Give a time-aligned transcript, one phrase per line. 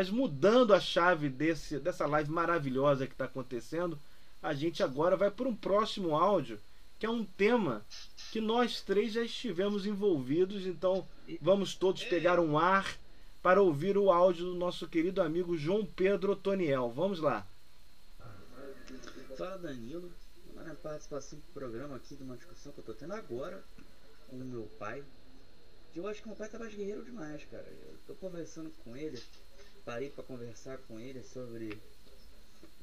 [0.00, 3.98] Mas mudando a chave desse, dessa live maravilhosa que está acontecendo,
[4.42, 6.58] a gente agora vai para um próximo áudio,
[6.98, 7.84] que é um tema
[8.32, 11.06] que nós três já estivemos envolvidos, então
[11.38, 12.96] vamos todos pegar um ar
[13.42, 16.90] para ouvir o áudio do nosso querido amigo João Pedro Toniel.
[16.90, 17.46] Vamos lá.
[19.36, 20.10] Fala Danilo,
[20.54, 23.62] uma participação do programa aqui de uma discussão que eu estou tendo agora
[24.30, 25.04] com o meu pai.
[25.94, 27.66] Eu acho que meu pai tá mais guerreiro demais, cara.
[27.68, 29.20] Eu tô conversando com ele,
[29.90, 31.76] parei para conversar com ele sobre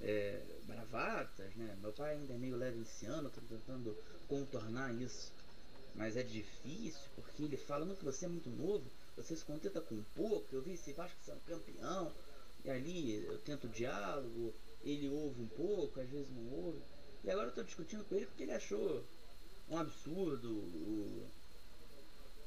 [0.02, 1.78] é, bravatas, né?
[1.82, 5.32] Meu pai ainda é meio leve esse ano, tô tentando contornar isso.
[5.96, 8.84] Mas é difícil, porque ele fala, não, que você é muito novo,
[9.16, 12.12] você se contenta com pouco, eu vi esse Vasco sendo campeão,
[12.66, 14.54] e ali eu tento diálogo,
[14.84, 16.82] ele ouve um pouco, às vezes não ouve.
[17.24, 19.02] E agora eu tô discutindo com ele porque ele achou
[19.70, 21.30] um absurdo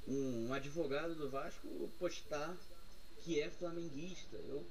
[0.06, 2.56] um advogado do Vasco postar
[3.22, 4.36] que é flamenguista.
[4.36, 4.64] Eu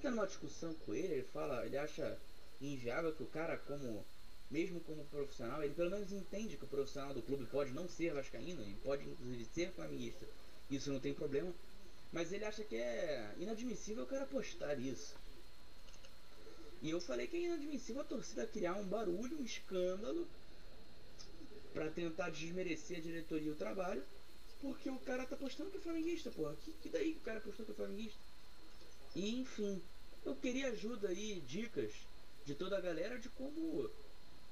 [0.00, 2.18] tendo uma discussão com ele, ele fala, ele acha
[2.60, 4.04] inviável que o cara como
[4.50, 8.12] mesmo como profissional, ele pelo menos entende que o profissional do clube pode não ser
[8.12, 10.26] vascaíno, e pode inclusive ser flamenguista.
[10.70, 11.52] Isso não tem problema.
[12.12, 15.16] Mas ele acha que é inadmissível o cara postar isso.
[16.82, 20.28] E eu falei que é inadmissível a torcida criar um barulho, um escândalo,
[21.72, 24.02] para tentar desmerecer a diretoria e o trabalho,
[24.62, 26.54] porque o cara tá postando que é flamenguista, porra.
[26.64, 28.18] Que, que daí que o cara postou que é flamenguista?
[29.14, 29.82] E enfim,
[30.24, 31.92] eu queria ajuda aí, dicas
[32.46, 33.90] de toda a galera de como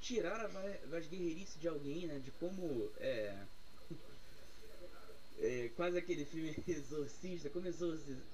[0.00, 0.48] tirar a
[0.88, 2.18] vasgueirice de alguém, né?
[2.18, 3.44] De como é,
[5.38, 7.68] é, quase aquele filme Exorcista, como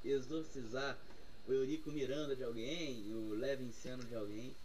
[0.02, 0.98] exorcizar
[1.47, 4.56] o Eurico Miranda de alguém, o Leve Insano de alguém.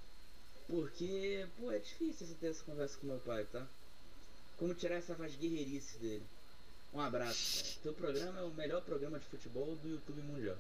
[0.66, 3.68] Porque, pô, é difícil você ter essa conversa com meu pai, tá?
[4.56, 6.24] Como tirar essa voz guerreirice dele.
[6.94, 7.80] Um abraço, cara.
[7.84, 10.58] Teu programa é o melhor programa de futebol do YouTube Mundial.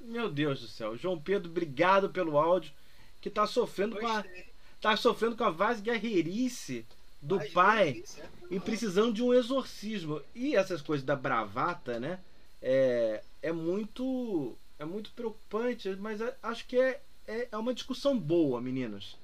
[0.00, 0.96] Meu Deus do céu.
[0.96, 2.72] João Pedro, obrigado pelo áudio.
[3.20, 4.24] Que tá sofrendo com a.
[4.80, 6.86] Tá sofrendo com a voz guerreirice
[7.20, 10.20] do pai é e precisando de um exorcismo.
[10.34, 12.20] E essas coisas da bravata, né?
[12.62, 18.60] É, é muito é muito preocupante, mas acho que é, é, é uma discussão boa,
[18.60, 19.16] meninos.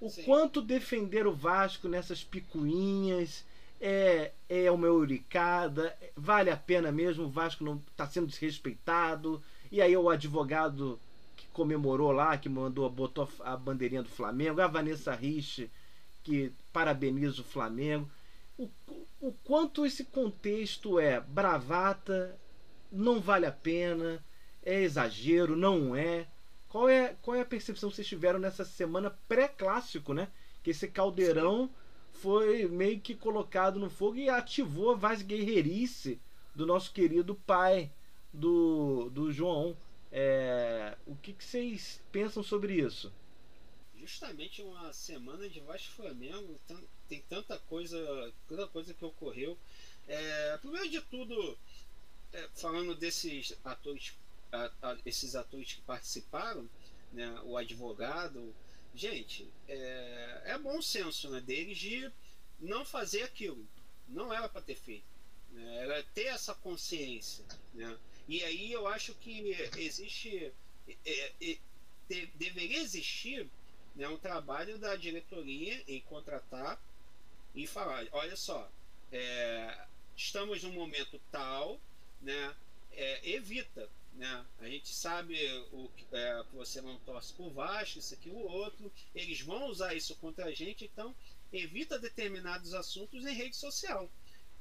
[0.00, 0.24] O Sim.
[0.24, 3.44] quanto defender o Vasco nessas picuinhas
[3.84, 9.42] é, é uma euricada, vale a pena mesmo, o Vasco não está sendo desrespeitado.
[9.72, 11.00] E aí o advogado
[11.36, 15.68] que comemorou lá, que mandou, botou a bandeirinha do Flamengo, a Vanessa Rich,
[16.22, 18.08] que parabeniza o Flamengo.
[18.56, 18.70] O,
[19.20, 22.38] o quanto esse contexto é bravata,
[22.92, 24.24] não vale a pena,
[24.62, 26.28] é exagero, não é.
[26.68, 30.28] Qual é, qual é a percepção que vocês tiveram nessa semana pré-clássico, né?
[30.62, 31.81] Que esse caldeirão Sim.
[32.22, 36.20] Foi meio que colocado no fogo e ativou a voz guerreirice
[36.54, 37.90] do nosso querido pai,
[38.32, 39.76] do, do João.
[40.12, 43.12] É, o que, que vocês pensam sobre isso?
[43.96, 46.60] Justamente uma semana de Vasco Flamengo,
[47.08, 49.58] tem tanta coisa, tanta coisa que ocorreu.
[50.06, 51.58] É, primeiro de tudo,
[52.32, 54.14] é, falando desses atores
[54.52, 56.68] a, a, esses atores que participaram,
[57.12, 58.54] né, o advogado,
[58.94, 62.10] gente, é, é bom senso né, deles de
[62.60, 63.66] não fazer aquilo.
[64.08, 65.06] Não era para ter feito.
[65.50, 67.44] Né, era ter essa consciência.
[67.74, 67.98] Né?
[68.28, 70.52] E aí eu acho que existe.
[71.04, 71.58] É, é,
[72.08, 73.48] de, deveria existir
[73.94, 76.80] né, um trabalho da diretoria em contratar
[77.54, 78.70] e falar: olha só,
[79.10, 79.86] é,
[80.16, 81.80] estamos num momento tal,
[82.20, 82.54] né,
[82.92, 84.44] é, evita né?
[84.60, 85.36] A gente sabe
[85.72, 88.92] o, é, que você não torce por Vasco, isso aqui o outro.
[89.14, 91.14] Eles vão usar isso contra a gente, então
[91.52, 94.10] evita determinados assuntos em rede social.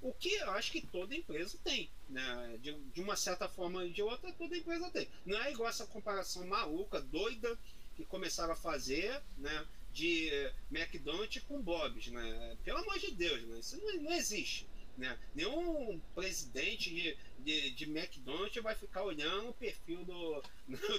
[0.02, 1.90] O que eu acho que toda empresa tem.
[2.10, 2.58] Né?
[2.62, 5.08] De, de uma certa forma ou de outra, toda empresa tem.
[5.26, 7.58] Não é igual essa comparação maluca, doida,
[7.96, 9.68] que começaram a fazer, né?
[9.94, 10.32] De
[10.72, 12.58] McDonald's com Bob's, né?
[12.64, 13.60] Pelo amor de Deus, né?
[13.60, 14.66] Isso não, não existe.
[15.02, 15.18] Né?
[15.34, 20.44] Nenhum presidente de, de, de, McDonald's vai ficar olhando o perfil do,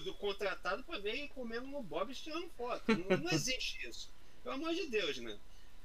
[0.02, 2.82] do contratado para ver comendo no Bob tirando foto.
[2.88, 4.12] Não, não, existe isso.
[4.42, 5.38] Pelo amor de Deus, né?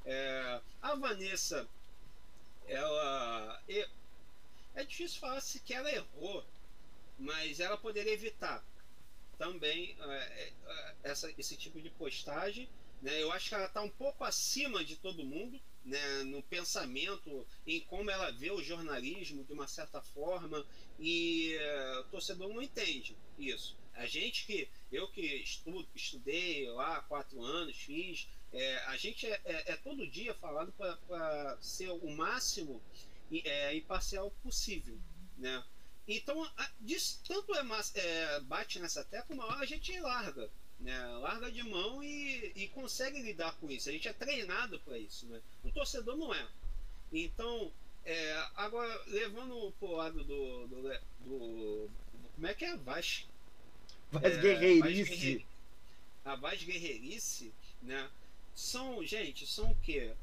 [0.04, 1.70] É, a Vanessa,
[2.66, 3.62] ela.
[3.70, 3.88] É,
[4.74, 6.44] é difícil falar se que ela errou,
[7.20, 8.66] mas ela poderia evitar
[9.38, 12.68] também é, é, é essa, esse tipo de postagem.
[13.00, 13.22] Né?
[13.22, 17.80] Eu acho que ela está um pouco acima de todo mundo né, no pensamento, em
[17.82, 20.66] como ela vê o jornalismo de uma certa forma,
[21.00, 23.78] e uh, o torcedor não entende isso.
[23.94, 29.42] A gente que, eu que estudo, estudei lá quatro anos, fiz, é, a gente é,
[29.44, 32.82] é, é todo dia falado para ser o máximo
[33.32, 35.00] é, imparcial possível.
[35.38, 35.64] Né?
[36.08, 36.50] Então,
[36.80, 40.50] disso, tanto é, é, bate nessa tecla, uma hora a gente larga.
[40.80, 41.00] Né?
[41.20, 43.90] Larga de mão e, e consegue lidar com isso.
[43.90, 45.26] A gente é treinado para isso.
[45.26, 45.42] Né?
[45.64, 46.48] O torcedor não é.
[47.12, 47.72] Então,
[48.06, 50.82] é, agora, levando pro lado do, do,
[51.20, 51.90] do,
[52.36, 52.78] Como é que é?
[52.78, 53.28] Vaz.
[54.10, 55.46] Vaz é, Guerreirice.
[56.24, 57.52] a Vaz Guerreirice,
[57.82, 58.10] né?
[58.56, 60.14] São, gente, são o quê?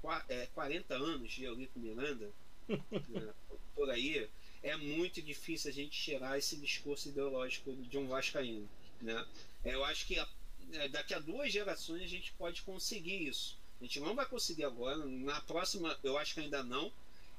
[0.00, 2.30] Qu é, 40 anos de Eurico Miranda,
[2.66, 3.34] né?
[3.74, 4.26] por aí.
[4.62, 8.68] É muito difícil a gente tirar esse discurso ideológico de um Vascaíno.
[9.00, 9.26] Né?
[9.64, 10.28] Eu acho que a,
[10.72, 13.58] é, daqui a duas gerações a gente pode conseguir isso.
[13.80, 16.92] A gente não vai conseguir agora, na próxima eu acho que ainda não.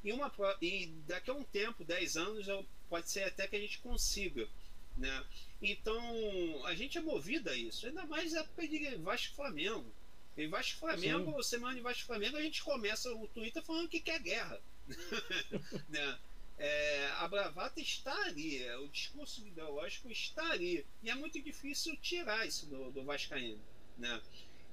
[0.04, 0.32] E, uma,
[0.62, 2.48] e daqui a um tempo, 10 anos,
[2.90, 4.48] pode ser até que a gente consiga.
[4.98, 5.26] Né?
[5.62, 9.94] Então a gente é movido a isso, ainda mais época de Vasco Flamengo.
[10.38, 11.50] Em Vasco Flamengo, Sim.
[11.50, 14.60] semana de Vasco Flamengo, a gente começa o Twitter falando que quer guerra.
[15.90, 16.20] né?
[16.64, 20.86] É, a bravata está ali, é, o discurso ideológico está ali.
[21.02, 23.60] E é muito difícil tirar isso do, do Vascaíno.
[23.98, 24.22] Né?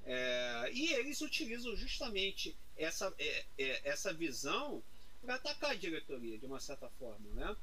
[0.05, 4.83] É, e eles utilizam justamente essa, é, é, essa visão
[5.19, 7.27] para atacar a diretoria, de uma certa forma.
[7.33, 7.57] Né?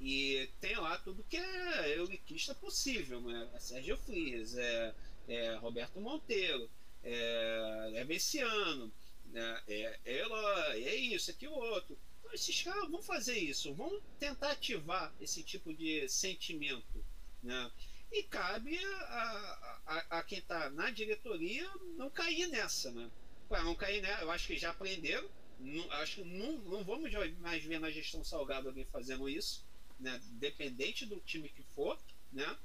[0.00, 3.20] E tem lá tudo que é euriquista possível.
[3.20, 3.48] Né?
[3.54, 4.92] É Sérgio Frias, é,
[5.28, 6.68] é Roberto Monteiro,
[7.04, 8.92] é, é Messiano,
[9.26, 9.62] né?
[9.68, 11.96] é, é é isso, aquilo outro
[12.32, 17.04] esses caras vão fazer isso, vão tentar ativar esse tipo de sentimento.
[17.42, 17.70] Né?
[18.10, 22.90] E cabe a, a, a quem está na diretoria não cair nessa.
[22.90, 23.10] Né?
[23.50, 25.28] Não cair nessa, eu acho que já aprenderam.
[25.60, 29.66] Não, acho que não, não vamos mais ver na gestão salgada alguém fazendo isso,
[29.98, 30.20] né?
[30.32, 31.98] dependente do time que for.
[32.32, 32.56] Né?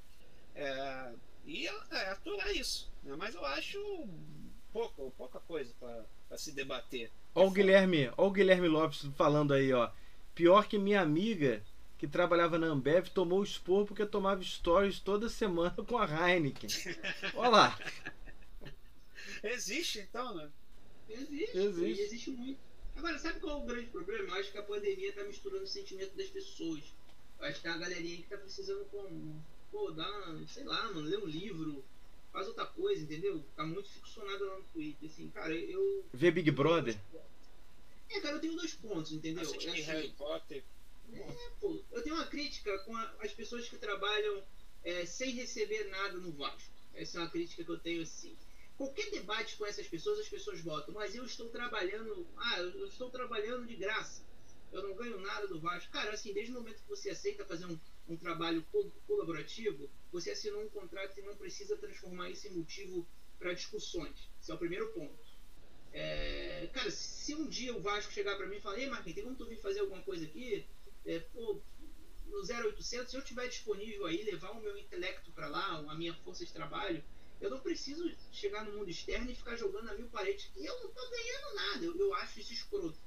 [0.56, 1.14] É,
[1.46, 2.92] e é, é aturar isso.
[3.04, 3.16] Né?
[3.16, 4.08] Mas eu acho
[4.72, 6.06] pouco, pouca coisa para
[6.38, 7.12] se debater.
[7.36, 9.90] Ó o Guilherme, ó o Guilherme Lopes falando aí, ó.
[10.36, 11.64] Pior que minha amiga
[11.98, 16.70] que trabalhava na Ambev tomou expor porque tomava stories toda semana com a Heineken.
[17.36, 17.80] Olha lá.
[19.44, 20.50] Existe então, né?
[21.10, 21.58] Existe.
[21.58, 22.02] Existe.
[22.02, 22.60] existe muito.
[22.96, 24.30] Agora, sabe qual é o grande problema?
[24.30, 26.84] Eu acho que a pandemia está misturando o sentimento das pessoas.
[27.40, 31.02] Eu acho que tem uma galerinha que está precisando, como, pô, dar, sei lá, mano,
[31.02, 31.84] ler um livro,
[32.34, 33.46] faz outra coisa, entendeu?
[33.56, 35.10] Tá muito ficcionado lá no Twitter.
[35.10, 36.04] Assim, cara, eu.
[36.12, 37.00] Vê Big Brother?
[38.10, 39.44] É, cara, eu tenho dois pontos, entendeu?
[39.44, 40.64] É assim, Harry Potter.
[41.14, 44.44] É, pô, eu tenho uma crítica com a, as pessoas que trabalham
[44.84, 46.74] é, sem receber nada no Vasco.
[46.96, 48.36] Essa é uma crítica que eu tenho assim.
[48.76, 52.28] Qualquer debate com essas pessoas, as pessoas botam, mas eu estou trabalhando.
[52.36, 54.24] Ah, eu estou trabalhando de graça.
[54.72, 55.92] Eu não ganho nada do Vasco.
[55.92, 58.66] Cara, assim, desde o momento que você aceita fazer um, um trabalho
[59.06, 63.06] colaborativo, você assinou um contrato e não precisa transformar isso em motivo
[63.40, 64.30] para discussões.
[64.40, 65.20] Esse é o primeiro ponto.
[65.92, 69.24] É, cara, se um dia o Vasco chegar para mim e falar, ei Marquinhos, tem
[69.24, 70.66] como tu vir fazer alguma coisa aqui?
[71.04, 71.60] É, pô,
[72.28, 76.14] no 0800, se eu tiver disponível aí, levar o meu intelecto para lá, a minha
[76.14, 77.04] força de trabalho,
[77.42, 80.50] eu não preciso chegar no mundo externo e ficar jogando a mil paredes.
[80.56, 81.86] E eu não tô ganhando nada.
[81.86, 82.98] Eu, eu acho isso escroto.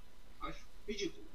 [0.41, 1.26] Acho ridículo.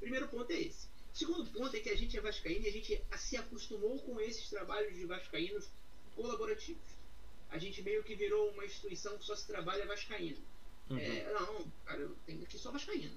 [0.00, 0.88] Primeiro ponto é esse.
[1.14, 4.50] Segundo ponto é que a gente é vascaíno e a gente se acostumou com esses
[4.50, 5.70] trabalhos de vascaínos
[6.16, 6.82] colaborativos.
[7.50, 10.42] A gente meio que virou uma instituição que só se trabalha vascaíno.
[10.90, 10.98] Uhum.
[10.98, 13.14] É, não, cara, eu tenho aqui só vascaíno.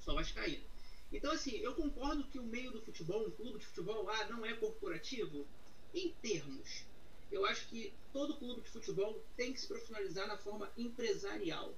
[0.00, 0.64] Só vascaíno.
[1.12, 4.44] Então, assim, eu concordo que o meio do futebol, um clube de futebol, ah, não
[4.44, 5.46] é corporativo.
[5.94, 6.84] Em termos,
[7.30, 11.72] eu acho que todo clube de futebol tem que se profissionalizar na forma empresarial,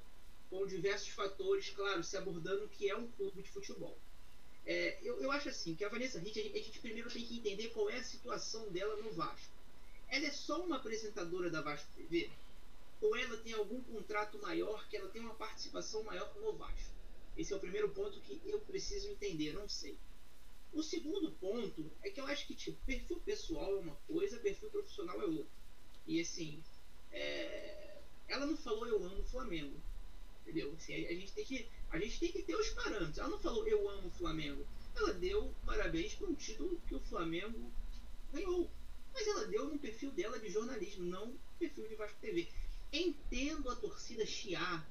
[0.49, 3.99] com diversos fatores, claro, se abordando o que é um clube de futebol.
[4.67, 7.69] É, eu, eu acho assim, que a Vanessa Hit, a gente, primeiro tem que entender
[7.69, 9.53] qual é a situação dela no Vasco.
[10.09, 12.31] Ela é só uma apresentadora da Vasco TV?
[13.01, 16.95] Ou ela tem algum contrato maior, que ela tem uma participação maior no Vasco?
[17.37, 19.99] Esse é o primeiro ponto que eu preciso entender, não sei.
[20.73, 24.71] O segundo ponto é que eu acho que tipo, perfil pessoal é uma coisa, perfil
[24.71, 25.53] profissional é outra.
[26.07, 26.63] E assim,
[27.13, 27.99] é...
[28.29, 29.81] ela não falou eu amo o Flamengo.
[30.45, 30.73] Entendeu?
[30.77, 33.19] Assim, a, a, gente tem que, a gente tem que ter os parâmetros.
[33.19, 34.67] Ela não falou eu amo o Flamengo.
[34.95, 37.73] Ela deu parabéns por um título que o Flamengo
[38.33, 38.71] ganhou.
[39.13, 42.49] Mas ela deu no perfil dela de jornalismo, não no perfil de Vasco TV.
[42.93, 44.87] Entendo a torcida chiar,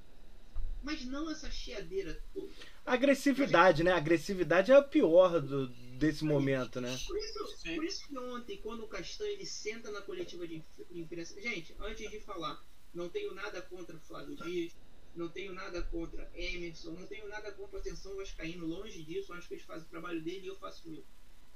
[0.82, 2.52] mas não essa chiadeira toda.
[2.86, 3.92] Agressividade, né?
[3.92, 5.68] A agressividade é a pior do,
[5.98, 6.98] desse momento, né?
[7.08, 11.40] Por isso, por isso que ontem, quando o Castanho ele senta na coletiva de imprensa.
[11.40, 12.62] Gente, antes de falar,
[12.94, 14.74] não tenho nada contra o Flávio Dias,
[15.16, 19.48] não tenho nada contra Emerson, não tenho nada contra a atenção vascaíno, longe disso, acho
[19.48, 21.04] que eles fazem o trabalho dele e eu faço o meu.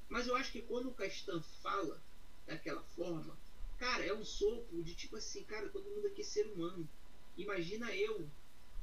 [0.09, 2.01] Mas eu acho que quando o Castan fala
[2.45, 3.37] daquela forma,
[3.77, 6.87] cara, é um sopro de tipo assim, cara, todo mundo aqui é ser humano.
[7.35, 8.29] Imagina eu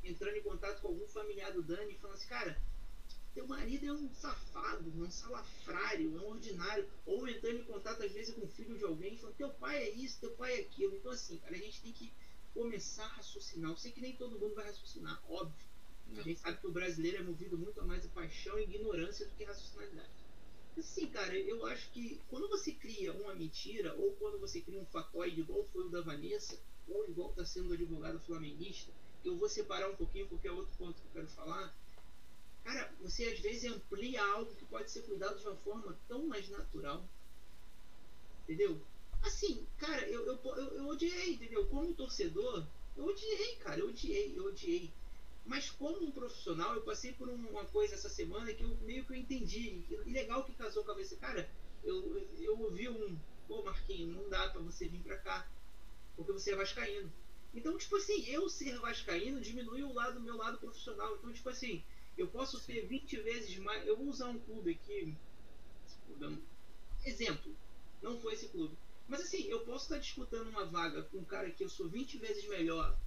[0.02, 2.60] entrando em contato com algum familiar do Dani e falando assim, cara,
[3.34, 8.34] teu marido é um safado, um salafrário, um ordinário, ou entrando em contato às vezes
[8.34, 10.94] com o filho de alguém, falando, teu pai é isso, teu pai é aquilo.
[10.94, 12.12] Então assim, cara, a gente tem que
[12.54, 13.72] começar a raciocinar.
[13.72, 15.66] Eu sei que nem todo mundo vai raciocinar, óbvio.
[16.16, 19.26] A gente sabe que o brasileiro é movido muito a mais de paixão e ignorância
[19.26, 20.10] do que racionalidade.
[20.78, 24.86] Assim, cara, eu acho que quando você cria uma mentira, ou quando você cria um
[24.86, 26.58] fatóide igual foi o da Vanessa,
[26.88, 28.92] ou igual está sendo o advogado flamenguista,
[29.24, 31.74] eu vou separar um pouquinho porque é outro ponto que eu quero falar.
[32.62, 36.48] Cara, você às vezes amplia algo que pode ser cuidado de uma forma tão mais
[36.48, 37.08] natural.
[38.42, 38.80] Entendeu?
[39.24, 41.66] Assim, cara, eu, eu, eu, eu odiei, entendeu?
[41.66, 44.92] Como torcedor, eu odiei, cara, eu odiei, eu odiei.
[45.46, 49.12] Mas como um profissional, eu passei por uma coisa essa semana que eu meio que
[49.12, 49.82] eu entendi.
[49.88, 51.16] E legal que casou com a você.
[51.16, 51.48] Cara,
[51.82, 55.48] eu, eu ouvi um, pô, Marquinhos, não dá pra você vir pra cá.
[56.14, 57.10] Porque você é vascaíno.
[57.54, 61.14] Então, tipo assim, eu ser vascaíno diminui o lado meu lado profissional.
[61.16, 61.82] Então, tipo assim,
[62.16, 63.86] eu posso ter 20 vezes mais.
[63.86, 65.14] Eu vou usar um clube aqui.
[67.06, 67.54] Exemplo.
[68.02, 68.76] Não foi esse clube.
[69.08, 72.18] Mas assim, eu posso estar disputando uma vaga com um cara que eu sou 20
[72.18, 72.98] vezes melhor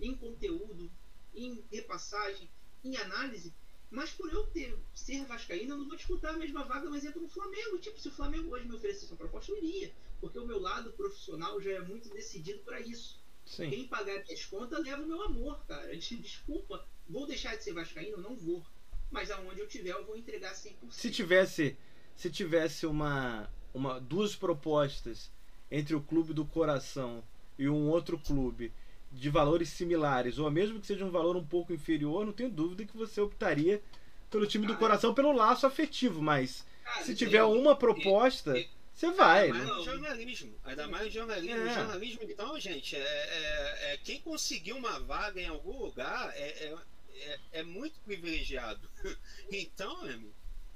[0.00, 0.90] em conteúdo,
[1.34, 2.48] em repassagem,
[2.84, 3.52] em análise,
[3.90, 7.20] mas por eu ter ser vascaíno, eu não vou disputar a mesma vaga, mas entro
[7.20, 7.78] no Flamengo.
[7.78, 9.92] Tipo, se o Flamengo hoje me oferecesse uma proposta, eu iria.
[10.20, 13.20] Porque o meu lado profissional já é muito decidido para isso.
[13.44, 13.68] Sim.
[13.68, 15.96] Quem pagar minhas contas leva o meu amor, cara.
[15.96, 18.18] Desculpa, vou deixar de ser vascaíno?
[18.18, 18.64] Não vou.
[19.10, 20.92] Mas aonde eu tiver, eu vou entregar 100%.
[20.92, 21.76] Se tivesse,
[22.14, 25.32] se tivesse uma, uma duas propostas
[25.70, 27.22] entre o clube do coração
[27.58, 28.72] e um outro clube
[29.12, 32.84] de valores similares, ou mesmo que seja um valor um pouco inferior, não tenho dúvida
[32.84, 33.82] que você optaria
[34.30, 36.64] pelo time do coração pelo laço afetivo, mas
[37.02, 38.54] se tiver uma proposta,
[38.94, 39.50] você vai.
[39.50, 40.60] Ainda mais no jornalismo.
[40.64, 41.56] Ainda mais no jornalismo.
[41.56, 41.74] É.
[41.74, 46.78] jornalismo, então, gente, é, é, é, quem conseguiu uma vaga em algum lugar é, é,
[47.16, 48.88] é, é muito privilegiado.
[49.50, 49.98] então,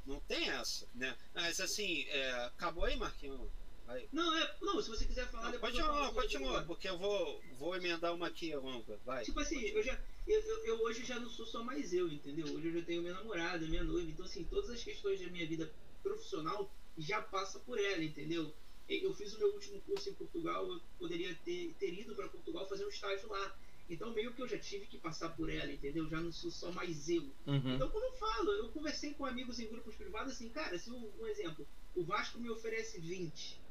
[0.07, 1.15] não tem essa, né?
[1.35, 3.51] Mas assim, é, acabou aí, Marquinhos?
[3.87, 4.09] Vai.
[4.13, 5.53] Não, é, não, se você quiser falar.
[5.53, 8.99] Não, continua, continua, porque eu vou, vou emendar uma aqui longa.
[9.05, 9.25] Vai.
[9.25, 12.47] Tipo assim, eu, já, eu, eu, eu, hoje já não sou só mais eu, entendeu?
[12.47, 14.11] Hoje eu já tenho minha namorada, minha noiva.
[14.11, 15.71] Então, assim, todas as questões da minha vida
[16.03, 18.55] profissional já passa por ela, entendeu?
[18.89, 22.69] Eu fiz o meu último curso em Portugal, eu poderia ter, ter ido para Portugal
[22.69, 23.57] fazer um estágio lá.
[23.89, 26.09] Então, meio que eu já tive que passar por ela, entendeu?
[26.09, 27.23] Já não sou só mais eu.
[27.47, 27.75] Uhum.
[27.75, 31.27] Então, como eu falo, eu conversei com amigos em grupos privados assim, cara, se um
[31.27, 33.64] exemplo, o Vasco me oferece 20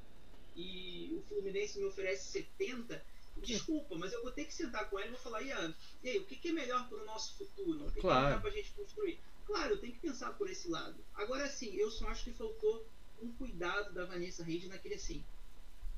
[0.56, 3.04] e o Fluminense me oferece 70,
[3.38, 6.20] desculpa, mas eu vou ter que sentar com ela e vou falar, Ian, e aí,
[6.20, 7.88] o que, que é melhor para o nosso futuro?
[7.88, 8.20] O que, claro.
[8.20, 9.20] que é melhor para a gente construir?
[9.46, 11.04] Claro, eu tenho que pensar por esse lado.
[11.14, 12.88] Agora sim, eu só acho que faltou
[13.22, 15.24] um cuidado da Vanessa Reis naquele assim.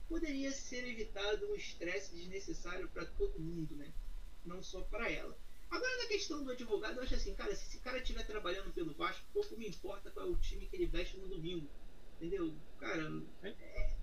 [0.08, 3.92] Poderia ser evitado um estresse desnecessário para todo mundo, né?
[4.44, 5.38] Não só para ela.
[5.70, 8.94] Agora, na questão do advogado, eu acho assim, cara, se esse cara estiver trabalhando pelo
[8.94, 11.68] Vasco, pouco me importa qual é o time que ele veste no domingo.
[12.18, 12.56] Entendeu?
[12.80, 13.96] Cara, é,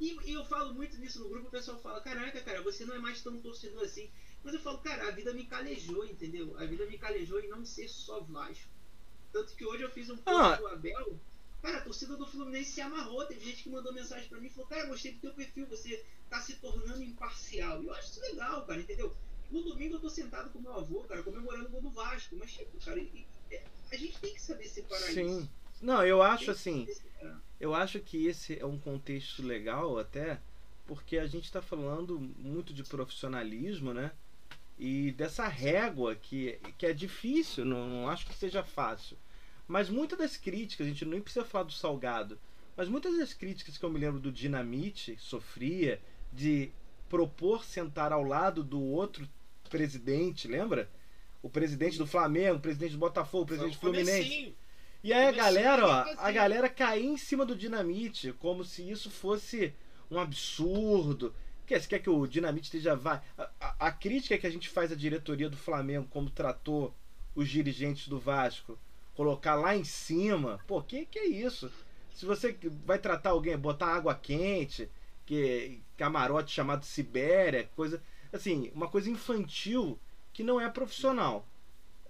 [0.00, 2.94] e, e, eu falo muito nisso no grupo, o pessoal fala, caraca, cara, você não
[2.94, 4.10] é mais tão torcedor assim.
[4.42, 6.56] Mas eu falo, cara, a vida me calejou, entendeu?
[6.58, 8.70] A vida me calejou em não ser só Vasco.
[9.30, 10.56] Tanto que hoje eu fiz um post ah.
[10.56, 11.20] do Abel.
[11.60, 13.26] Cara, a torcida do Fluminense se amarrou.
[13.26, 16.02] Teve gente que mandou mensagem para mim e falou, cara, gostei do teu perfil, você
[16.30, 17.82] tá se tornando imparcial.
[17.82, 19.14] E eu acho isso legal, cara, entendeu?
[19.50, 22.34] No domingo eu tô sentado com meu avô, cara, comemorando o gol do Vasco.
[22.36, 23.00] Mas, tipo, cara,
[23.92, 25.40] a gente tem que saber separar Sim.
[25.40, 25.50] isso.
[25.82, 26.86] Não, eu acho assim.
[27.60, 30.40] Eu acho que esse é um contexto legal até,
[30.86, 34.12] porque a gente está falando muito de profissionalismo, né?
[34.78, 39.16] E dessa régua que, que é difícil, não, não acho que seja fácil.
[39.68, 42.38] Mas muitas das críticas, a gente nem precisa falar do Salgado,
[42.74, 46.00] mas muitas das críticas que eu me lembro do Dinamite sofria
[46.32, 46.70] de
[47.10, 49.28] propor sentar ao lado do outro
[49.68, 50.88] presidente, lembra?
[51.42, 54.56] O presidente do Flamengo, o presidente do Botafogo, o presidente do Fluminense.
[55.02, 59.10] E aí a galera, ó, a galera cair em cima do dinamite, como se isso
[59.10, 59.72] fosse
[60.10, 61.34] um absurdo.
[61.66, 63.22] Quer, você quer que o dinamite esteja vai?
[63.38, 66.94] A, a, a, crítica que a gente faz à diretoria do Flamengo, como tratou
[67.34, 68.78] os dirigentes do Vasco,
[69.14, 71.72] colocar lá em cima, pô, que que é isso?
[72.12, 74.90] Se você vai tratar alguém, botar água quente,
[75.24, 78.02] que camarote chamado Sibéria, coisa
[78.32, 79.98] assim, uma coisa infantil
[80.32, 81.46] que não é profissional.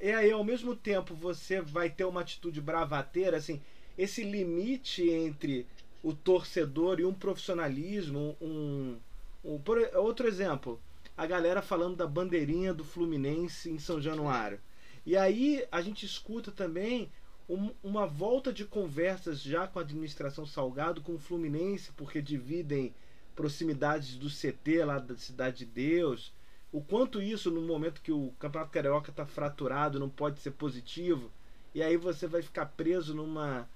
[0.01, 3.61] E aí, ao mesmo tempo, você vai ter uma atitude bravateira, assim,
[3.99, 5.67] esse limite entre
[6.03, 8.97] o torcedor e um profissionalismo, um,
[9.45, 10.81] um por, outro exemplo,
[11.15, 14.59] a galera falando da bandeirinha do Fluminense em São Januário.
[15.05, 17.11] E aí a gente escuta também
[17.47, 22.95] um, uma volta de conversas já com a administração Salgado com o Fluminense, porque dividem
[23.37, 26.33] proximidades do CT lá da Cidade de Deus
[26.73, 31.31] o quanto isso, no momento que o Campeonato Carioca está fraturado, não pode ser positivo.
[31.75, 33.69] e aí você vai ficar preso numa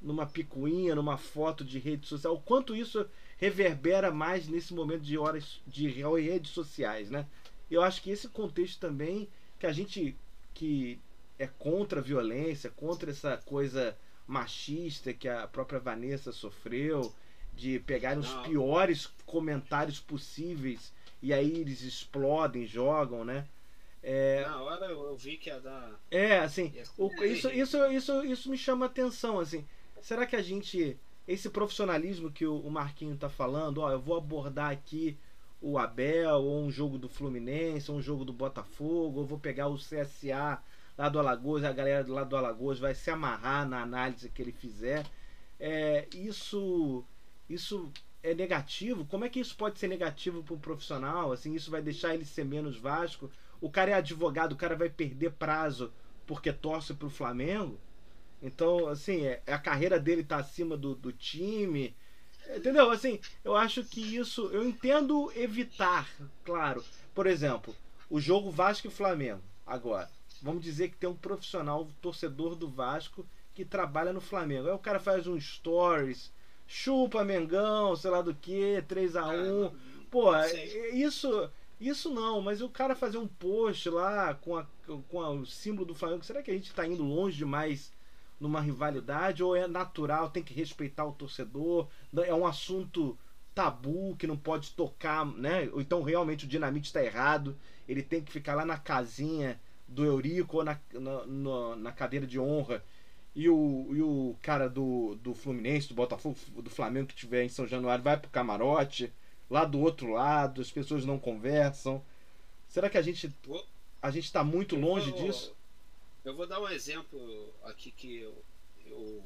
[0.00, 5.18] numa picuinha, numa foto de rede social, o quanto isso reverbera mais nesse momento de
[5.18, 7.26] horas de redes sociais, né?
[7.70, 9.28] Eu acho que esse contexto também
[9.58, 10.16] que a gente
[10.54, 10.98] que
[11.38, 17.14] é contra a violência, contra essa coisa machista que a própria Vanessa sofreu,
[17.54, 20.92] de pegar os piores comentários possíveis
[21.22, 23.46] e aí eles explodem, jogam, né?
[24.02, 26.00] É, Na hora eu vi que ia dar.
[26.10, 29.66] É, assim, o, isso, isso, isso, isso me chama atenção, assim.
[30.00, 30.98] Será que a gente.
[31.28, 35.16] Esse profissionalismo que o, o Marquinho tá falando, ó, eu vou abordar aqui
[35.60, 39.68] o Abel, ou um jogo do Fluminense, ou um jogo do Botafogo, ou vou pegar
[39.68, 40.60] o CSA
[40.96, 44.52] lá do Alagoas, a galera lá do Alagoas vai se amarrar na análise que ele
[44.52, 45.06] fizer.
[45.58, 47.04] É, isso,
[47.48, 49.04] isso é negativo?
[49.04, 51.32] Como é que isso pode ser negativo para um profissional?
[51.32, 53.30] Assim, isso vai deixar ele ser menos Vasco?
[53.60, 55.92] O cara é advogado, o cara vai perder prazo
[56.26, 57.78] porque torce para o Flamengo?
[58.42, 61.94] Então, assim, é, a carreira dele tá acima do, do time.
[62.56, 62.90] Entendeu?
[62.90, 64.46] Assim, eu acho que isso.
[64.52, 66.08] Eu entendo evitar,
[66.44, 66.82] claro.
[67.14, 67.74] Por exemplo,
[68.08, 70.10] o jogo Vasco e Flamengo, agora.
[70.42, 74.68] Vamos dizer que tem um profissional, torcedor do Vasco, que trabalha no Flamengo.
[74.68, 76.32] Aí o cara faz um stories,
[76.70, 79.72] chupa Mengão, sei lá do que, 3 a 1
[80.08, 80.30] Pô,
[80.92, 81.50] isso.
[81.80, 84.66] Isso não, mas o cara fazer um post lá com, a,
[85.08, 87.90] com a, o símbolo do Flamengo, será que a gente está indo longe demais
[88.38, 93.18] numa rivalidade ou é natural, tem que respeitar o torcedor, é um assunto
[93.54, 95.70] tabu que não pode tocar, né?
[95.72, 97.56] Ou então realmente o Dinamite está errado,
[97.88, 99.58] ele tem que ficar lá na casinha
[99.88, 102.84] do Eurico ou na, na, na cadeira de honra
[103.34, 107.48] e o, e o cara do, do Fluminense, do Botafogo, do Flamengo que estiver em
[107.48, 109.12] São Januário vai pro camarote,
[109.48, 112.04] lá do outro lado, as pessoas não conversam.
[112.68, 113.32] Será que a gente
[114.02, 115.54] a gente está muito longe disso?
[116.24, 118.42] Eu vou dar um exemplo aqui que eu,
[118.86, 119.22] eu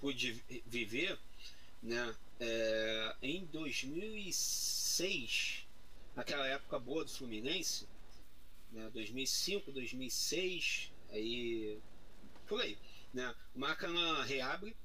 [0.00, 1.18] pude viver,
[1.82, 2.14] né?
[2.40, 5.66] É, em 2006,
[6.14, 7.88] naquela época boa do Fluminense,
[8.72, 8.88] né?
[8.92, 11.76] 2005, 2006, aí
[12.46, 12.78] por aí,
[13.12, 13.34] né?
[13.54, 14.76] O Maracanã reabre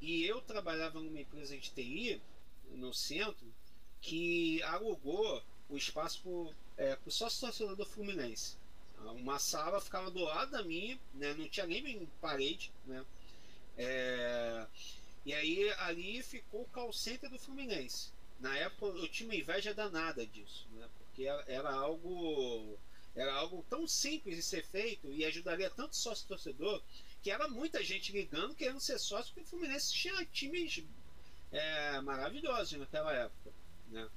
[0.00, 2.20] e eu trabalhava numa empresa de TI
[2.70, 3.46] no centro
[4.00, 6.22] que alugou o espaço
[6.76, 8.56] para é, o sócio torcedor do Fluminense.
[9.16, 11.34] Uma sala ficava do lado da minha, né?
[11.34, 12.72] não tinha nem parede.
[12.86, 13.04] Né?
[13.76, 14.66] É...
[15.24, 16.90] E aí ali ficou o call
[17.30, 18.12] do Fluminense.
[18.38, 20.88] Na época eu tinha uma inveja danada disso, né?
[20.98, 22.78] porque era algo
[23.14, 26.82] era algo tão simples de ser feito e ajudaria tanto sócio torcedor
[27.22, 30.84] que era muita gente ligando querendo ser sócio porque o Fluminense tinha times
[31.52, 33.52] é, maravilhosos naquela época.
[33.88, 34.08] Né?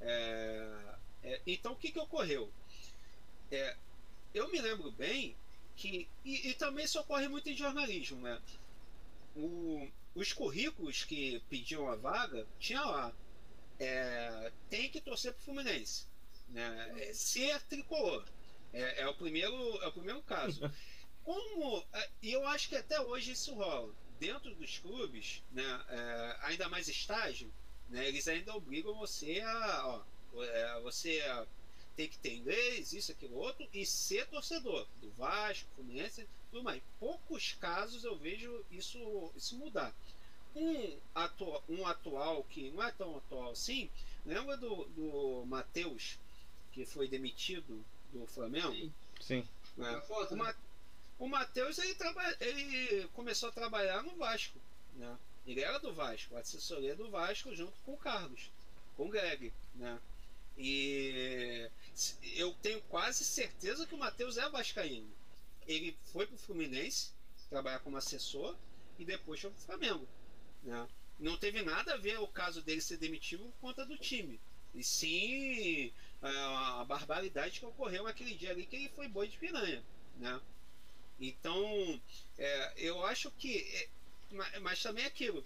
[0.00, 2.52] É, é, então o que, que ocorreu?
[3.50, 3.76] É,
[4.32, 5.36] eu me lembro bem
[5.76, 6.08] que.
[6.24, 8.40] E, e, também isso ocorre muito em jornalismo, né?
[9.36, 13.12] O, os currículos que pediam a vaga tinha lá.
[13.78, 16.06] É, tem que torcer pro Fluminense.
[16.48, 16.92] Né?
[16.98, 18.24] É, ser tricolor.
[18.72, 20.60] É, é, o primeiro, é o primeiro caso.
[21.24, 21.84] Como.
[21.92, 23.92] É, e eu acho que até hoje isso rola.
[24.18, 27.52] Dentro dos clubes, né, é, ainda mais estágio,
[27.88, 30.04] né, eles ainda obrigam você a.
[30.34, 31.46] Ó, é, você a
[31.96, 36.82] tem que ter inglês, isso, aquilo, outro, e ser torcedor do Vasco, Fluminense, tudo mais.
[36.98, 39.94] Poucos casos eu vejo isso, isso mudar.
[40.56, 43.90] Um, atu um atual que não é tão atual assim,
[44.24, 46.18] lembra do, do Matheus,
[46.74, 48.72] que foi demitido do Flamengo?
[48.72, 48.92] Sim.
[49.20, 49.48] Sim.
[49.78, 50.32] É.
[50.32, 50.54] O, Ma
[51.18, 51.96] o Matheus ele,
[52.40, 54.58] ele começou a trabalhar no Vasco.
[54.96, 55.16] Né?
[55.46, 58.50] Ele era do Vasco, assessoria do Vasco junto com o Carlos,
[58.96, 59.52] com o Greg.
[59.76, 60.00] Né?
[60.58, 61.70] E
[62.36, 65.10] eu tenho quase certeza que o Matheus é vascaíno.
[65.66, 67.10] Ele foi pro Fluminense
[67.48, 68.56] trabalhar como assessor
[68.98, 70.08] e depois foi pro Flamengo.
[70.62, 70.88] Né?
[71.20, 74.40] Não teve nada a ver o caso dele ser demitido por conta do time.
[74.74, 75.92] E sim
[76.28, 79.82] a, a barbaridade que ocorreu naquele dia ali que ele foi boi de piranha.
[80.16, 80.40] Né?
[81.20, 82.00] Então,
[82.38, 83.58] é, eu acho que.
[83.58, 83.88] É,
[84.60, 85.44] mas, também é aquilo.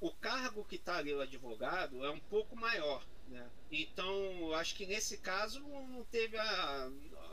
[0.00, 3.04] O cargo que está ali o advogado é um pouco maior.
[3.28, 3.46] Né?
[3.70, 6.90] Então, acho que nesse caso não teve a.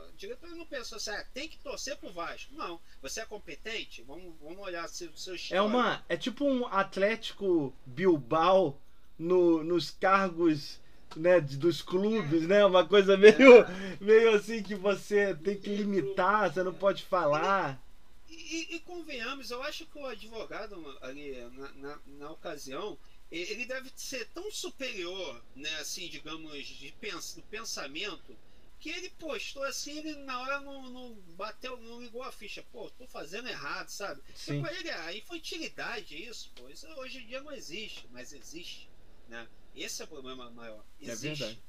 [0.10, 2.54] O diretor não pensou assim, ah, tem que torcer pro Vasco.
[2.56, 4.02] Não, você é competente?
[4.04, 6.04] Vamos, vamos olhar se o seu É uma.
[6.10, 8.80] É tipo um Atlético Bilbao
[9.17, 10.80] no, nos cargos
[11.15, 12.65] né, dos clubes, né?
[12.65, 13.98] Uma coisa meio, é.
[14.00, 17.82] meio assim que você tem que limitar, você não pode falar.
[18.30, 22.98] E, e, e convenhamos, eu acho que o advogado ali na, na, na ocasião
[23.30, 28.38] ele deve ser tão superior, né, assim, digamos, de pens do pensamento
[28.80, 32.63] que ele postou assim, ele na hora não, não bateu, não ligou a ficha.
[32.72, 34.22] Pô, tô fazendo errado, sabe?
[34.36, 34.62] Sim.
[34.62, 38.89] Tipo, ele, a infantilidade, isso, pô, isso hoje em dia não existe, mas existe,
[39.28, 39.48] né?
[39.78, 40.84] Esse é o problema maior.
[41.00, 41.63] Existe, é verdade.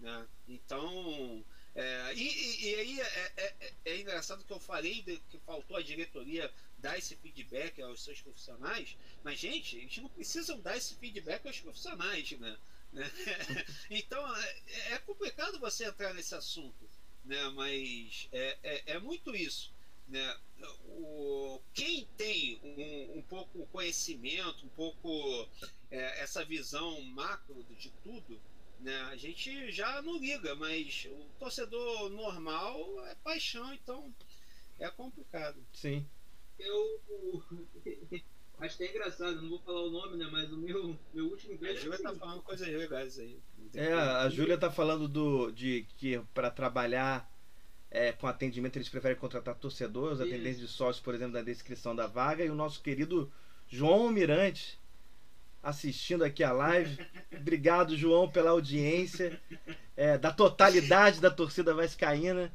[0.00, 0.28] Né?
[0.48, 1.44] Então,
[1.76, 5.76] é, e, e, aí é, é, é, é, engraçado que eu falei de, que faltou
[5.76, 10.76] a diretoria dar esse feedback aos seus profissionais, mas, gente, a gente não precisa dar
[10.76, 12.56] esse feedback aos profissionais, né?
[12.92, 13.10] né?
[13.90, 16.88] então, é, é, complicado você entrar nesse assunto,
[17.22, 17.48] né?
[17.50, 19.75] mas é, é, é muito isso.
[20.08, 20.36] Né?
[20.88, 25.48] O, quem tem um, um pouco conhecimento, um pouco
[25.90, 28.40] é, essa visão macro de tudo,
[28.80, 28.96] né?
[29.10, 34.14] A gente já não liga, mas o torcedor normal é paixão, então
[34.78, 35.58] é complicado.
[35.72, 36.06] Sim.
[36.58, 37.02] Eu
[38.58, 40.28] acho até engraçado, não vou falar o nome, né?
[40.30, 41.78] Mas o meu, meu último emprego.
[41.78, 43.38] A Júlia tá falando coisas legais aí.
[43.74, 47.30] É, a Júlia tá falando do, de que para trabalhar
[47.90, 52.06] é, com atendimento eles preferem contratar torcedores, atendentes de sócios, por exemplo, na descrição da
[52.06, 53.32] vaga, e o nosso querido
[53.68, 54.78] João Mirante
[55.66, 57.04] assistindo aqui a live.
[57.36, 59.40] Obrigado, João, pela audiência,
[59.96, 62.52] é, da totalidade da torcida vascaína.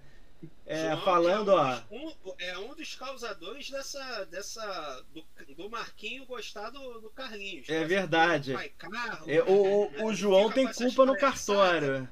[0.66, 1.82] É, João, falando, é um, ó.
[1.92, 4.26] Um, é um dos causadores dessa.
[4.26, 5.24] dessa do,
[5.56, 7.70] do Marquinho gostar do, do Carlinhos.
[7.70, 8.54] É verdade.
[8.78, 12.08] Carro, é, o, o, o João tem culpa no cartório.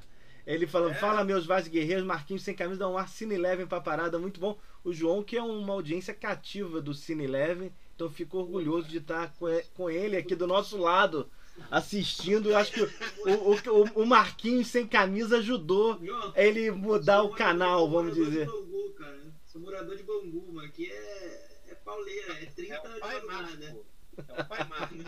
[0.46, 0.98] Ele falando, é.
[0.98, 4.40] fala meus Vaz Guerreiros, Marquinhos sem camisa, dá um ar Cine Eleven pra parada, muito
[4.40, 4.58] bom.
[4.82, 9.34] O João, que é uma audiência cativa do Cine Eleven, então fico orgulhoso de estar
[9.74, 11.30] com ele aqui do nosso lado,
[11.70, 12.48] assistindo.
[12.48, 16.00] Eu acho que o, o, o Marquinhos sem camisa ajudou
[16.34, 18.46] ele mudar o canal, vamos dizer.
[18.46, 19.20] Bangu, cara.
[19.44, 23.76] Sou morador de Bangu, mas aqui é, é pauleira, é 30 é de mamar, né?
[24.16, 24.98] É o pai Marcos.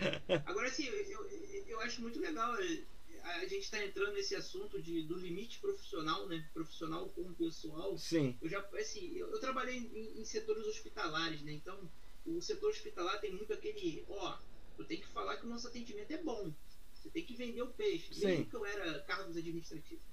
[0.46, 2.54] Agora, assim, eu, eu, eu acho muito legal
[3.24, 6.48] a gente está entrando nesse assunto de, do limite profissional, né?
[6.52, 7.96] Profissional com pessoal.
[7.98, 8.36] Sim.
[8.40, 11.52] Eu já, assim, eu, eu trabalhei em, em, setores hospitalares, né?
[11.52, 11.90] Então,
[12.26, 14.38] o setor hospitalar tem muito aquele, ó,
[14.78, 16.52] eu tenho que falar que o nosso atendimento é bom.
[16.94, 18.14] Você tem que vender o peixe.
[18.14, 18.26] Sim.
[18.26, 20.04] Mesmo que eu era cargos administrativos.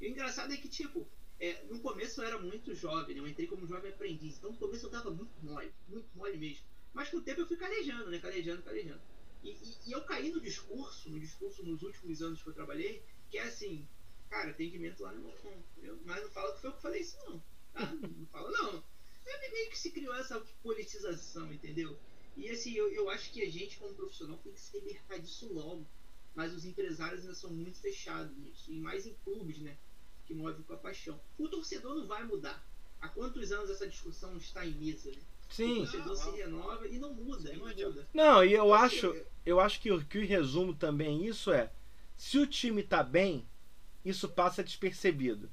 [0.00, 1.08] E o engraçado é que, tipo,
[1.40, 3.20] é, no começo eu era muito jovem, né?
[3.20, 4.38] Eu entrei como jovem aprendiz.
[4.38, 6.64] Então, no começo eu dava muito mole, muito mole mesmo.
[6.92, 8.18] Mas com o tempo eu fui calejando, né?
[8.18, 9.00] Calejando, calejando.
[9.42, 13.02] E, e, e, eu caí no discurso, no discurso nos últimos anos que eu trabalhei,
[13.30, 13.86] que é assim,
[14.28, 17.42] cara, atendimento lá no meu Mas não fala que foi eu que falei isso, não.
[17.72, 17.86] Tá?
[17.94, 18.84] Não fala, não.
[19.26, 21.98] É meio que se criou essa politização, entendeu?
[22.36, 25.52] E assim, eu, eu acho que a gente, como profissional, tem que se libertar disso
[25.52, 25.86] logo.
[26.34, 28.70] Mas os empresários ainda são muito fechados nisso.
[28.70, 29.76] E mais em clubes, né?
[30.24, 31.20] Que movem com a paixão.
[31.36, 32.64] O torcedor não vai mudar.
[33.00, 35.20] Há quantos anos essa discussão está em mesa, né?
[35.48, 35.82] Sim.
[35.82, 38.08] O torcedor se renova e não muda, não muda.
[38.12, 41.70] Não, e eu acho, eu acho que o que o resumo também isso é,
[42.16, 43.46] se o time tá bem,
[44.04, 45.50] isso passa despercebido.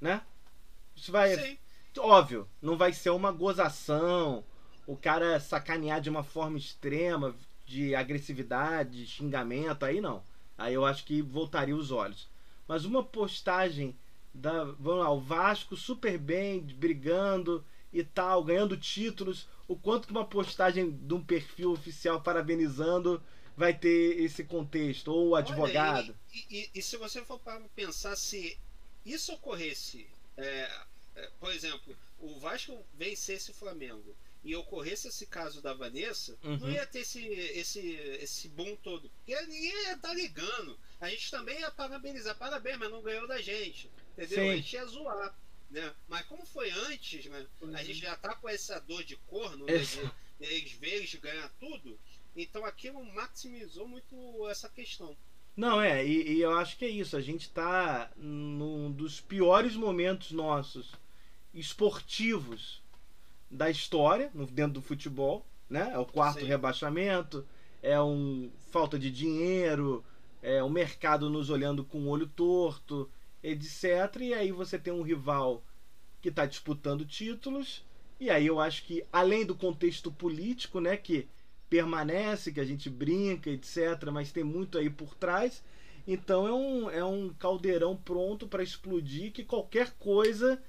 [0.00, 0.22] Né?
[0.94, 1.58] Isso vai Sim.
[1.98, 4.44] óbvio, não vai ser uma gozação,
[4.86, 10.22] o cara sacanear de uma forma extrema, de agressividade, de xingamento, aí não.
[10.56, 12.28] Aí eu acho que voltaria os olhos.
[12.66, 13.96] Mas uma postagem
[14.32, 17.64] da, vamos lá, o Vasco super bem, brigando,
[17.98, 23.22] e tal, ganhando títulos, o quanto que uma postagem de um perfil oficial parabenizando
[23.56, 26.10] vai ter esse contexto, ou o advogado.
[26.10, 28.58] Olha, e, e, e, se você for para pensar se
[29.04, 30.06] isso ocorresse,
[30.36, 30.70] é,
[31.14, 36.58] é, por exemplo, o Vasco vencesse o Flamengo e ocorresse esse caso da Vanessa, uhum.
[36.58, 37.80] não ia ter esse, esse,
[38.20, 39.10] esse boom todo.
[39.24, 40.78] Porque ninguém ia estar tá ligando.
[41.00, 43.90] A gente também ia parabenizar, parabéns, mas não ganhou da gente.
[44.12, 44.44] Entendeu?
[44.44, 44.50] Sim.
[44.50, 45.36] A gente ia zoar.
[45.70, 45.92] Né?
[46.08, 47.46] Mas como foi antes, né?
[47.60, 47.76] Uhum.
[47.76, 49.78] A gente já tá com essa dor de corno, né?
[49.78, 51.98] de, eles ver eles ganhar tudo.
[52.36, 55.16] Então aquilo maximizou muito essa questão.
[55.56, 57.16] Não, é, e, e, eu acho que é isso.
[57.16, 60.92] A gente tá num dos piores momentos nossos
[61.54, 62.82] esportivos
[63.50, 65.90] da história, dentro do futebol, né?
[65.94, 66.46] É o quarto Sim.
[66.46, 67.46] rebaixamento,
[67.82, 70.04] é um falta de dinheiro,
[70.42, 73.10] é o mercado nos olhando com o olho torto,
[73.46, 74.20] etc.
[74.20, 75.62] E aí você tem um rival
[76.20, 77.84] que está disputando títulos.
[78.18, 81.28] E aí eu acho que, além do contexto político, né, que
[81.70, 85.62] permanece, que a gente brinca, etc., mas tem muito aí por trás.
[86.06, 90.60] Então é um, é um caldeirão pronto para explodir que qualquer coisa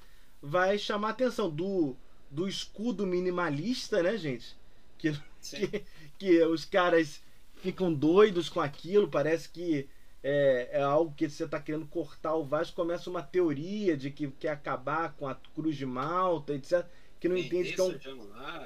[0.42, 1.50] vai chamar atenção.
[1.50, 1.96] Do,
[2.30, 4.56] do escudo minimalista, né, gente?
[4.98, 5.84] Que, que,
[6.18, 7.22] que os caras
[7.56, 9.88] ficam doidos com aquilo, parece que
[10.24, 14.28] é, é algo que você está querendo cortar o Vasco, começa uma teoria de que
[14.28, 16.86] quer acabar com a Cruz de Malta, etc.
[17.20, 17.98] Que não entende que é um,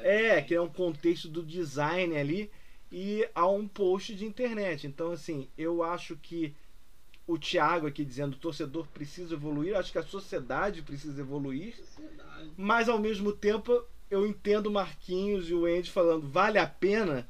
[0.03, 2.51] é, que é um contexto do design ali
[2.91, 4.85] e há um post de internet.
[4.85, 6.53] Então, assim, eu acho que
[7.25, 12.51] o Thiago aqui dizendo o torcedor precisa evoluir, acho que a sociedade precisa evoluir, Sociedade.
[12.57, 17.29] mas ao mesmo tempo eu entendo o Marquinhos e o Andy falando vale a pena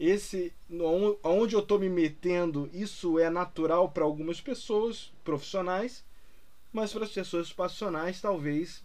[0.00, 6.04] esse on- onde eu tô me metendo isso é natural para algumas pessoas profissionais
[6.72, 8.84] mas para as pessoas passionais talvez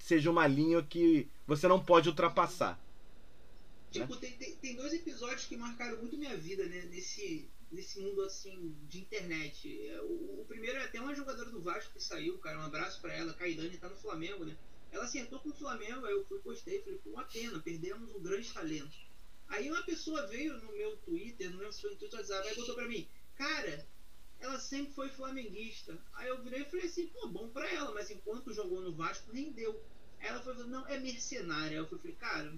[0.00, 2.78] seja uma linha que você não pode ultrapassar
[3.90, 6.82] Tipo, tem, tem, tem dois episódios que marcaram muito minha vida, né?
[6.90, 9.86] Nesse, nesse mundo, assim, de internet.
[9.88, 12.58] É, O, o primeiro é até uma jogadora do Vasco que saiu, cara.
[12.58, 13.32] Um abraço pra ela.
[13.32, 14.56] Caidane tá no Flamengo, né?
[14.92, 18.52] Ela acertou com o Flamengo, aí eu fui, postei, falei, uma pena, perdemos um grande
[18.52, 18.96] talento.
[19.48, 22.86] Aí uma pessoa veio no meu Twitter, no meu no Twitter WhatsApp, aí botou pra
[22.86, 23.86] mim, cara,
[24.40, 25.98] ela sempre foi flamenguista.
[26.14, 29.32] Aí eu virei e falei assim, pô, bom pra ela, mas enquanto jogou no Vasco,
[29.32, 29.82] rendeu.
[30.20, 31.70] Aí ela foi não, é mercenária.
[31.70, 32.52] Aí eu falei, cara,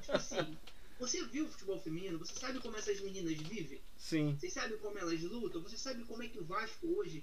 [0.00, 0.58] tipo assim,
[0.98, 2.18] você viu o futebol feminino?
[2.18, 3.80] Você sabe como essas meninas vivem?
[3.96, 5.62] sim Vocês sabem como elas lutam?
[5.62, 7.22] Você sabe como é que o Vasco hoje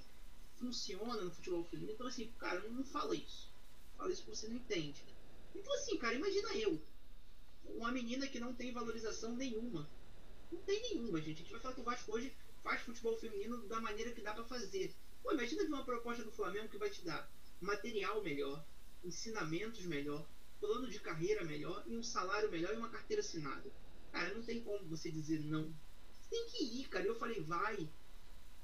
[0.58, 1.94] funciona no futebol feminino?
[1.94, 3.50] Então, assim, cara, não, não fala isso.
[3.98, 5.04] Fala isso porque você não entende.
[5.54, 6.80] Então, assim, cara, imagina eu.
[7.70, 9.90] Uma menina que não tem valorização nenhuma.
[10.52, 11.38] Não tem nenhuma, gente.
[11.38, 14.34] A gente vai falar que o Vasco hoje faz futebol feminino da maneira que dá
[14.34, 14.94] pra fazer.
[15.22, 17.30] Pô, imagina ver uma proposta do Flamengo que vai te dar
[17.62, 18.64] material melhor,
[19.04, 20.26] ensinamentos melhor,
[20.60, 23.72] plano de carreira melhor e um salário melhor e uma carteira assinada.
[24.12, 25.74] Cara, não tem como você dizer não.
[26.10, 27.06] Você tem que ir, cara.
[27.06, 27.88] Eu falei, vai.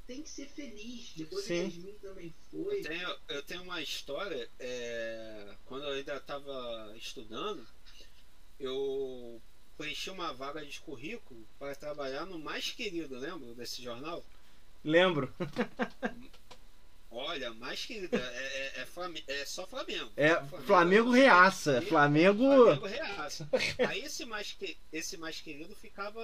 [0.07, 1.13] Tem que ser feliz.
[1.15, 1.59] Depois Sim.
[1.59, 2.79] a Yasmin também foi.
[2.79, 7.65] Eu tenho, eu tenho uma história, é, quando eu ainda estava estudando,
[8.63, 9.41] eu
[9.77, 14.23] preenchi uma vaga de currículo para trabalhar no mais querido, lembra desse jornal?
[14.83, 15.33] lembro
[17.13, 18.21] Olha, mais querida, é,
[18.77, 20.09] é, é Flame- é só Flamengo.
[20.15, 23.49] é Só Flamengo reaça Flamengo Flamengo reaça.
[23.85, 26.21] Aí esse mais, que, esse mais querido ficava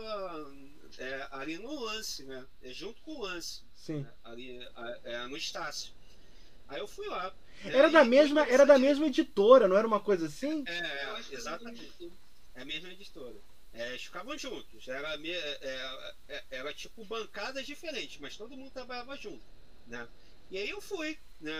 [0.97, 2.45] é, ali no lance, né?
[2.63, 4.13] É, junto com o lance, sim né?
[4.23, 4.65] ali
[5.04, 5.91] é, no Estácio.
[6.69, 7.34] Aí eu fui lá.
[7.65, 12.12] era da mesma era da mesma editora não era uma coisa assim É, exatamente.
[12.58, 13.36] É a mesma editora.
[13.74, 14.88] É, eles ficavam juntos.
[14.88, 19.46] Era, me- é, é, era tipo bancadas diferentes, mas todo mundo trabalhava junto.
[19.88, 20.08] Né?
[20.52, 21.17] E aí eu fui.
[21.39, 21.54] Né?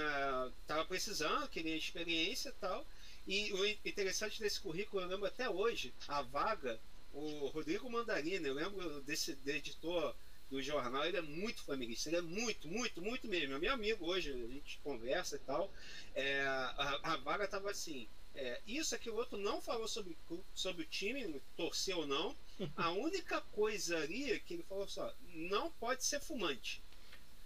[0.66, 2.86] Tava precisando, queria experiência e tal.
[3.28, 6.80] E o interessante desse currículo, eu lembro até hoje, a vaga,
[7.14, 10.16] o Rodrigo Mandarina, eu lembro desse editor
[10.50, 13.56] do jornal, ele é muito flamenguista, ele é muito, muito, muito mesmo.
[13.56, 15.72] É meu amigo hoje, a gente conversa e tal.
[16.16, 20.16] É, a, a vaga tava assim, é, isso, aquilo, outro, não falou sobre,
[20.54, 22.36] sobre o time, torceu ou não.
[22.78, 26.82] A única coisa ali que ele falou só, não pode ser fumante.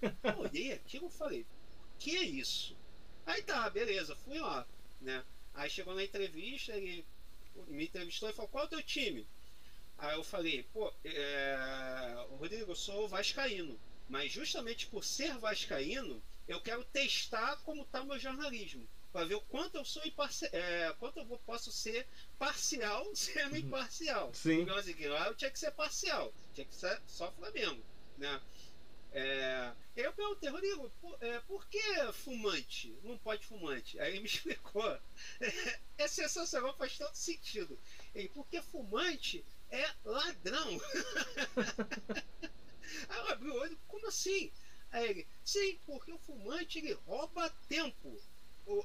[0.01, 1.45] Eu olhei aquilo e falei,
[1.97, 2.75] que é isso?
[3.25, 4.67] Aí tá, beleza, fui lá,
[4.99, 5.23] né?
[5.53, 7.05] Aí chegou na entrevista, ele
[7.67, 9.25] me entrevistou e falou, qual é o teu time?
[9.97, 12.25] Aí eu falei, pô, é...
[12.39, 18.07] Rodrigo, eu sou vascaíno, mas justamente por ser vascaíno, eu quero testar como tá o
[18.07, 20.01] meu jornalismo para ver o quanto eu sou
[20.51, 22.07] é, quanto eu vou- posso ser
[22.39, 24.33] parcial sendo imparcial.
[24.33, 24.61] Sim.
[24.61, 27.83] Então, assim, lá eu tinha que ser parcial, tinha que ser só Flamengo,
[28.17, 28.41] né?
[29.13, 31.81] É, eu perguntei, Rodrigo, por, é, por que
[32.13, 32.97] fumante?
[33.03, 33.99] Não pode fumante?
[33.99, 34.97] Aí ele me explicou.
[35.97, 37.77] É, sensacional, faz tanto sentido.
[38.15, 40.79] Ele, porque fumante é ladrão.
[43.09, 44.51] Aí eu abri o olho, como assim?
[44.91, 48.17] Aí ele, sim, porque o fumante ele rouba tempo.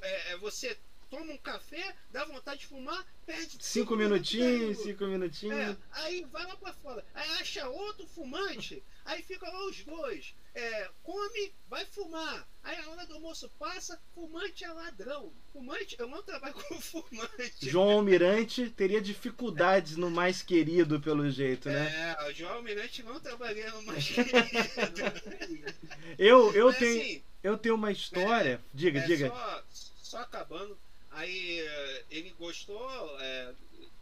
[0.03, 0.77] É, é, você
[1.11, 5.57] toma um café, dá vontade de fumar, perde cinco minutinhos cinco minutinhos.
[5.57, 10.35] É, aí vai lá pra fora, aí acha outro fumante, aí fica lá os dois,
[10.55, 16.09] é, come, vai fumar, aí a hora do almoço passa, fumante é ladrão, fumante, eu
[16.09, 17.69] não trabalho com fumante.
[17.69, 22.17] João Almirante teria dificuldades no mais querido pelo jeito né?
[22.19, 24.33] É, o João Almirante não trabalhei no mais querido.
[26.19, 29.63] eu eu Mas, tenho assim, eu tenho uma história diga É, diga Só,
[30.03, 30.77] só acabando.
[31.11, 32.89] Aí eh, ele gostou
[33.21, 33.53] é,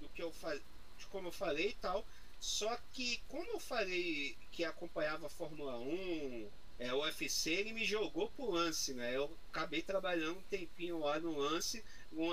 [0.01, 0.55] do que eu fa-
[0.99, 2.05] de como eu falei e tal.
[2.41, 7.85] Só que como eu falei que acompanhava a Fórmula 1, é, o UFC, ele me
[7.85, 9.17] jogou pro lance, né?
[9.17, 11.83] Eu acabei trabalhando um tempinho lá no lance,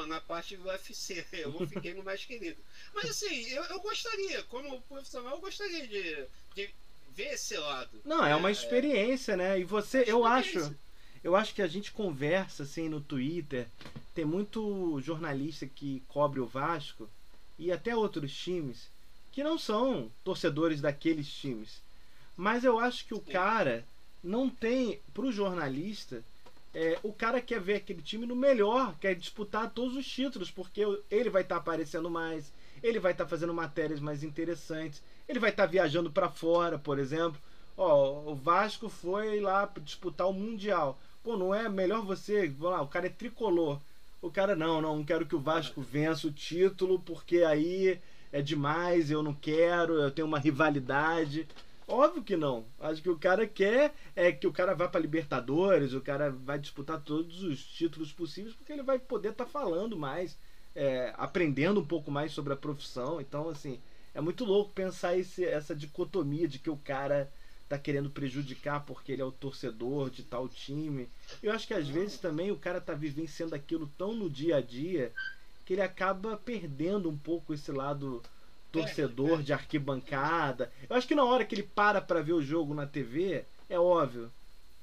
[0.08, 1.26] na parte do UFC.
[1.32, 2.62] Eu fiquei no mais querido.
[2.94, 6.74] Mas assim, eu, eu gostaria, como profissional, eu gostaria de, de
[7.10, 8.04] ver esse lado.
[8.04, 10.76] não é uma É, experiência né e você eu acho.
[11.24, 13.68] Eu acho que a gente conversa assim no Twitter
[14.14, 17.10] tem muito jornalista que cobre o Vasco
[17.58, 18.90] e até outros times
[19.32, 21.82] que não são torcedores daqueles times
[22.36, 23.86] mas eu acho que o cara
[24.24, 26.24] não tem pro jornalista
[26.74, 30.82] é, o cara quer ver aquele time no melhor, quer disputar todos os títulos, porque
[31.10, 35.66] ele vai estar aparecendo mais, ele vai estar fazendo matérias mais interessantes, ele vai estar
[35.66, 37.40] viajando para fora, por exemplo.
[37.76, 40.98] Ó, o Vasco foi lá disputar o Mundial.
[41.24, 42.48] Pô, não é melhor você.
[42.48, 43.80] Vamos lá, o cara é tricolor.
[44.22, 48.00] O cara, não, não, quero que o Vasco vença o título, porque aí
[48.32, 51.48] é demais, eu não quero, eu tenho uma rivalidade.
[51.88, 52.66] Óbvio que não.
[52.80, 56.58] Acho que o cara quer é que o cara vá para Libertadores, o cara vai
[56.58, 60.38] disputar todos os títulos possíveis, porque ele vai poder estar tá falando mais,
[60.76, 63.20] é, aprendendo um pouco mais sobre a profissão.
[63.20, 63.80] Então, assim,
[64.14, 67.32] é muito louco pensar esse, essa dicotomia de que o cara
[67.72, 71.08] tá querendo prejudicar porque ele é o torcedor de tal time.
[71.42, 74.62] Eu acho que às vezes também o cara tá vivenciando aquilo tão no dia a
[74.62, 75.14] dia
[75.66, 78.22] que ele acaba perdendo um pouco esse lado
[78.74, 80.70] torcedor de arquibancada.
[80.90, 83.80] Eu acho que na hora que ele para para ver o jogo na TV, é
[83.80, 84.30] óbvio,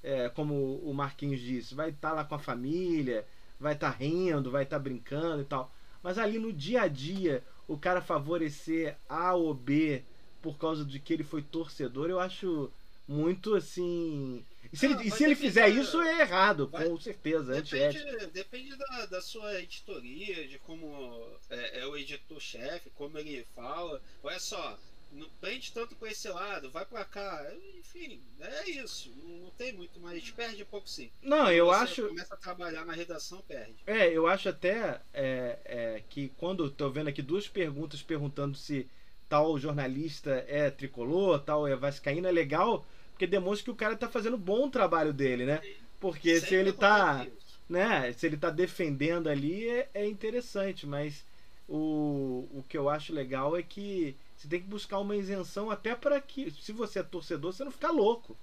[0.02, 3.26] é, como o Marquinhos disse, vai estar tá lá com a família,
[3.60, 5.70] vai estar tá rindo, vai estar tá brincando e tal.
[6.02, 10.02] Mas ali no dia a dia, o cara favorecer A ou B
[10.42, 12.70] por causa de que ele foi torcedor, eu acho
[13.06, 14.44] muito assim.
[14.70, 15.80] E se, ele, e se ele fizer da...
[15.80, 16.86] isso, é errado, vai...
[16.86, 17.60] com certeza.
[17.62, 24.00] Depende, depende da, da sua editoria, de como é, é o editor-chefe, como ele fala.
[24.22, 24.78] Olha só,
[25.12, 27.50] não prende tanto para esse lado, vai para cá.
[27.78, 29.10] Enfim, é isso.
[29.16, 31.10] Não, não, tem muito, mas perde um pouco sim.
[31.22, 32.08] Não, eu acho.
[32.08, 33.76] começa a trabalhar na redação, perde.
[33.86, 38.86] É, eu acho até é, é, que quando tô vendo aqui duas perguntas perguntando se
[39.28, 42.84] tal jornalista é tricolor, tal é vascaíno, é legal
[43.18, 45.60] porque demonstra que o cara tá fazendo bom trabalho dele, né?
[45.98, 47.26] Porque Sempre se ele tá.
[47.68, 51.22] Né, se ele tá defendendo ali é, é interessante, mas
[51.68, 55.94] o, o que eu acho legal é que você tem que buscar uma isenção até
[55.94, 58.36] para que, se você é torcedor, você não ficar louco.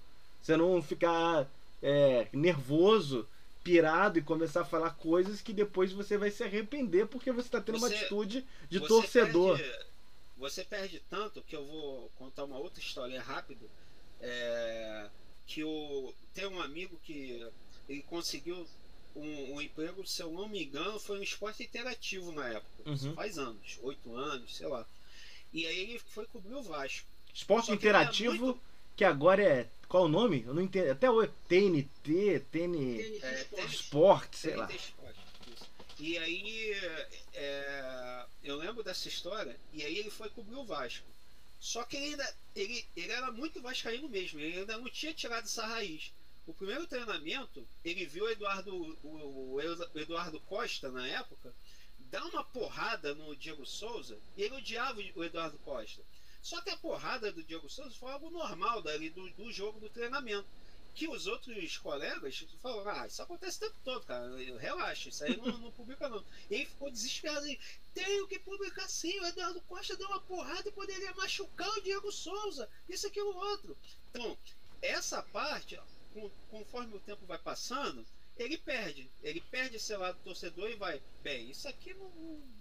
[0.43, 1.49] Você não ficar
[1.81, 3.25] é, nervoso,
[3.63, 7.61] pirado e começar a falar coisas que depois você vai se arrepender porque você está
[7.61, 9.57] tendo você, uma atitude de torcedor.
[9.57, 9.84] Perde,
[10.37, 13.69] você perde tanto que eu vou contar uma outra história rápido
[14.21, 15.09] é,
[15.45, 17.47] que o, tem um amigo que
[17.87, 18.67] ele conseguiu
[19.15, 22.89] um, um, emprego, se eu não me engano, foi um esporte interativo na época.
[22.89, 23.13] Uhum.
[23.13, 24.85] Faz anos, oito anos, sei lá.
[25.53, 27.07] E aí ele foi cobrir o Vasco.
[27.33, 28.61] Esporte interativo muito...
[28.95, 29.69] que agora é.
[29.87, 30.43] Qual o nome?
[30.45, 30.91] Eu não entendo.
[30.91, 32.99] Até o TNT, TN.
[33.21, 34.67] É, Esporte, sei lá.
[35.97, 36.71] E aí
[37.33, 41.07] é, eu lembro dessa história, e aí ele foi cobrir o Vasco.
[41.59, 45.45] Só que ele ainda ele, ele era muito vascaíno mesmo, ele ainda não tinha tirado
[45.45, 46.11] essa raiz.
[46.45, 51.53] O primeiro treinamento, ele viu o Eduardo, o, o Eduardo Costa na época
[52.11, 56.01] dar uma porrada no Diego Souza e ele odiava o Eduardo Costa.
[56.41, 59.89] Só que a porrada do Diego Souza foi algo normal dali do, do jogo do
[59.89, 60.47] treinamento
[60.95, 64.25] que os outros colegas falaram, ah, isso acontece o tempo todo, cara.
[64.57, 66.23] Relaxa, isso aí não, não publica não.
[66.49, 67.59] E ele ficou desesperado aí.
[67.93, 72.11] Tenho que publicar sim, o Eduardo Costa deu uma porrada e poderia machucar o Diego
[72.11, 73.77] Souza, isso, aquilo, outro.
[74.09, 74.37] Então,
[74.81, 75.77] essa parte,
[76.49, 78.05] conforme o tempo vai passando,
[78.37, 79.09] ele perde.
[79.21, 82.09] Ele perde esse lado torcedor e vai, bem, isso aqui não,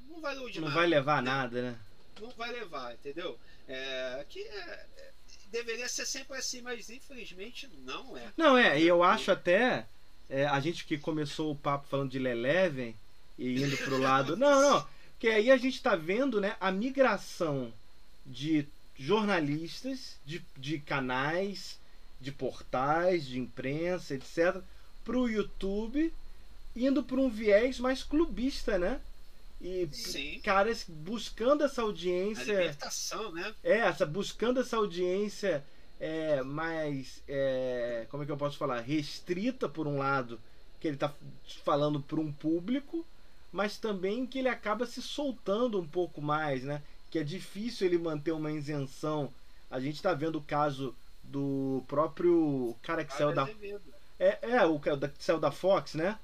[0.08, 1.30] não vai Não nada, vai levar né?
[1.30, 1.80] nada, né?
[2.20, 3.38] Não vai levar, entendeu?
[3.68, 5.13] É, que é,
[5.54, 8.32] deveria ser sempre assim, mas infelizmente não é.
[8.36, 9.86] Não é, e eu acho até
[10.28, 12.94] é, a gente que começou o papo falando de Leleven
[13.38, 14.34] e indo pro lado.
[14.36, 14.86] não, não,
[15.18, 17.72] que aí a gente tá vendo, né, a migração
[18.26, 18.66] de
[18.98, 21.78] jornalistas, de, de canais,
[22.20, 24.60] de portais, de imprensa, etc,
[25.04, 26.12] pro YouTube,
[26.74, 29.00] indo para um viés mais clubista, né?
[29.64, 30.40] E Sim.
[30.44, 32.54] caras buscando essa audiência.
[32.54, 33.54] A libertação, né?
[33.64, 35.64] É, essa, buscando essa audiência
[35.98, 37.22] é, mais.
[37.26, 38.82] É, como é que eu posso falar?
[38.82, 40.38] Restrita, por um lado,
[40.78, 41.10] que ele está
[41.64, 43.06] falando para um público,
[43.50, 46.82] mas também que ele acaba se soltando um pouco mais, né?
[47.10, 49.32] Que é difícil ele manter uma isenção.
[49.70, 53.48] A gente está vendo o caso do próprio cara que saiu da.
[54.20, 56.18] É, é, o que saiu da Fox, né?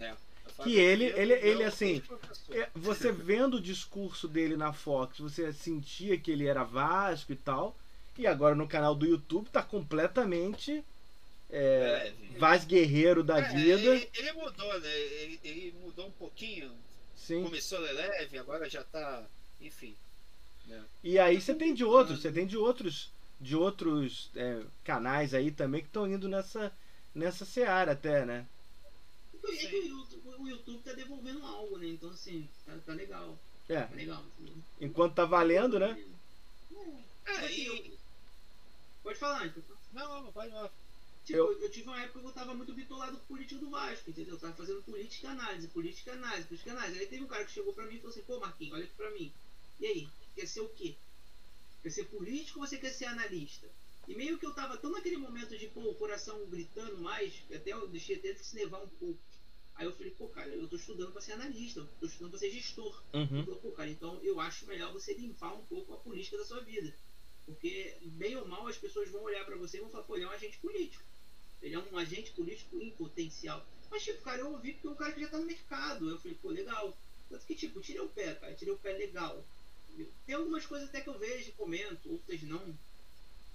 [0.00, 0.14] É
[0.62, 2.02] que ele, ele, ele assim,
[2.50, 7.36] é, você vendo o discurso dele na Fox, você sentia que ele era Vasco e
[7.36, 7.76] tal,
[8.16, 10.84] e agora no canal do YouTube tá completamente
[11.50, 13.94] é, é, Vaz Guerreiro da é, vida.
[13.94, 14.96] Ele, ele, mudou, né?
[14.96, 16.70] Ele, ele, mudou um pouquinho.
[17.16, 17.42] Sim.
[17.42, 19.24] Começou leve, agora já tá,
[19.60, 19.94] enfim.
[20.66, 20.82] Né?
[21.02, 25.50] E aí você tem de outros, você tem de outros, de outros é, canais aí
[25.50, 26.72] também que estão indo nessa
[27.14, 28.44] nessa seara até, né?
[29.52, 31.88] É que o YouTube, o YouTube tá devolvendo algo, né?
[31.88, 33.38] Então, assim, tá, tá legal.
[33.68, 33.82] É.
[33.82, 34.24] Tá legal.
[34.80, 36.04] Enquanto tá valendo, né?
[37.26, 37.66] É, é e...
[37.66, 37.98] eu...
[39.02, 39.62] Pode falar, então.
[39.92, 40.70] Não, não, pode falar.
[41.24, 41.60] Tipo, eu...
[41.60, 41.70] eu...
[41.70, 44.34] tive uma época que eu tava muito bitolado com o político do Vasco, entendeu?
[44.34, 46.98] Eu tava fazendo política análise, política análise, política análise.
[46.98, 48.94] Aí teve um cara que chegou pra mim e falou assim, pô Marquinhos, olha aqui
[48.94, 49.32] pra mim.
[49.80, 50.94] E aí, quer ser o quê?
[51.82, 53.68] Quer ser político ou você quer ser analista?
[54.06, 57.72] E meio que eu tava tão naquele momento de, pô, o coração gritando mais, até
[57.72, 59.18] eu deixei até de se levar um pouco.
[59.76, 62.38] Aí eu falei, pô, cara, eu tô estudando para ser analista, eu tô estudando para
[62.38, 63.02] ser gestor.
[63.12, 63.38] Uhum.
[63.38, 66.44] Eu falei, pô, cara, então eu acho melhor você limpar um pouco a política da
[66.44, 66.94] sua vida.
[67.44, 70.24] Porque, bem ou mal, as pessoas vão olhar para você e vão falar, pô, ele
[70.24, 71.02] é um agente político.
[71.60, 73.66] Ele é um agente político em potencial.
[73.90, 76.08] Mas, tipo, cara, eu ouvi porque é um cara que já tá no mercado.
[76.08, 76.96] Eu falei, pô, legal.
[77.28, 79.44] Tanto que, tipo, tirei o pé, cara, tirei o pé legal.
[80.26, 82.76] Tem algumas coisas até que eu vejo e comento, outras não.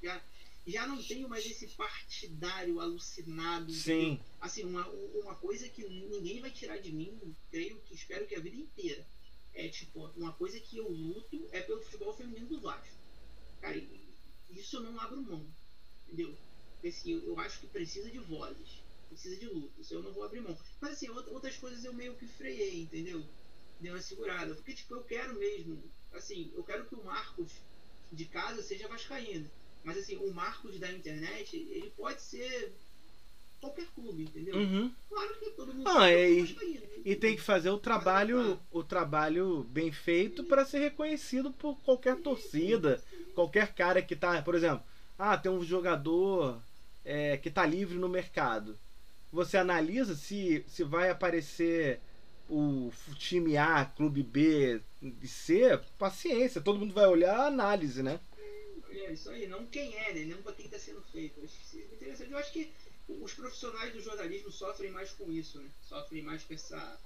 [0.01, 0.21] Já,
[0.69, 3.71] já não tenho mais esse partidário alucinado.
[3.71, 4.13] Sim.
[4.13, 4.25] Entendeu?
[4.41, 8.39] Assim, uma, uma coisa que ninguém vai tirar de mim, creio que espero que a
[8.39, 9.05] vida inteira.
[9.53, 12.97] É tipo, uma coisa que eu luto é pelo futebol feminino do Vasco.
[13.59, 13.81] Cara,
[14.49, 15.45] isso eu não abro mão.
[16.07, 16.37] Entendeu?
[16.85, 18.79] Assim, eu, eu acho que precisa de vozes.
[19.09, 19.81] Precisa de luta.
[19.81, 20.57] Isso eu não vou abrir mão.
[20.79, 23.25] Mas assim, outras coisas eu meio que freiei, entendeu?
[23.79, 24.55] Dei uma segurada.
[24.55, 25.83] Porque, tipo, eu quero mesmo.
[26.13, 27.51] Assim, eu quero que o Marcos
[28.11, 29.49] de casa seja vascaíno.
[29.83, 32.73] Mas assim, o Marcos da internet, ele pode ser
[33.59, 34.55] qualquer clube, entendeu?
[34.55, 34.91] Uhum.
[35.09, 36.87] Claro que todo mundo Ah, é, e- é vascaíno, né?
[37.05, 42.17] E tem que fazer o trabalho, o trabalho bem feito para ser reconhecido por qualquer
[42.17, 43.01] torcida,
[43.33, 44.83] qualquer cara que tá, por exemplo,
[45.17, 46.61] ah, tem um jogador
[47.03, 48.77] é, que tá livre no mercado.
[49.31, 52.01] Você analisa se, se vai aparecer
[52.49, 58.19] o time A, clube B e C, paciência, todo mundo vai olhar a análise, né?
[58.91, 60.25] É isso aí, não quem é, né?
[60.25, 61.39] Não para quem está sendo feito.
[61.71, 62.31] Que é interessante.
[62.31, 62.71] Eu acho que
[63.07, 65.69] os profissionais do jornalismo sofrem mais com isso, né?
[65.87, 66.99] Sofrem mais com essa,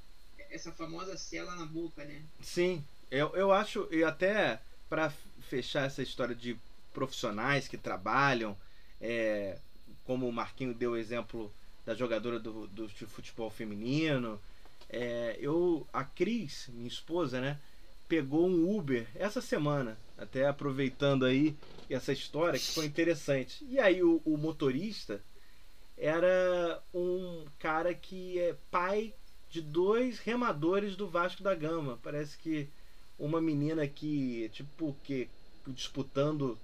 [0.50, 2.22] essa famosa cela na boca, né?
[2.42, 4.60] Sim, eu, eu acho, e até
[4.90, 5.12] para
[5.50, 6.58] fechar essa história de
[6.94, 8.58] profissionais que trabalham,
[9.02, 9.58] é,
[10.06, 11.54] como o Marquinho deu o exemplo
[11.86, 14.40] da jogadora do, do futebol feminino,
[14.90, 17.60] é, eu, a Cris, minha esposa, né,
[18.08, 21.56] pegou um Uber essa semana, até aproveitando aí
[21.90, 23.66] essa história que foi interessante.
[23.70, 25.22] E aí o, o motorista
[25.98, 29.14] era um cara que é pai
[29.50, 32.00] de dois remadores do Vasco da Gama.
[32.02, 32.68] Parece que
[33.18, 35.30] uma menina que, tipo, que
[35.68, 36.58] disputando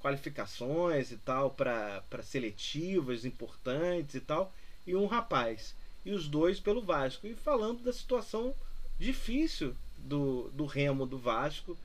[0.00, 4.52] qualificações e tal para seletivas importantes e tal,
[4.86, 5.74] e um rapaz.
[6.04, 7.26] E os dois pelo Vasco.
[7.26, 8.54] E falando da situação
[8.98, 11.76] difícil do, do remo do Vasco,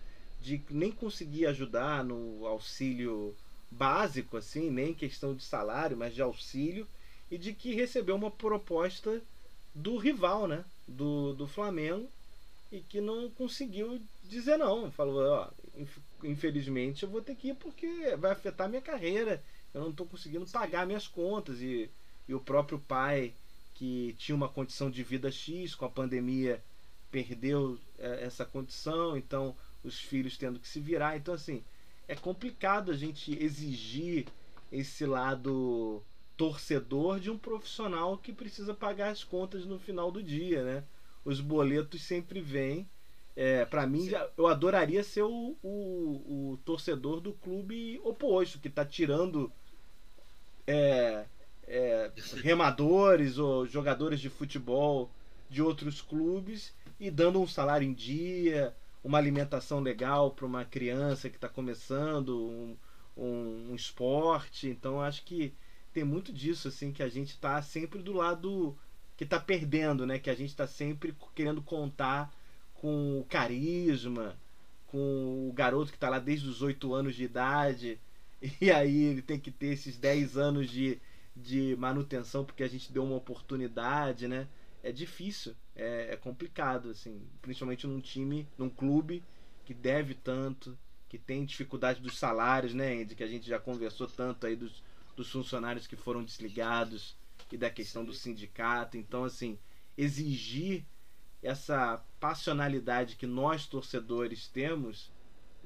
[0.42, 3.36] de nem conseguir ajudar no auxílio
[3.70, 6.88] básico, assim, nem questão de salário, mas de auxílio,
[7.30, 9.22] e de que recebeu uma proposta
[9.74, 10.66] do rival, né?
[10.88, 12.10] Do, do Flamengo,
[12.72, 14.92] e que não conseguiu dizer não.
[14.92, 15.50] Falou, ó,
[16.24, 19.42] infelizmente eu vou ter que ir porque vai afetar minha carreira.
[19.74, 21.62] Eu não estou conseguindo pagar minhas contas.
[21.62, 21.89] E,
[22.28, 23.34] e o próprio pai,
[23.76, 26.62] que tinha uma condição de vida X, com a pandemia
[27.10, 29.54] perdeu essa condição, então
[29.84, 31.18] os filhos tendo que se virar.
[31.18, 31.64] Então, assim,
[32.08, 34.28] é complicado a gente exigir
[34.72, 36.04] esse lado
[36.38, 40.84] torcedor de um profissional que precisa pagar as contas no final do dia, né?
[41.24, 42.90] Os boletos sempre vêm.
[43.36, 48.84] É, para mim, eu adoraria ser o, o, o, torcedor do clube oposto, que está
[48.84, 49.52] tirando
[50.68, 51.26] é,
[51.68, 52.12] é,
[52.44, 55.10] remadores ou jogadores de futebol
[55.50, 61.30] de outros clubes e dando um salário em dia, uma alimentação legal para uma criança
[61.30, 62.78] que está começando um,
[63.18, 64.68] um, um, esporte.
[64.68, 65.54] Então acho que
[65.93, 68.78] tem muito disso assim que a gente está sempre do lado
[69.18, 70.20] que está perdendo, né?
[70.20, 72.34] Que a gente está sempre querendo contar
[72.76, 74.36] com o carisma,
[74.88, 77.99] com o garoto que está lá desde os 8 anos de idade
[78.60, 80.99] e aí ele tem que ter esses 10 anos de,
[81.36, 84.47] de manutenção porque a gente deu uma oportunidade, né?
[84.84, 89.24] É difícil, é, é complicado, assim, principalmente num time, num clube
[89.65, 93.15] que deve tanto, que tem dificuldade dos salários, né, Andy?
[93.15, 94.84] Que a gente já conversou tanto aí dos,
[95.15, 97.15] dos funcionários que foram desligados
[97.51, 98.97] e da questão do sindicato.
[98.97, 99.57] Então, assim,
[99.97, 100.86] exigir
[101.41, 105.11] essa passionalidade que nós torcedores temos,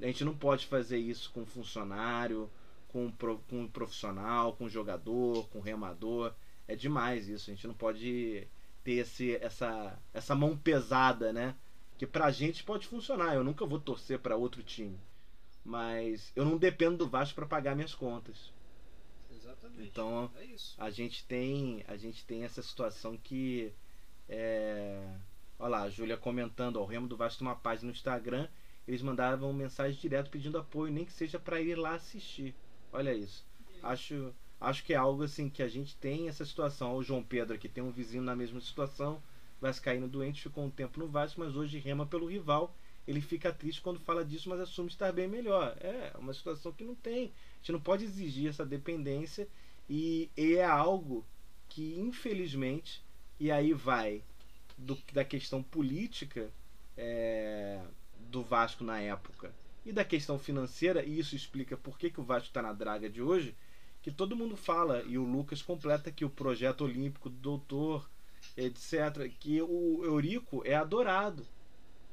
[0.00, 2.50] a gente não pode fazer isso com funcionário,
[2.88, 3.12] com,
[3.48, 6.34] com profissional, com jogador, com remador.
[6.66, 7.50] É demais isso.
[7.50, 8.48] A gente não pode
[8.86, 11.56] ter esse, essa, essa mão pesada, né?
[11.98, 13.34] Que pra gente pode funcionar.
[13.34, 14.96] Eu nunca vou torcer para outro time.
[15.64, 18.52] Mas eu não dependo do Vasco para pagar minhas contas.
[19.28, 19.88] Exatamente.
[19.88, 20.46] Então é
[20.78, 23.72] a gente tem a gente tem essa situação que
[24.28, 25.16] é...
[25.58, 28.46] olha lá, a Júlia comentando, ó, o Remo do Vasco tem uma página no Instagram,
[28.86, 32.54] eles mandavam mensagem direto pedindo apoio, nem que seja para ir lá assistir.
[32.92, 33.44] Olha isso.
[33.82, 36.94] Acho acho que é algo assim que a gente tem essa situação.
[36.94, 39.22] O João Pedro aqui tem um vizinho na mesma situação,
[39.60, 42.74] vascaíno doente, ficou um tempo no Vasco, mas hoje rema pelo rival
[43.06, 45.76] ele fica triste quando fala disso, mas assume estar bem melhor.
[45.80, 47.26] É uma situação que não tem.
[47.26, 49.46] A gente não pode exigir essa dependência
[49.88, 51.24] e, e é algo
[51.68, 53.02] que, infelizmente,
[53.38, 54.22] e aí vai
[54.76, 56.50] do, da questão política
[56.96, 57.80] é,
[58.18, 59.54] do Vasco na época
[59.84, 63.08] e da questão financeira, e isso explica por que, que o Vasco está na draga
[63.08, 63.54] de hoje,
[64.06, 68.08] que todo mundo fala, e o Lucas completa que o projeto olímpico do doutor,
[68.56, 71.44] etc., que o Eurico é adorado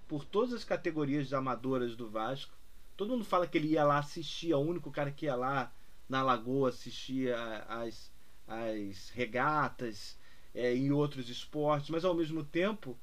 [0.07, 2.51] por todas as categorias amadoras do Vasco.
[2.97, 5.71] Todo mundo fala que ele ia lá assistir, é o único cara que ia lá
[6.09, 7.31] na Lagoa assistir
[7.69, 8.11] as,
[8.47, 10.17] as regatas
[10.51, 12.97] é, em outros esportes, mas ao mesmo tempo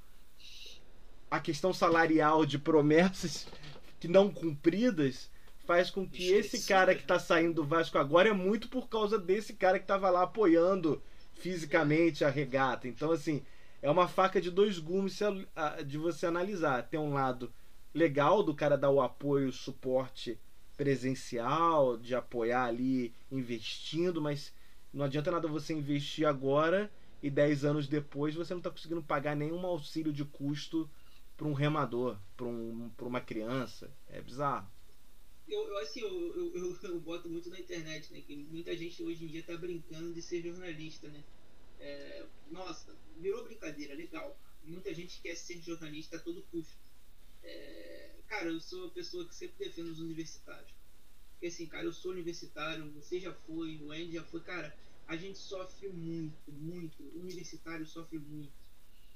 [1.31, 3.47] a questão salarial de promessas
[4.01, 5.31] que não cumpridas
[5.71, 9.17] faz com que esse cara que está saindo do Vasco agora é muito por causa
[9.17, 11.01] desse cara que estava lá apoiando
[11.35, 12.89] fisicamente a regata.
[12.89, 13.41] Então, assim,
[13.81, 15.17] é uma faca de dois gumes
[15.87, 16.89] de você analisar.
[16.89, 17.53] Tem um lado
[17.95, 20.37] legal do cara dar o apoio, o suporte
[20.77, 24.53] presencial, de apoiar ali investindo, mas
[24.93, 26.91] não adianta nada você investir agora
[27.23, 30.91] e 10 anos depois você não está conseguindo pagar nenhum auxílio de custo
[31.37, 33.89] para um remador, para um, uma criança.
[34.09, 34.67] É bizarro.
[35.51, 38.21] Eu, eu assim, eu, eu, eu, boto muito na internet, né?
[38.21, 41.23] Que muita gente hoje em dia tá brincando de ser jornalista, né?
[41.79, 44.39] É, nossa, virou brincadeira, legal.
[44.63, 46.77] Muita gente quer ser jornalista a todo custo.
[47.43, 50.73] É, cara, eu sou a pessoa que sempre defendo os universitários.
[51.33, 54.77] Porque assim, cara, eu sou universitário, você já foi, o Andy já foi, cara,
[55.07, 57.03] a gente sofre muito, muito.
[57.03, 58.53] O universitário sofre muito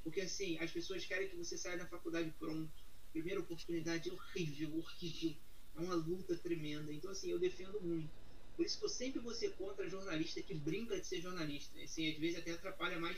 [0.05, 2.71] porque assim, as pessoas querem que você saia da faculdade pronto.
[3.11, 5.35] Primeira oportunidade horrível, horrível.
[5.77, 6.93] É uma luta tremenda.
[6.93, 8.11] Então assim, eu defendo muito.
[8.57, 11.79] Por isso que eu sempre vou ser contra jornalista que brinca de ser jornalista.
[11.81, 13.17] Assim, às vezes até atrapalha mais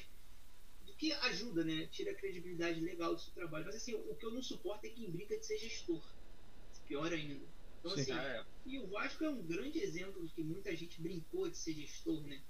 [0.86, 1.86] do que ajuda, né?
[1.86, 3.66] Tira a credibilidade legal do seu trabalho.
[3.66, 6.02] Mas assim, o que eu não suporto é quem brinca de ser gestor.
[6.86, 7.44] Pior ainda.
[7.80, 8.44] Então, Sim, assim, ah, é.
[8.64, 12.22] e o Vasco é um grande exemplo de que muita gente brincou de ser gestor,
[12.22, 12.40] né?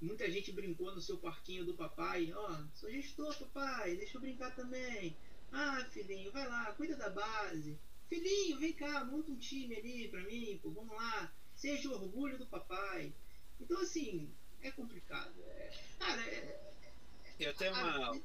[0.00, 2.32] Muita gente brincou no seu parquinho do papai.
[2.32, 5.16] Ó, oh, sou gestor, papai, deixa eu brincar também.
[5.50, 7.78] Ah, filhinho, vai lá, cuida da base.
[8.08, 11.32] Filhinho, vem cá, monta um time ali pra mim, pô, vamos lá.
[11.54, 13.12] Seja o orgulho do papai.
[13.60, 14.30] Então, assim,
[14.62, 15.34] é complicado.
[15.46, 15.70] É...
[15.98, 16.72] Cara, é...
[17.38, 18.20] Eu tenho uma.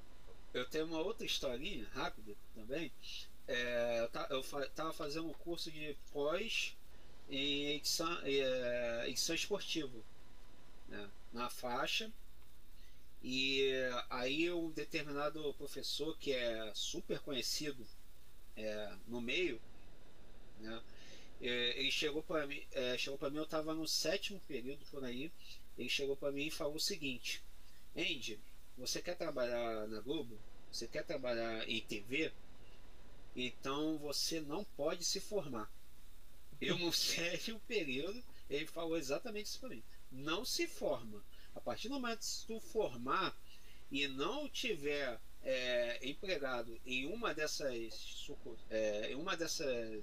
[0.54, 2.92] Eu tenho uma outra historinha rápida também.
[3.48, 6.78] É, eu estava fazendo um curso de pós
[7.30, 10.04] em edição, é, edição esportivo.
[10.88, 11.10] Né?
[11.34, 12.12] na faixa.
[13.22, 13.72] E
[14.10, 17.86] aí um determinado professor que é super conhecido
[18.56, 19.60] é, no meio,
[20.64, 20.82] né,
[21.42, 25.32] ele chegou para mim, é, chegou para mim, eu estava no sétimo período por aí,
[25.78, 27.44] ele chegou para mim e falou o seguinte:
[27.96, 28.40] Andy,
[28.78, 30.40] você quer trabalhar na Globo?
[30.72, 32.32] Você quer trabalhar em TV?
[33.36, 35.72] Então você não pode se formar.
[36.62, 39.84] Eu no sétimo período, ele falou exatamente isso para mim
[40.14, 41.24] não se forma.
[41.56, 43.36] A partir do momento que tu formar
[43.92, 48.28] e não tiver é, empregado em uma dessas,
[48.70, 50.02] é, em uma dessa, é,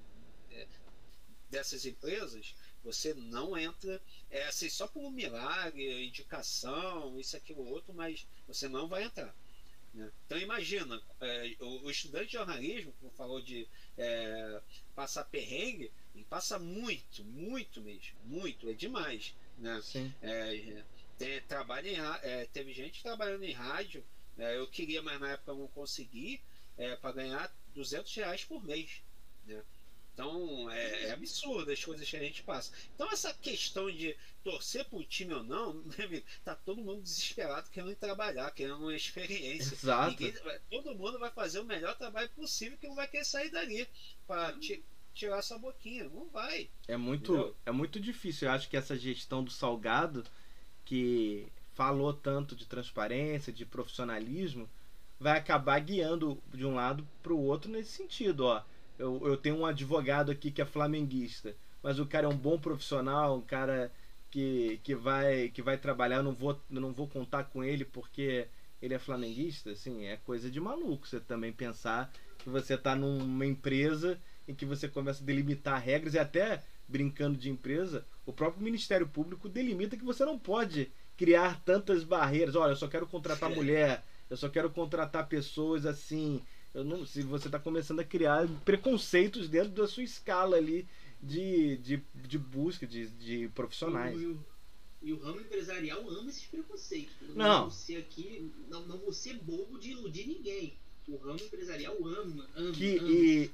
[1.51, 7.93] dessas empresas, você não entra é, assim, só por um milagre, indicação, isso, aquilo, outro,
[7.93, 9.35] mas você não vai entrar.
[9.93, 10.11] Né?
[10.25, 13.67] Então imagina, é, o, o, estudante de jornalismo, como falou de
[13.99, 14.63] é,
[14.95, 19.35] passar perrengue, ele passa muito, muito mesmo, muito, é demais.
[19.59, 19.81] Né?
[19.83, 20.15] Sim.
[20.23, 20.85] É,
[21.19, 24.05] tem, trabalha em, é, teve gente trabalhando em rádio,
[24.37, 24.57] né?
[24.57, 26.41] eu queria, mas na época não consegui,
[26.79, 29.03] é, para ganhar 200 reais por mês.
[30.13, 32.73] Então é, é, absurdo as coisas que a gente passa.
[32.95, 37.71] Então essa questão de torcer para o time ou não, né, tá todo mundo desesperado
[37.71, 39.75] querendo trabalhar, querendo uma experiência.
[39.75, 40.11] Exato.
[40.11, 40.35] Ninguém,
[40.71, 43.89] todo mundo vai fazer o melhor trabalho possível que não vai querer sair dali
[44.27, 44.55] para
[45.15, 46.05] tirar essa boquinha.
[46.05, 46.69] Não vai.
[46.87, 48.49] É muito, é muito difícil.
[48.49, 50.25] Eu acho que essa gestão do Salgado,
[50.85, 54.69] que falou tanto de transparência, de profissionalismo,
[55.19, 58.47] vai acabar guiando de um lado para o outro nesse sentido.
[58.47, 58.63] Ó,
[59.01, 62.59] eu, eu tenho um advogado aqui que é flamenguista, mas o cara é um bom
[62.59, 63.91] profissional, um cara
[64.31, 66.17] que, que, vai, que vai trabalhar.
[66.17, 68.47] Eu não vou, não vou contar com ele porque
[68.81, 69.71] ele é flamenguista.
[69.71, 74.67] Assim, é coisa de maluco você também pensar que você está numa empresa em que
[74.67, 79.97] você começa a delimitar regras e até brincando de empresa, o próprio Ministério Público delimita
[79.97, 82.57] que você não pode criar tantas barreiras.
[82.57, 86.43] Olha, eu só quero contratar mulher, eu só quero contratar pessoas assim.
[86.75, 90.87] Não, se você está começando a criar preconceitos dentro da sua escala ali
[91.23, 94.21] de, de, de busca de, de profissionais.
[94.21, 94.39] E o,
[95.03, 97.15] e o ramo empresarial ama esses preconceitos.
[97.35, 97.71] Não.
[97.71, 100.75] Você aqui não, não vou ser bobo de iludir ninguém.
[101.09, 103.51] o ramo empresarial ama, ama, que, ama e,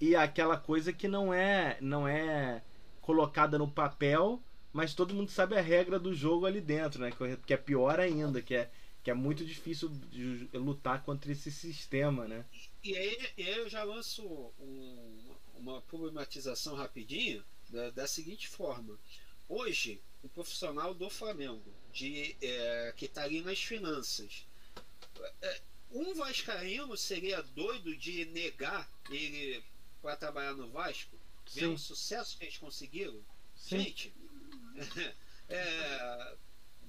[0.00, 2.62] e aquela coisa que não é, não é
[3.02, 4.40] colocada no papel,
[4.72, 7.12] mas todo mundo sabe a regra do jogo ali dentro, né?
[7.46, 8.70] Que é pior ainda, que é,
[9.08, 9.90] que é muito difícil
[10.52, 12.44] lutar contra esse sistema, né?
[12.84, 14.22] E aí, e aí eu já lanço
[14.60, 18.98] um, uma problematização rapidinho da, da, seguinte forma.
[19.48, 24.46] Hoje, o profissional do Flamengo, de, é, que está ali nas finanças,
[25.40, 29.64] é, um vascaíno seria doido de negar ele
[30.02, 31.18] para trabalhar no Vasco,
[31.54, 33.24] vendo o sucesso que eles conseguiram?
[33.56, 33.78] Sim.
[33.78, 34.12] Gente,
[35.48, 36.36] é,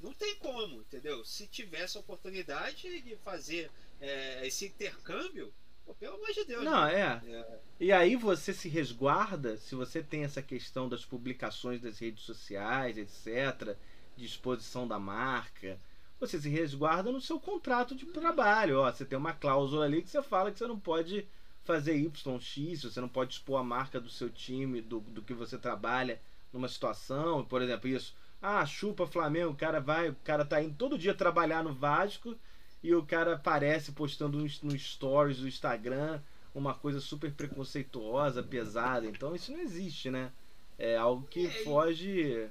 [0.02, 1.24] não tem como, entendeu?
[1.26, 3.70] Se tivesse a oportunidade de fazer
[4.00, 5.54] é, esse intercâmbio,
[5.86, 6.64] pô, pelo amor de Deus.
[6.64, 7.22] Não, né?
[7.26, 7.32] é.
[7.32, 7.60] é.
[7.80, 12.98] E aí você se resguarda, se você tem essa questão das publicações das redes sociais,
[12.98, 13.76] etc.,
[14.16, 15.80] de exposição da marca,
[16.20, 18.80] você se resguarda no seu contrato de trabalho.
[18.80, 21.26] Ó, você tem uma cláusula ali que você fala que você não pode
[21.64, 25.58] fazer YX, você não pode expor a marca do seu time, do, do que você
[25.58, 26.22] trabalha
[26.52, 28.16] numa situação, por exemplo, isso.
[28.42, 32.36] Ah, chupa Flamengo, o cara vai, o cara tá indo todo dia trabalhar no Vasco
[32.82, 36.22] e o cara aparece postando no stories do Instagram
[36.56, 39.08] uma coisa super preconceituosa, pesada.
[39.08, 40.32] Então isso não existe, né?
[40.78, 42.50] É algo que é, foge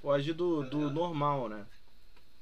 [0.00, 1.66] foge do, do normal, né?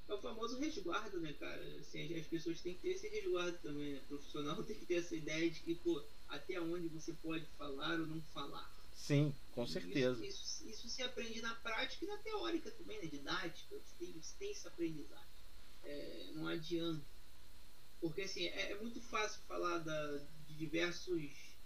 [0.09, 1.61] É o famoso resguardo, né, cara?
[1.81, 4.01] Assim, as pessoas têm que ter esse resguardo também, né?
[4.05, 8.01] O profissional tem que ter essa ideia de que, pô, até onde você pode falar
[8.01, 8.78] ou não falar.
[8.99, 10.23] Sim, com certeza.
[10.27, 13.09] Isso, isso, isso, se aprende na prática e na teórica também, na né?
[13.09, 13.77] didática.
[13.77, 15.27] Você tem, você tem esse aprendizado.
[15.85, 17.07] É, não adianta.
[18.01, 21.57] Porque assim, é, é, muito fácil falar da, de diversos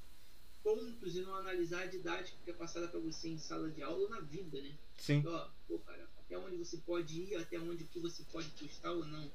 [0.62, 4.05] pontos e não analisar a didática que é passada para você em sala de aula
[4.05, 4.78] ou na vida, né?
[4.99, 5.16] Sim.
[5.16, 9.07] Então, pô, cara, até onde você pode ir, até onde que você pode postar ou
[9.07, 9.33] não.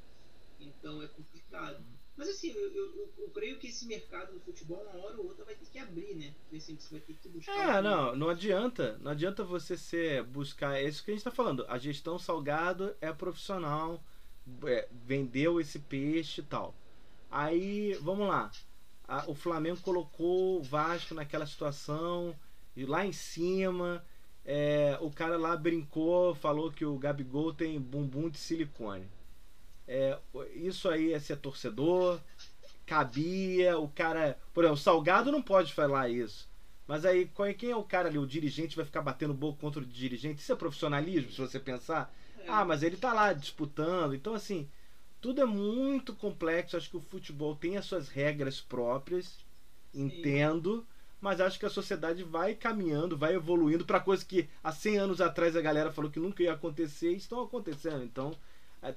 [0.60, 1.84] Então é complicado.
[2.18, 5.46] Mas assim, eu, eu, eu, creio que esse mercado do futebol, uma hora ou outra,
[5.46, 6.34] vai ter que abrir, né?
[6.52, 7.78] Assim, você vai ter que buscar.
[7.78, 8.98] É, não, não adianta.
[9.00, 10.76] Não adianta você ser buscar.
[10.76, 11.64] É isso que a gente está falando.
[11.70, 14.04] A gestão salgado é profissional,
[14.66, 16.74] é, vendeu esse peixe e tal.
[17.30, 18.50] Aí, vamos lá.
[19.08, 22.36] A, o Flamengo colocou o Vasco naquela situação,
[22.76, 24.04] e lá em cima.
[24.44, 29.06] É, o cara lá brincou, falou que o Gabigol tem bumbum de silicone.
[29.88, 30.18] É,
[30.56, 32.20] isso aí é ser torcedor.
[32.86, 34.38] Cabia, o cara.
[34.54, 36.48] Por exemplo, o Salgado não pode falar isso.
[36.88, 38.18] Mas aí, quem é o cara ali?
[38.18, 40.42] O dirigente vai ficar batendo boca contra o dirigente?
[40.42, 42.14] Isso é profissionalismo, se você pensar.
[42.40, 42.46] É.
[42.48, 44.16] Ah, mas ele tá lá disputando.
[44.16, 44.70] Então, assim,
[45.20, 46.78] tudo é muito complexo.
[46.78, 49.40] Acho que o futebol tem as suas regras próprias.
[49.94, 50.06] Sim.
[50.06, 50.88] Entendo.
[51.20, 55.20] Mas acho que a sociedade vai caminhando, vai evoluindo para coisas que há 100 anos
[55.20, 58.04] atrás a galera falou que nunca ia acontecer e estão acontecendo.
[58.04, 58.38] Então,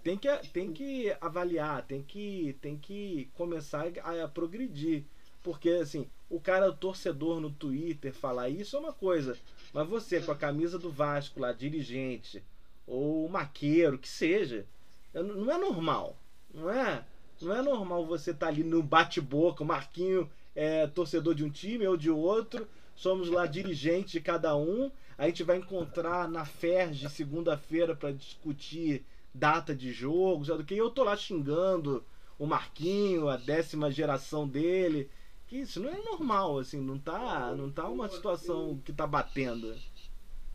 [0.03, 5.05] tem que, tem que avaliar, tem que, tem que começar a, a progredir.
[5.43, 9.39] Porque, assim, o cara, o torcedor no Twitter falar isso é uma coisa.
[9.73, 12.43] Mas você, com a camisa do Vasco lá, dirigente,
[12.87, 14.67] ou maqueiro, que seja,
[15.15, 16.17] não é normal.
[16.53, 17.05] Não é,
[17.41, 21.51] não é normal você estar tá ali no bate-boca, o Marquinho é torcedor de um
[21.51, 24.91] time ou de outro, somos lá dirigentes de cada um.
[25.17, 29.05] A gente vai encontrar na FERJ segunda-feira para discutir
[29.35, 30.75] data de jogo, sabe do que?
[30.75, 32.05] Eu tô lá xingando
[32.39, 35.11] o Marquinho, a décima geração dele.
[35.47, 39.77] Que isso não é normal, assim, não tá, não tá uma situação que tá batendo.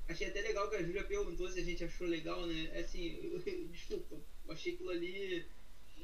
[0.07, 2.69] Achei até legal que a Júlia perguntou se a gente achou legal, né?
[2.71, 4.15] É assim, eu, desculpa,
[4.45, 5.45] eu achei aquilo ali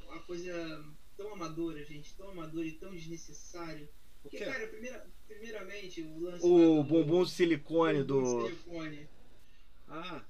[0.08, 3.88] uma coisa tão amadora, gente, tão amadora e tão desnecessário.
[4.22, 6.46] Porque, cara, primeira, primeiramente, o lance.
[6.46, 8.44] O bumbum silicone do.
[8.44, 9.08] Silicone.
[9.88, 10.24] Ah,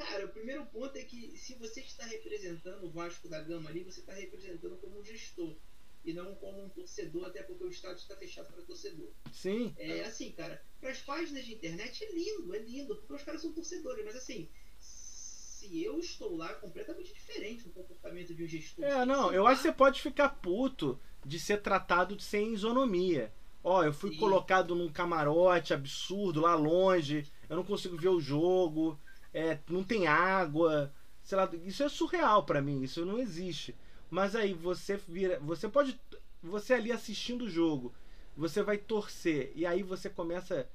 [0.00, 3.84] Cara, o primeiro ponto é que se você está representando o Vasco da Gama ali,
[3.84, 5.54] você está representando como um gestor
[6.02, 9.10] e não como um torcedor, até porque o estádio está fechado para torcedor.
[9.30, 9.74] Sim.
[9.76, 13.42] É assim, cara, para as páginas de internet é lindo, é lindo, porque os caras
[13.42, 14.48] são torcedores, mas assim,
[14.78, 18.82] se eu estou lá, é completamente diferente do comportamento de um gestor.
[18.82, 19.50] É, não, eu lá...
[19.50, 23.30] acho que você pode ficar puto de ser tratado sem isonomia.
[23.62, 24.16] Ó, eu fui Sim.
[24.16, 28.98] colocado num camarote absurdo lá longe, eu não consigo ver o jogo
[29.32, 33.74] é, não tem água, sei lá, isso é surreal para mim, isso não existe.
[34.10, 35.98] Mas aí você vira, você pode,
[36.42, 37.92] você ali assistindo o jogo,
[38.36, 40.68] você vai torcer e aí você começa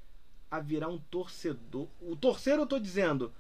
[0.50, 1.88] a virar um torcedor.
[2.02, 3.34] O torcer eu tô dizendo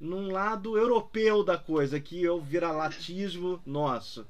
[0.00, 4.26] num lado europeu da coisa, que é o viralatismo nosso.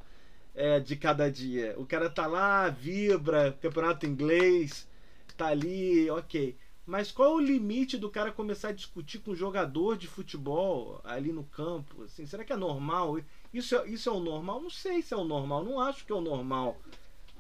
[0.57, 1.74] É, de cada dia.
[1.76, 4.87] O cara tá lá, vibra, campeonato inglês,
[5.37, 6.57] tá ali, ok.
[6.87, 11.01] Mas qual é o limite do cara começar a discutir com um jogador de futebol
[11.03, 12.03] ali no campo?
[12.03, 13.18] Assim, será que é normal?
[13.53, 14.61] Isso é, isso é o normal?
[14.61, 16.76] Não sei se é o normal, não acho que é o normal.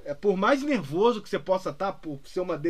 [0.04, 2.60] é, por mais nervoso que você possa estar tá, por ser uma,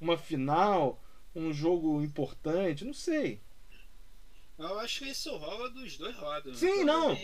[0.00, 1.00] uma final,
[1.34, 3.40] um jogo importante, não sei.
[4.58, 6.58] Eu acho que isso rola dos dois lados.
[6.58, 7.18] Sim, não.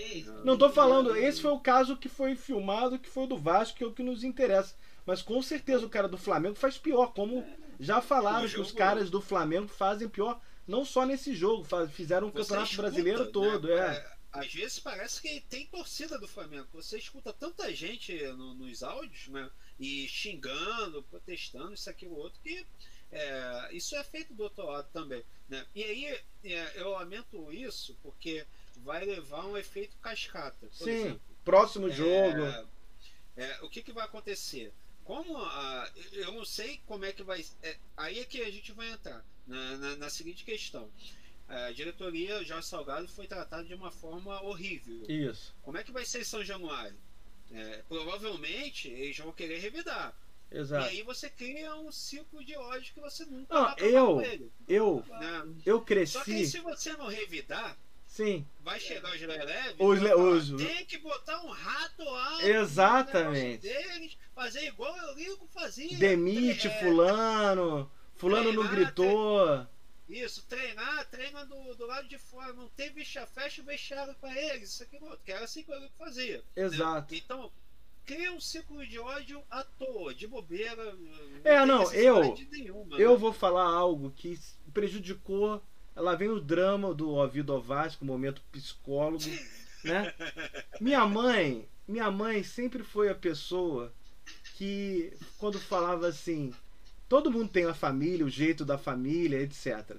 [0.44, 1.14] Não tô falando.
[1.14, 4.02] Esse foi o caso que foi filmado, que foi do Vasco, que é o que
[4.02, 4.74] nos interessa.
[5.06, 7.44] Mas com certeza o cara do Flamengo faz pior, como
[7.78, 12.32] já falaram que os caras do Flamengo fazem pior, não só nesse jogo, fizeram o
[12.32, 13.30] Campeonato escuta, Brasileiro né?
[13.32, 13.96] todo, é.
[13.96, 14.18] é.
[14.30, 16.68] Às vezes parece que tem torcida do Flamengo.
[16.74, 19.50] Você escuta tanta gente no, nos áudios, né?
[19.80, 22.66] E xingando, protestando, isso, aquilo, outro, que
[23.10, 25.24] é, isso é feito do outro lado também.
[25.48, 25.66] Né?
[25.74, 26.04] E aí
[26.44, 28.46] é, eu lamento isso porque
[28.84, 30.68] vai levar um efeito cascata.
[30.72, 31.20] Sim, exemplo.
[31.44, 32.68] próximo é, jogo.
[33.36, 34.72] É, o que, que vai acontecer?
[35.08, 37.42] Como a, eu não sei como é que vai.
[37.62, 40.90] É, aí é que a gente vai entrar na, na, na seguinte questão.
[41.48, 45.06] A diretoria Jorge Salgado foi tratado de uma forma horrível.
[45.08, 45.56] Isso.
[45.62, 46.98] Como é que vai ser São Januário?
[47.50, 50.14] É, provavelmente eles vão querer revidar.
[50.50, 50.84] Exato.
[50.84, 54.52] E aí você cria um ciclo de ódio que você nunca não, vai eu, ele.
[54.68, 55.54] Eu, né?
[55.64, 56.12] eu cresci.
[56.12, 57.78] Só que se você não revidar,
[58.08, 58.44] Sim.
[58.60, 59.76] Vai chegar os leves.
[59.78, 60.62] Os, os...
[60.62, 62.42] Tem que botar um rato lá.
[62.42, 63.62] Exatamente.
[63.62, 65.98] Deles, fazer igual eu ligo fazia.
[65.98, 66.80] Demite é...
[66.80, 67.90] fulano.
[68.14, 69.66] Fulano treinar, não gritou.
[70.08, 72.52] Isso, treinar, treina do, do lado de fora.
[72.52, 74.70] Não tem bicha, fecha o vestiário pra eles.
[74.70, 76.42] Isso aqui, que era assim que eu fazia.
[76.54, 77.12] Exato.
[77.12, 77.20] Né?
[77.24, 77.50] Então,
[78.06, 80.94] cria um ciclo de ódio à toa, de bobeira.
[80.94, 82.36] Não é, não, eu.
[82.50, 83.16] Nenhuma, eu né?
[83.16, 84.38] vou falar algo que
[84.72, 85.60] prejudicou.
[85.96, 89.24] Lá vem o drama do ouvido ao Vasco, momento psicólogo,
[89.82, 90.14] né?
[90.80, 93.92] Minha mãe, minha mãe sempre foi a pessoa
[94.58, 96.52] que quando falava assim,
[97.08, 99.96] todo mundo tem a família, o jeito da família, etc.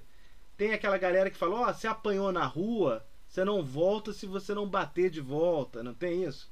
[0.54, 4.26] Tem aquela galera que fala, ó, oh, você apanhou na rua, você não volta se
[4.26, 6.46] você não bater de volta, não tem isso?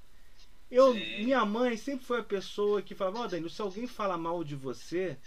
[0.71, 4.17] Eu, minha mãe sempre foi a pessoa que falava, ó, oh, Danilo, se alguém fala
[4.17, 5.19] mal de você,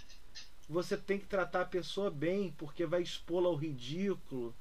[0.67, 4.55] você tem que tratar a pessoa bem, porque vai expô-la ao ridículo.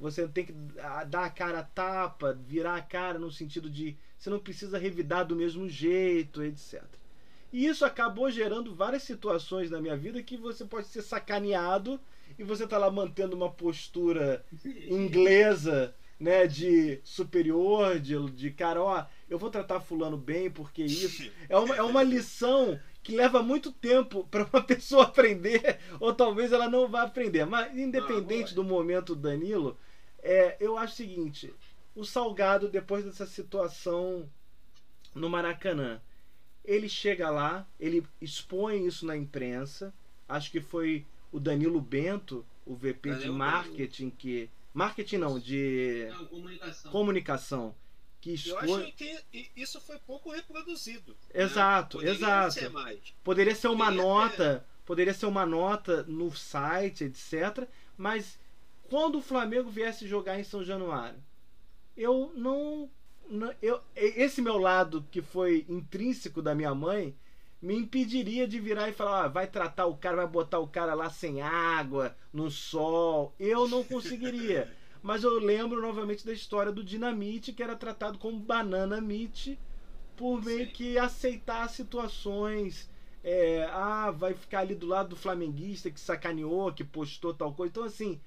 [0.00, 0.52] Você tem que
[1.08, 5.26] dar a cara a tapa, virar a cara no sentido de você não precisa revidar
[5.26, 6.82] do mesmo jeito, etc.
[7.52, 12.00] E isso acabou gerando várias situações na minha vida que você pode ser sacaneado
[12.38, 14.44] e você tá lá mantendo uma postura
[14.88, 21.30] inglesa, né, de superior, de, de cara, ó, eu vou tratar fulano bem porque isso
[21.48, 26.52] é uma, é uma lição que leva muito tempo para uma pessoa aprender ou talvez
[26.52, 27.46] ela não vá aprender.
[27.46, 29.78] Mas independente do momento Danilo,
[30.22, 31.54] é, eu acho o seguinte,
[31.94, 34.28] o Salgado depois dessa situação
[35.14, 36.00] no Maracanã,
[36.66, 39.94] ele chega lá, ele expõe isso na imprensa.
[40.28, 46.08] Acho que foi o Danilo Bento, o VP Danilo de marketing que marketing não, de
[46.10, 46.92] não, comunicação.
[46.92, 47.74] comunicação
[48.20, 48.68] que expõe...
[48.68, 51.12] Eu acho que isso foi pouco reproduzido.
[51.32, 51.44] Né?
[51.44, 52.10] Exato, né?
[52.10, 52.54] exato.
[52.54, 52.72] Ser
[53.22, 54.84] poderia ser uma poderia nota, ter...
[54.84, 57.68] poderia ser uma nota no site, etc.
[57.96, 58.38] Mas
[58.90, 61.22] quando o Flamengo viesse jogar em São Januário,
[61.96, 62.90] eu não
[63.60, 67.16] eu, esse meu lado que foi intrínseco da minha mãe
[67.60, 70.94] me impediria de virar e falar, ah, vai tratar o cara, vai botar o cara
[70.94, 73.34] lá sem água, no sol.
[73.38, 74.70] Eu não conseguiria.
[75.02, 79.58] Mas eu lembro novamente da história do Dinamite, que era tratado como banana meat,
[80.16, 80.72] por meio Sim.
[80.72, 82.90] que aceitar situações.
[83.22, 87.70] É, ah, vai ficar ali do lado do flamenguista que sacaneou, que postou tal coisa.
[87.70, 88.20] Então, assim,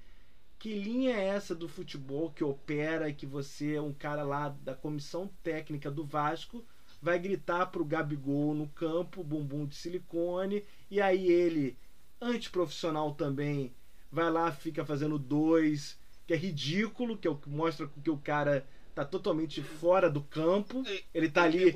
[0.60, 4.50] que linha é essa do futebol que opera e que você é um cara lá
[4.62, 6.64] da comissão técnica do Vasco
[7.00, 11.78] vai gritar pro Gabigol no campo, bumbum de silicone, e aí ele,
[12.20, 13.72] antiprofissional também,
[14.12, 18.18] vai lá, fica fazendo dois, que é ridículo, que é o que mostra que o
[18.18, 20.84] cara tá totalmente fora do campo.
[21.14, 21.72] Ele tá ali.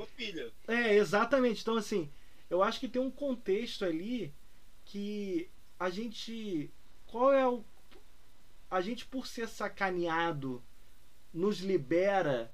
[0.68, 1.62] É, exatamente.
[1.62, 2.10] Então, assim,
[2.50, 4.30] eu acho que tem um contexto ali
[4.84, 5.48] que
[5.80, 6.70] a gente.
[7.06, 7.64] Qual é o.
[8.70, 10.62] A gente, por ser sacaneado,
[11.32, 12.52] nos libera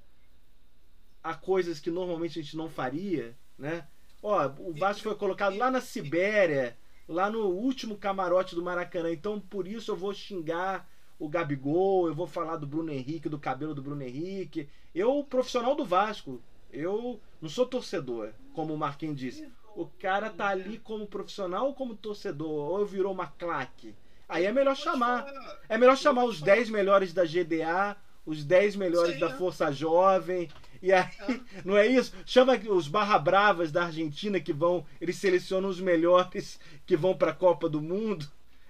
[1.23, 3.87] a coisas que normalmente a gente não faria, né?
[4.23, 9.39] Ó, o Vasco foi colocado lá na Sibéria, lá no último camarote do Maracanã, então
[9.39, 10.89] por isso eu vou xingar
[11.19, 14.67] o Gabigol, eu vou falar do Bruno Henrique, do cabelo do Bruno Henrique.
[14.93, 16.41] Eu, profissional do Vasco,
[16.71, 19.47] eu não sou torcedor, como o Marquinhos disse.
[19.75, 23.93] O cara tá ali como profissional ou como torcedor, ou virou uma claque.
[24.31, 25.25] Aí é melhor chamar.
[25.67, 30.49] É melhor chamar os 10 melhores da GDA, os 10 melhores da Força Jovem.
[30.81, 31.05] E aí,
[31.65, 32.13] não é isso?
[32.25, 37.31] Chama os Barra Bravas da Argentina que vão, eles selecionam os melhores que vão para
[37.31, 38.25] a Copa do Mundo.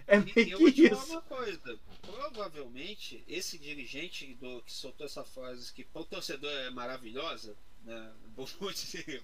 [0.07, 1.11] É meio que isso.
[1.11, 6.71] Uma coisa provavelmente esse dirigente do, que soltou essa frase que para o torcedor é
[6.71, 7.55] maravilhosa,
[7.85, 8.11] né?
[8.35, 9.21] Bonucci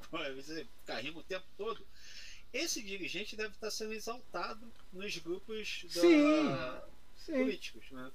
[0.85, 1.85] carrima o tempo todo.
[2.57, 6.57] Esse dirigente deve estar sendo exaltado nos grupos da, sim,
[7.17, 7.33] sim.
[7.33, 8.11] políticos, né?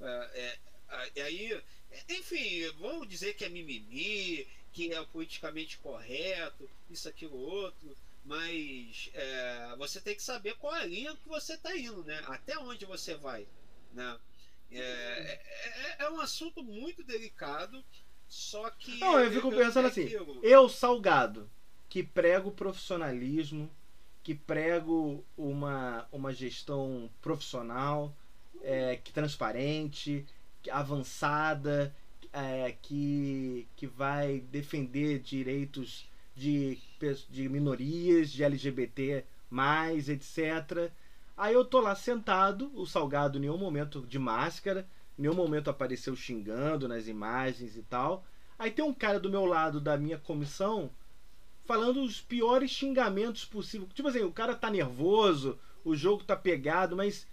[0.00, 0.58] É,
[1.14, 1.62] é, aí,
[2.08, 9.76] enfim, vão dizer que é mimimi, que é politicamente correto, isso, aquilo, outro, mas é,
[9.78, 12.20] você tem que saber qual é a linha que você está indo, né?
[12.26, 13.46] Até onde você vai,
[13.92, 14.18] né?
[14.72, 17.84] É, é, é, é um assunto muito delicado,
[18.28, 18.98] só que.
[18.98, 20.08] Não, eu fico pensando assim,
[20.42, 21.48] eu, Salgado,
[21.88, 23.70] que prego profissionalismo,
[24.24, 28.16] que prego uma, uma gestão profissional,
[28.62, 30.24] é, que transparente,
[30.72, 31.94] avançada,
[32.32, 36.78] é, que, que vai defender direitos de,
[37.28, 40.90] de minorias, de LGBT, mais, etc.
[41.36, 45.68] Aí eu tô lá sentado, o Salgado em nenhum momento de máscara, em nenhum momento
[45.68, 48.24] apareceu xingando nas imagens e tal.
[48.58, 50.90] Aí tem um cara do meu lado da minha comissão
[51.64, 53.92] falando os piores xingamentos possíveis.
[53.92, 57.26] Tipo assim, o cara tá nervoso, o jogo tá pegado, mas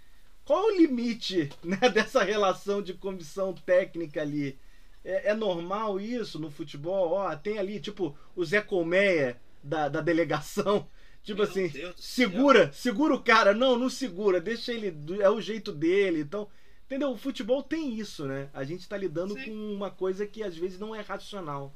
[0.43, 4.57] qual o limite né, dessa relação de comissão técnica ali?
[5.03, 7.13] É, é, normal isso no futebol?
[7.13, 10.87] Ó, tem ali, tipo, o Zé Colmeia da, da delegação.
[11.23, 13.53] Tipo Meu assim, segura, segura o cara.
[13.53, 14.91] Não, não segura, deixa ele.
[15.21, 16.21] É o jeito dele.
[16.21, 16.47] Então,
[16.87, 17.11] entendeu?
[17.11, 18.49] O futebol tem isso, né?
[18.51, 19.45] A gente tá lidando sim.
[19.45, 21.75] com uma coisa que às vezes não é racional.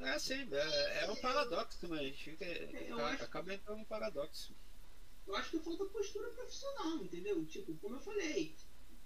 [0.00, 3.24] É sim, é, é um paradoxo, mas fica, é, acho...
[3.24, 4.54] acaba entrando um paradoxo.
[5.26, 7.44] Eu acho que falta postura profissional, entendeu?
[7.46, 8.54] Tipo, como eu falei,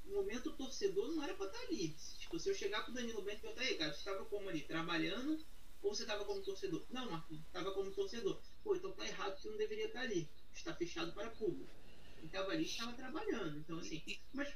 [0.05, 1.97] no momento o torcedor não era pra estar ali.
[2.19, 4.63] Tipo, se eu chegar pro Danilo Bento e perguntar, aí, cara, você estava como ali?
[4.63, 5.43] Trabalhando
[5.83, 6.85] ou você estava como torcedor?
[6.91, 8.41] Não, Marquinhos, estava como torcedor.
[8.63, 10.29] Pô, então tá errado que não deveria estar ali.
[10.53, 11.71] Está fechado para público.
[12.17, 13.59] Quem estava ali estava trabalhando.
[13.59, 14.53] Então, assim, mas.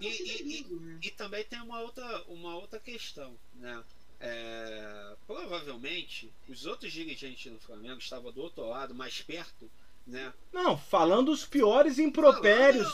[0.00, 1.00] E, e, e, né?
[1.02, 3.82] e, também tem uma outra, uma outra questão, né?
[4.20, 9.70] É, provavelmente os outros dirigentes do Flamengo estavam do outro lado, mais perto,
[10.06, 10.32] né?
[10.52, 12.86] Não, falando os piores impropérios.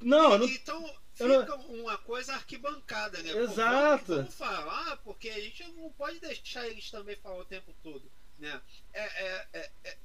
[0.00, 0.82] Não, não, então,
[1.14, 3.30] fica uma coisa arquibancada, né?
[3.30, 4.06] Exato.
[4.06, 8.10] Pô, vamos, falar, porque a gente não pode deixar eles também falar o tempo todo,
[8.38, 8.60] né?
[8.92, 9.98] É, é, é, é,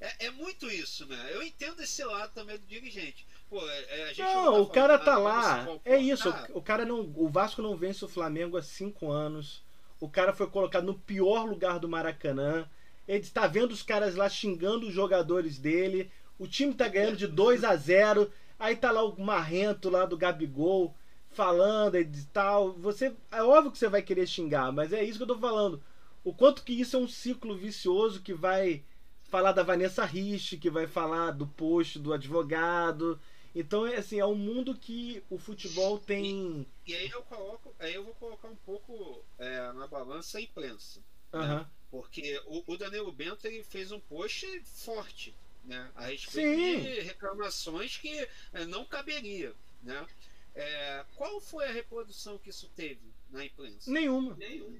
[0.00, 1.30] é, é muito isso, né?
[1.32, 3.26] Eu entendo esse lado também do dirigente.
[3.48, 5.66] Pô, é, a gente não, não tá o cara tá lá.
[5.84, 6.28] É isso.
[6.50, 9.65] O cara não, o Vasco não vence o Flamengo há cinco anos.
[10.00, 12.68] O cara foi colocado no pior lugar do Maracanã.
[13.06, 16.10] Ele está vendo os caras lá xingando os jogadores dele.
[16.38, 20.16] O time tá ganhando de 2 a 0 Aí tá lá o marrento lá do
[20.16, 20.94] Gabigol
[21.30, 22.72] falando e tal.
[22.72, 25.82] Você, é óbvio que você vai querer xingar, mas é isso que eu tô falando.
[26.24, 28.82] O quanto que isso é um ciclo vicioso que vai
[29.24, 33.20] falar da Vanessa Rich, que vai falar do post do advogado.
[33.58, 36.66] Então, é assim, é um mundo que o futebol tem.
[36.84, 40.42] E, e aí eu coloco, aí eu vou colocar um pouco é, na balança a
[40.42, 41.00] imprensa.
[41.32, 41.40] Uhum.
[41.40, 41.66] Né?
[41.90, 45.34] Porque o, o Danilo Bento ele fez um post forte
[45.64, 46.82] né, a respeito Sim.
[46.82, 49.54] de reclamações que é, não caberia.
[49.82, 50.06] Né?
[50.54, 53.90] É, qual foi a reprodução que isso teve na imprensa?
[53.90, 54.34] Nenhuma.
[54.36, 54.76] Nenhuma.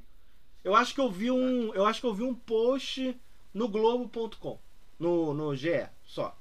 [0.62, 3.18] Eu acho que eu vi um, eu acho que eu vi um post
[3.54, 4.60] no globo.com,
[4.98, 6.38] no no GE, só.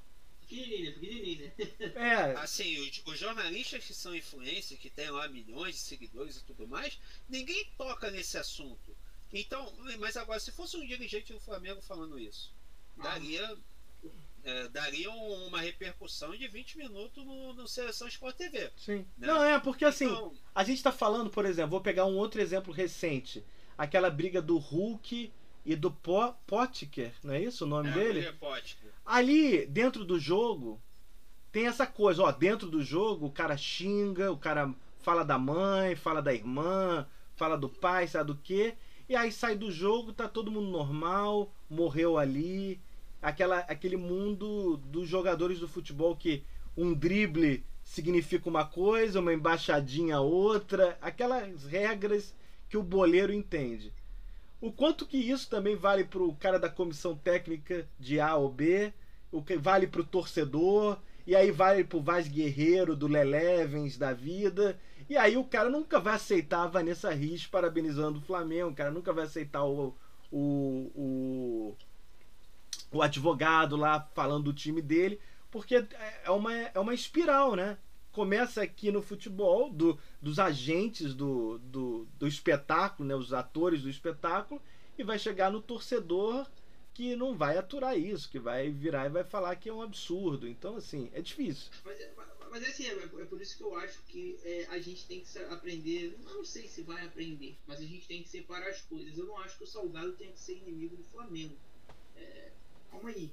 [0.48, 1.54] Pequenininha, pequenininha.
[1.96, 2.14] É.
[2.38, 6.68] Assim, os, os, jornalistas que são influência, que tem lá milhões de seguidores e tudo
[6.68, 8.96] mais, ninguém toca nesse assunto.
[9.32, 12.54] Então, mas agora, se fosse um dirigente do Flamengo falando isso,
[12.96, 13.58] daria
[14.44, 18.70] é, daria uma repercussão de 20 minutos no, no Seleção Sport TV.
[18.76, 19.04] Sim.
[19.18, 19.26] Né?
[19.26, 22.40] Não, é, porque assim, então, a gente está falando, por exemplo, vou pegar um outro
[22.40, 23.44] exemplo recente.
[23.76, 25.32] Aquela briga do Hulk
[25.66, 28.32] e do po Potker, não é isso o nome é, dele?
[28.34, 28.92] Potker.
[29.04, 30.80] Ali, dentro do jogo,
[31.50, 35.96] tem essa coisa, ó, dentro do jogo o cara xinga, o cara fala da mãe,
[35.96, 37.04] fala da irmã,
[37.34, 38.74] fala do pai, sabe do quê?
[39.08, 42.80] E aí sai do jogo, tá todo mundo normal, morreu ali,
[43.20, 46.44] aquela, aquele mundo dos jogadores do futebol que
[46.76, 52.34] um drible significa uma coisa, uma embaixadinha outra, aquelas regras
[52.68, 53.92] que o boleiro entende.
[54.60, 58.50] O quanto que isso também vale para o cara da comissão técnica de A ou
[58.50, 58.92] B,
[59.30, 63.98] o que vale para o torcedor, e aí vale para o Vaz Guerreiro do Lelevens
[63.98, 64.78] da vida,
[65.10, 68.90] e aí o cara nunca vai aceitar a Vanessa Rios parabenizando o Flamengo, o cara
[68.90, 69.94] nunca vai aceitar o,
[70.32, 71.76] o, o,
[72.92, 75.86] o advogado lá falando do time dele, porque
[76.24, 77.76] é uma, é uma espiral, né?
[78.16, 83.14] Começa aqui no futebol, do, dos agentes do, do, do espetáculo, né?
[83.14, 84.58] os atores do espetáculo,
[84.96, 86.50] e vai chegar no torcedor
[86.94, 90.48] que não vai aturar isso, que vai virar e vai falar que é um absurdo.
[90.48, 91.70] Então, assim, é difícil.
[91.84, 92.00] Mas,
[92.50, 95.38] Mas assim, é, é, por isso que eu acho que é, a gente tem que
[95.50, 96.18] aprender.
[96.24, 99.18] Não sei se vai aprender, mas a gente tem que separar as coisas.
[99.18, 101.54] Eu não acho que o Salgado tenha que ser inimigo do Flamengo.
[102.16, 102.50] É,
[102.90, 103.30] calma aí.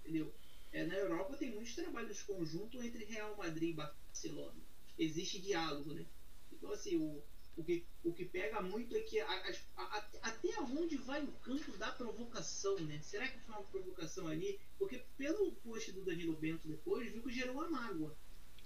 [0.00, 0.34] Entendeu?
[0.72, 4.60] É, na Europa tem muitos trabalhos conjuntos entre Real Madrid e Barcelona.
[4.98, 6.06] Existe diálogo, né?
[6.52, 7.22] Então, assim, o,
[7.56, 11.32] o, que, o que pega muito é que a, a, a, até onde vai o
[11.32, 13.00] campo da provocação, né?
[13.02, 14.60] Será que foi uma provocação ali?
[14.78, 18.16] Porque pelo post do Danilo Bento depois, viu que gerou uma mágoa.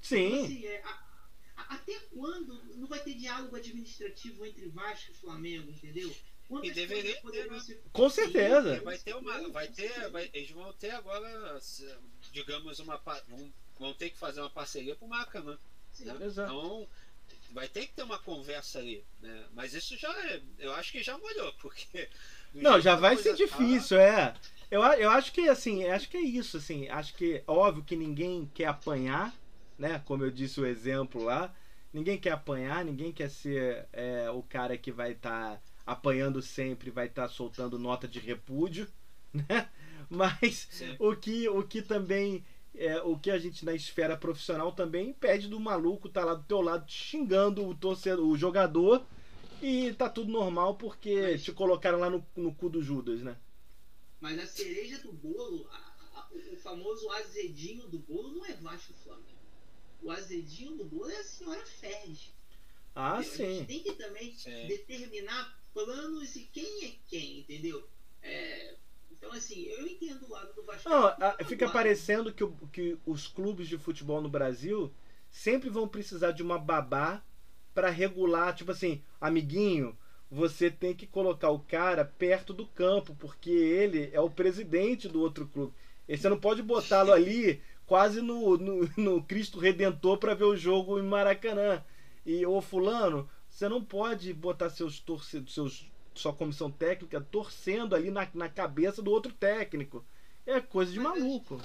[0.02, 0.26] Sim.
[0.26, 0.82] Então, assim, é,
[1.56, 6.14] até quando não vai ter diálogo administrativo entre Vasco e Flamengo, entendeu?
[6.48, 7.60] Quantas e deveria ter, né?
[7.60, 7.82] ser...
[7.92, 8.80] Com certeza.
[8.82, 9.48] Vai ter uma.
[9.50, 11.58] Vai ter, vai, eles vão ter agora,
[12.32, 12.96] digamos, uma.
[13.28, 15.40] Vão, vão ter que fazer uma parceria com o Maca,
[15.92, 16.16] Sim, né?
[16.20, 16.88] Então,
[17.52, 19.44] vai ter que ter uma conversa ali, né?
[19.52, 22.08] Mas isso já é, eu acho que já molhou, porque
[22.52, 24.02] não, já vai ser difícil, tá...
[24.02, 24.34] é.
[24.70, 28.50] Eu, eu acho que assim, acho que é isso, assim, acho que óbvio que ninguém
[28.52, 29.32] quer apanhar,
[29.78, 30.02] né?
[30.04, 31.54] Como eu disse o exemplo lá,
[31.92, 36.90] ninguém quer apanhar, ninguém quer ser é, o cara que vai estar tá apanhando sempre,
[36.90, 38.88] vai estar tá soltando nota de repúdio,
[39.32, 39.68] né?
[40.08, 40.68] Mas
[40.98, 45.48] o que, o que também é, o que a gente na esfera profissional também pede
[45.48, 49.06] do maluco tá lá do teu lado te xingando o torcedor, o jogador
[49.62, 53.36] e tá tudo normal porque mas, te colocaram lá no, no cu do Judas, né?
[54.20, 58.92] Mas a cereja do bolo, a, a, o famoso azedinho do bolo não é Vasco
[59.04, 59.28] Flamengo.
[60.02, 62.32] O azedinho do bolo é a senhora Ferge.
[62.94, 63.42] Ah, sim.
[63.42, 64.66] A gente tem que também sim.
[64.66, 67.86] determinar planos e quem é quem, entendeu?
[68.22, 68.74] É,
[69.12, 70.88] então, assim, eu entendo o lado do Vasco.
[70.88, 74.92] Não, fica parecendo que, que os clubes de futebol no Brasil
[75.30, 77.22] sempre vão precisar de uma babá
[77.74, 79.98] para regular, tipo assim, amiguinho,
[80.30, 85.20] você tem que colocar o cara perto do campo, porque ele é o presidente do
[85.20, 85.72] outro clube.
[86.08, 90.56] E você não pode botá-lo ali quase no, no, no Cristo Redentor para ver o
[90.56, 91.84] jogo em Maracanã.
[92.24, 98.10] E, ô fulano, você não pode botar seus torcedores, seus sua comissão técnica torcendo ali
[98.10, 100.04] na, na cabeça do outro técnico.
[100.44, 101.60] É coisa de mas, maluco.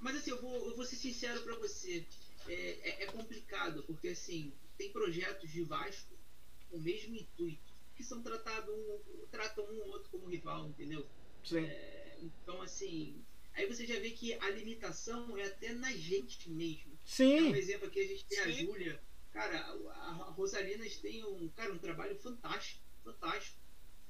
[0.00, 2.06] Mas assim, eu vou, eu vou ser sincero para você.
[2.48, 6.14] É, é, é, complicado, porque assim, tem projetos de Vasco
[6.70, 11.06] com o mesmo intuito, que são tratados um, tratam um ou outro como rival, entendeu?
[11.44, 11.64] Sim.
[11.64, 13.22] É, então assim,
[13.54, 16.98] aí você já vê que a limitação é até na gente mesmo.
[17.04, 17.38] Sim.
[17.38, 18.44] É um exemplo aqui, a gente tem Sim.
[18.44, 19.11] a Júlia.
[19.32, 23.60] Cara, a, Rosalinas tem um, cara, um trabalho fantástico fantástico.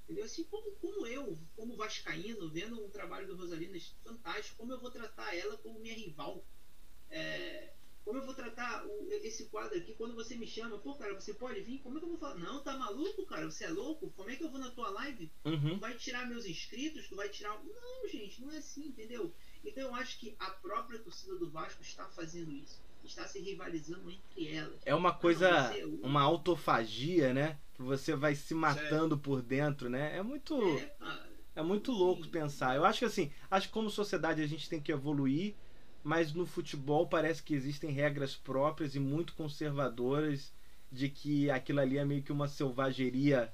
[0.04, 0.24] Entendeu?
[0.24, 4.90] Assim como, como eu, como Vascaíno, vendo um trabalho do Rosalinas fantástico, como eu vou
[4.90, 6.44] tratar ela como minha rival.
[7.08, 7.72] É,
[8.04, 11.32] como eu vou tratar o, esse quadro aqui quando você me chama, pô, cara, você
[11.34, 11.78] pode vir?
[11.78, 12.34] Como é que eu vou falar?
[12.34, 13.48] Não, tá maluco, cara?
[13.48, 14.10] Você é louco?
[14.10, 15.30] Como é que eu vou na tua live?
[15.44, 15.74] Uhum.
[15.74, 17.08] Tu vai tirar meus inscritos?
[17.08, 17.62] Tu vai tirar.
[17.62, 19.32] Não, gente, não é assim, entendeu?
[19.64, 22.82] Então eu acho que a própria torcida do Vasco está fazendo isso.
[23.04, 24.80] Está se rivalizando entre elas.
[24.84, 27.58] É uma coisa, não, uma autofagia, né?
[27.74, 30.16] que você vai se matando por dentro, né?
[30.16, 30.54] É muito.
[31.54, 32.76] É muito louco pensar.
[32.76, 35.54] Eu acho que assim, acho que como sociedade a gente tem que evoluir,
[36.02, 40.50] mas no futebol parece que existem regras próprias e muito conservadoras
[40.90, 43.52] de que aquilo ali é meio que uma selvageria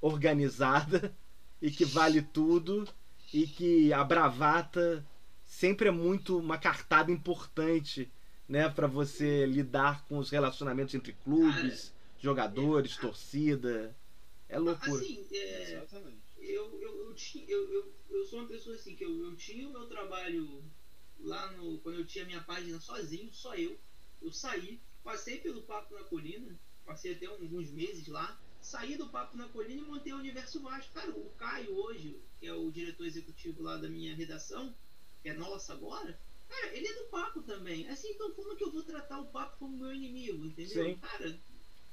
[0.00, 1.12] organizada
[1.60, 2.86] e que vale tudo
[3.32, 5.04] e que a bravata
[5.44, 8.12] sempre é muito uma cartada importante,
[8.48, 13.96] né, para você lidar com os relacionamentos entre clubes jogadores, é, torcida.
[14.48, 15.02] É loucura.
[15.02, 15.86] Assim, é,
[16.38, 17.16] eu, eu, eu,
[17.48, 20.64] eu, eu, eu sou uma pessoa assim, que eu, eu tinha o meu trabalho
[21.20, 21.78] lá no.
[21.78, 23.78] Quando eu tinha minha página sozinho, só eu.
[24.20, 29.36] Eu saí, passei pelo Papo na Colina, passei até alguns meses lá, saí do Papo
[29.36, 30.92] na Colina e montei o Universo Vasco.
[30.92, 34.74] Cara, o Caio hoje, que é o diretor executivo lá da minha redação,
[35.22, 36.18] que é nossa agora,
[36.48, 37.88] cara, ele é do Papo também.
[37.88, 40.84] Assim, então como que eu vou tratar o Papo como meu inimigo, entendeu?
[40.84, 40.96] Sim.
[40.96, 41.38] Cara,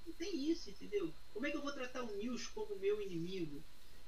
[0.05, 1.13] não tem isso, entendeu?
[1.33, 3.63] Como é que eu vou tratar o News como meu inimigo?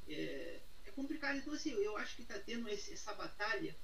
[0.08, 1.38] É, é complicado.
[1.38, 3.76] Então, assim, eu acho que está tendo esse, essa batalha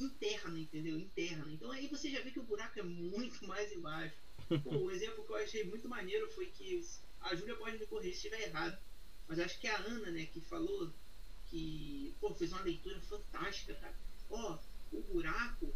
[0.00, 0.98] interna, entendeu?
[0.98, 1.50] Interna.
[1.52, 4.16] Então aí você já vê que o buraco é muito mais embaixo.
[4.64, 6.84] Pô, o exemplo que eu achei muito maneiro foi que
[7.20, 8.76] a Júlia pode me corrigir se estiver errado,
[9.28, 10.92] mas acho que é a Ana, né, que falou
[11.48, 13.94] que pô, fez uma leitura fantástica, cara.
[14.30, 14.58] Ó,
[14.92, 15.72] o buraco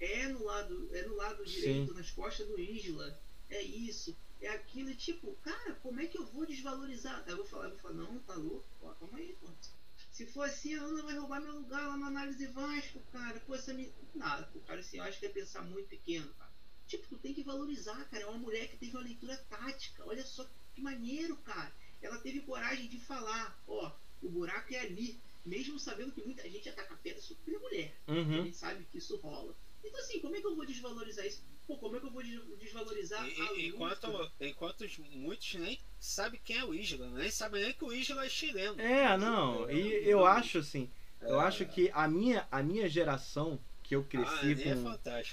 [0.00, 3.18] é no lado é no lado direito, nas costas do Isla.
[3.48, 7.22] É isso é aquilo, e tipo, cara, como é que eu vou desvalorizar?
[7.24, 8.66] Aí eu vou falar, eu vou falar, não, tá louco?
[8.80, 9.48] Pô, calma aí, pô.
[10.10, 13.38] Se for assim, a Ana vai roubar meu lugar lá na análise Vasco, cara.
[13.40, 13.92] Pô, essa me.
[14.14, 16.52] Nada, pô, cara, assim, eu acho que é pensar muito pequeno, cara.
[16.86, 18.24] Tipo, tu tem que valorizar, cara.
[18.24, 20.06] É uma mulher que teve uma leitura tática.
[20.06, 21.72] Olha só que maneiro, cara.
[22.00, 23.92] Ela teve coragem de falar, ó,
[24.22, 25.20] o buraco é ali.
[25.44, 27.96] Mesmo sabendo que muita gente ataca pedra sobre a mulher.
[28.08, 28.40] Uhum.
[28.40, 29.56] A gente sabe que isso rola.
[29.86, 31.42] Então, assim, como é que eu vou desvalorizar isso?
[31.66, 32.22] Pô, como é que eu vou
[32.58, 37.72] desvalorizar e, a enquanto, enquanto muitos nem sabem quem é o Isla, nem sabem nem
[37.72, 38.80] que o Isla é chileno.
[38.80, 39.68] É, não.
[39.70, 44.52] E eu acho assim, eu acho que a minha, a minha geração, que eu cresci
[44.52, 45.24] ah, com, é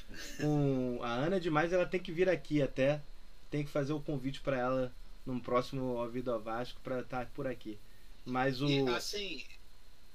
[0.42, 3.02] com a Ana demais, ela tem que vir aqui até.
[3.50, 4.92] Tem que fazer o convite para ela
[5.26, 7.78] num próximo Ouvido ao Vasco para estar tá por aqui.
[8.26, 8.68] Mas o.
[8.68, 9.44] E, assim.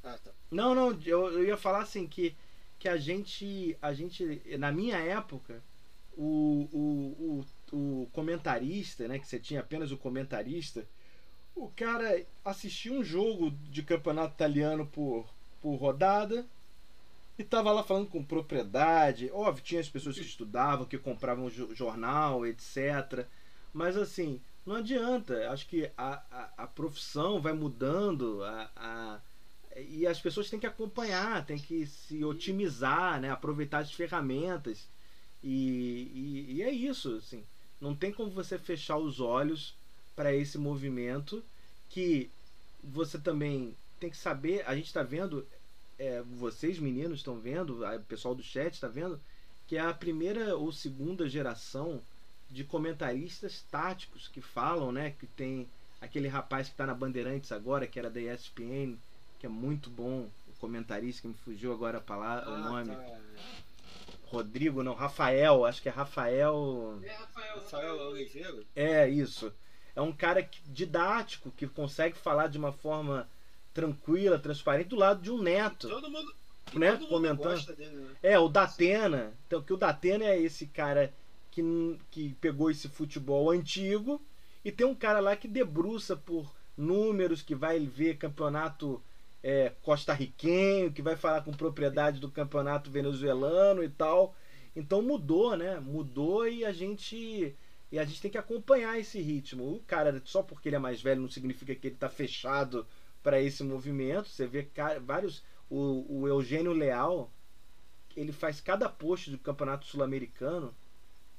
[0.03, 0.31] Ah, tá.
[0.51, 2.35] Não, não, eu, eu ia falar assim que,
[2.79, 3.77] que a gente.
[3.83, 4.43] A gente.
[4.59, 5.63] Na minha época,
[6.17, 9.19] o, o, o, o comentarista, né?
[9.19, 10.87] Que você tinha apenas o comentarista,
[11.55, 15.29] o cara assistia um jogo de campeonato italiano por,
[15.61, 16.47] por rodada
[17.39, 19.31] e tava lá falando com propriedade.
[19.33, 23.27] Óbvio, tinha as pessoas que estudavam, que compravam jornal, etc.
[23.73, 25.51] Mas assim, não adianta.
[25.51, 28.98] Acho que a, a, a profissão vai mudando a, a,
[29.89, 33.31] e as pessoas têm que acompanhar, têm que se otimizar, né?
[33.31, 34.87] aproveitar as ferramentas.
[35.43, 36.11] E,
[36.49, 37.17] e, e é isso.
[37.17, 37.45] Assim,
[37.81, 39.75] não tem como você fechar os olhos
[40.17, 41.45] para esse movimento
[41.91, 42.31] que
[42.83, 44.65] você também tem que saber.
[44.67, 45.47] A gente está vendo,
[45.99, 49.21] é, vocês meninos estão vendo, o pessoal do chat está vendo,
[49.67, 52.01] que é a primeira ou segunda geração
[52.51, 55.15] de comentaristas táticos que falam, né?
[55.19, 55.69] Que tem
[56.01, 58.97] aquele rapaz que está na Bandeirantes agora, que era da ESPN,
[59.39, 62.95] que é muito bom, o comentarista que me fugiu agora a palavra, ah, o nome.
[62.95, 63.19] Tá.
[64.25, 66.99] Rodrigo, não, Rafael, acho que é Rafael.
[67.03, 68.63] É Rafael, Rafael Oliveira?
[68.77, 69.53] É, isso.
[69.97, 73.29] É um cara didático, que consegue falar de uma forma
[73.73, 75.89] tranquila, transparente, do lado de um neto.
[75.89, 76.35] Todo mundo.
[76.75, 77.75] Né, comentando.
[77.75, 78.15] Dele, né?
[78.23, 79.33] É, o Datena.
[79.47, 81.15] Então, que o Datena é esse cara
[81.51, 84.21] que, que pegou esse futebol antigo
[84.63, 89.03] e tem um cara lá que debruça por números, que vai ver campeonato
[89.43, 94.35] é, costarriquenho, que vai falar com propriedade do campeonato venezuelano e tal.
[94.75, 95.81] Então mudou, né?
[95.81, 97.57] Mudou e a gente
[97.91, 99.77] e a gente tem que acompanhar esse ritmo.
[99.77, 102.87] O cara, só porque ele é mais velho, não significa que ele está fechado
[103.23, 104.29] para esse movimento.
[104.29, 104.69] Você vê
[105.03, 105.43] vários.
[105.71, 107.31] O, o Eugênio Leal,
[108.17, 110.75] ele faz cada post do campeonato sul-americano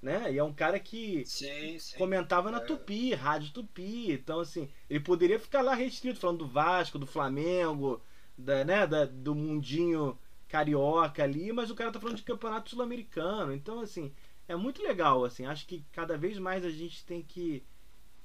[0.02, 0.32] né?
[0.32, 1.98] E é um cara que sim, sim.
[1.98, 2.62] comentava na é.
[2.62, 4.12] Tupi, Rádio Tupi.
[4.12, 8.02] Então, assim, ele poderia ficar lá restrito, falando do Vasco, do Flamengo,
[8.38, 13.54] da, né, da, do mundinho carioca ali, mas o cara tá falando de campeonato sul-americano.
[13.54, 14.12] Então, assim,
[14.48, 15.46] é muito legal, assim.
[15.46, 17.64] Acho que cada vez mais a gente tem que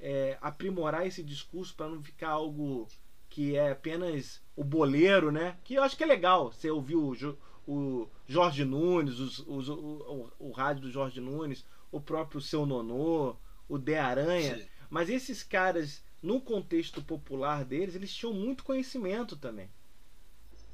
[0.01, 2.89] é, aprimorar esse discurso para não ficar algo
[3.29, 5.57] que é apenas o boleiro, né?
[5.65, 7.37] Que eu acho que é legal você ouvir o,
[7.67, 12.67] o Jorge Nunes, os, os, o, o, o, rádio do Jorge Nunes, o próprio Seu
[12.67, 13.37] Nonô,
[13.69, 14.59] o De Aranha.
[14.59, 14.67] Sim.
[14.91, 19.69] Mas esses caras, no contexto popular deles, eles tinham muito conhecimento também.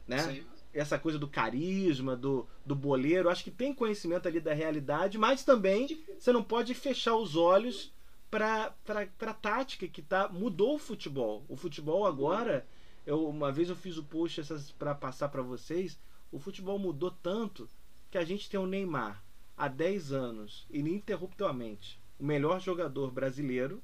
[0.07, 0.18] Né?
[0.18, 0.45] Sim.
[0.72, 5.45] Essa coisa do carisma, do, do boleiro, acho que tem conhecimento ali da realidade, mas
[5.45, 7.93] também você não pode fechar os olhos
[8.30, 11.45] para a tática que tá mudou o futebol.
[11.49, 12.64] O futebol agora,
[13.05, 14.41] eu uma vez eu fiz o post
[14.78, 15.99] para passar para vocês,
[16.31, 17.68] o futebol mudou tanto
[18.11, 19.22] que a gente tem o Neymar
[19.57, 23.83] há 10 anos, ininterruptamente, o melhor jogador brasileiro.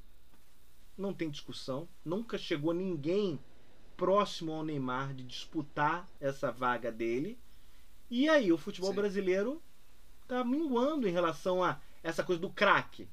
[0.96, 1.88] Não tem discussão.
[2.04, 3.38] Nunca chegou ninguém
[3.96, 7.38] próximo ao Neymar de disputar essa vaga dele.
[8.10, 8.96] E aí, o futebol Sim.
[8.96, 9.62] brasileiro
[10.26, 13.08] tá minguando em relação a essa coisa do craque.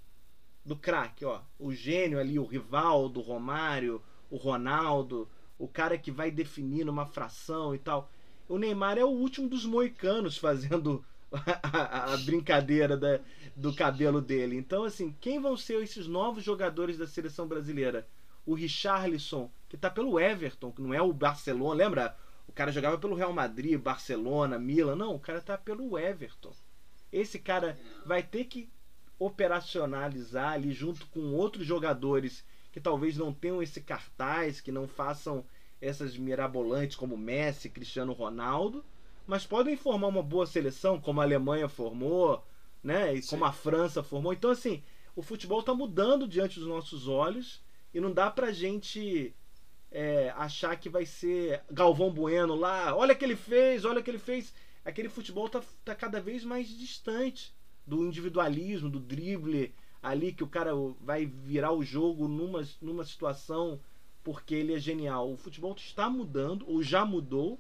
[0.66, 1.42] Do craque, ó.
[1.60, 5.28] O gênio ali, o Rivaldo, o Romário, o Ronaldo,
[5.58, 8.10] o cara que vai definir numa fração e tal
[8.48, 13.20] o Neymar é o último dos moicanos fazendo a, a, brincadeira da,
[13.56, 14.56] do cabelo dele.
[14.56, 18.08] Então, assim, quem vão ser esses novos jogadores da seleção brasileira?
[18.46, 22.18] O Richarlison, que tá pelo Everton, que não é o Barcelona, lembra?
[22.48, 24.96] O cara jogava pelo Real Madrid, Barcelona, Milan.
[24.96, 26.54] Não, o cara tá pelo Everton.
[27.12, 28.70] Esse cara vai ter que
[29.18, 35.46] operacionalizar ali junto com outros jogadores que talvez não tenham esse cartaz, que não façam
[35.84, 38.84] essas mirabolantes como Messi, Cristiano Ronaldo,
[39.28, 42.44] mas podem formar uma boa seleção, como a Alemanha formou,
[42.82, 43.14] né?
[43.14, 43.32] E Sim.
[43.32, 44.34] como a França formou.
[44.34, 44.82] Então, assim,
[45.16, 47.62] o futebol está mudando diante dos nossos olhos
[47.94, 49.36] e não dá pra gente
[49.92, 54.04] é, achar que vai ser Galvão Bueno lá, olha o que ele fez, olha o
[54.04, 54.54] que ele fez.
[54.86, 57.54] Aquele futebol tá, tá cada vez mais distante
[57.86, 63.80] do individualismo, do drible ali que o cara vai virar o jogo numa, numa situação
[64.24, 65.32] porque ele é genial.
[65.32, 67.60] O futebol está mudando, ou já mudou,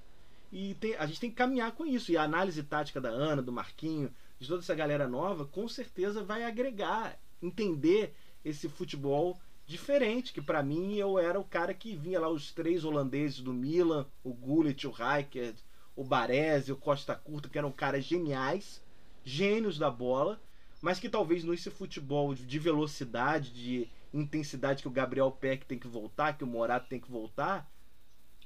[0.52, 2.11] e tem, a gente tem que caminhar com isso.
[2.11, 6.23] E a análise tática da Ana, do Marquinho, de toda essa galera nova, com certeza
[6.23, 8.14] vai agregar, entender
[8.44, 12.84] esse futebol diferente, que para mim eu era o cara que vinha lá os três
[12.84, 15.56] holandeses do Milan, o Gullit, o Rijkaard,
[15.95, 18.81] o Baresi, o Costa Curta, que eram caras geniais,
[19.23, 20.41] gênios da bola,
[20.81, 25.88] mas que talvez nesse futebol de velocidade, de intensidade que o Gabriel Peck tem que
[25.88, 27.69] voltar, que o Morato tem que voltar,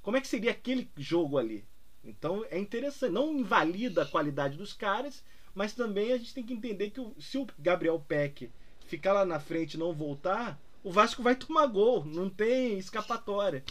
[0.02, 1.66] como é que seria aquele jogo ali?
[2.04, 5.24] Então é interessante, não invalida a qualidade dos caras,
[5.54, 8.50] mas também a gente tem que entender que se o Gabriel Peck
[8.86, 13.64] ficar lá na frente e não voltar, o Vasco vai tomar gol, não tem escapatória.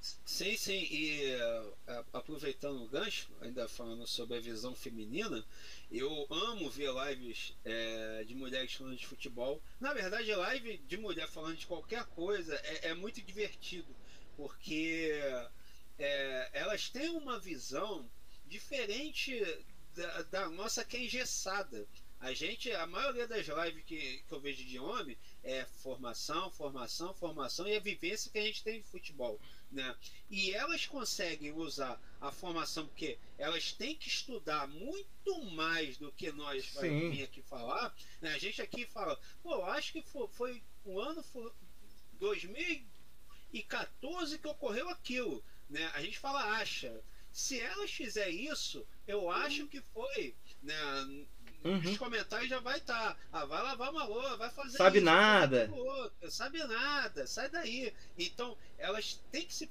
[0.00, 5.44] Sim, sim, e uh, aproveitando o gancho, ainda falando sobre a visão feminina,
[5.90, 9.62] eu amo ver lives é, de mulheres falando de futebol.
[9.78, 13.94] Na verdade, live de mulher falando de qualquer coisa é, é muito divertido,
[14.36, 15.12] porque
[15.98, 18.10] é, elas têm uma visão
[18.46, 19.38] diferente
[19.94, 21.86] da, da nossa que é engessada.
[22.20, 27.14] A gente, a maioria das lives que, que eu vejo de homem é formação, formação,
[27.14, 29.40] formação e a vivência que a gente tem de futebol.
[29.70, 29.94] Né?
[30.28, 36.32] E elas conseguem usar a formação, porque elas têm que estudar muito mais do que
[36.32, 37.94] nós vamos aqui falar.
[38.20, 38.34] Né?
[38.34, 41.50] A gente aqui fala, pô, acho que foi, foi o ano foi
[42.18, 45.44] 2014 que ocorreu aquilo.
[45.68, 45.88] Né?
[45.94, 47.00] A gente fala acha.
[47.32, 50.34] Se elas fizerem isso, eu acho que foi.
[50.62, 50.74] Né?
[51.62, 51.82] Uhum.
[51.82, 53.14] Nos comentários já vai estar.
[53.14, 53.16] Tá.
[53.32, 55.70] Ah, vai lavar uma louça, vai fazer Sabe isso, nada.
[55.72, 57.92] Outro, sabe nada, sai daí.
[58.18, 59.68] Então, elas têm que se,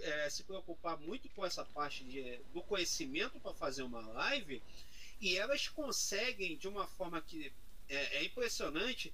[0.00, 4.62] é, se preocupar muito com essa parte de, do conhecimento para fazer uma live.
[5.20, 7.52] E elas conseguem, de uma forma que
[7.88, 9.12] é, é impressionante,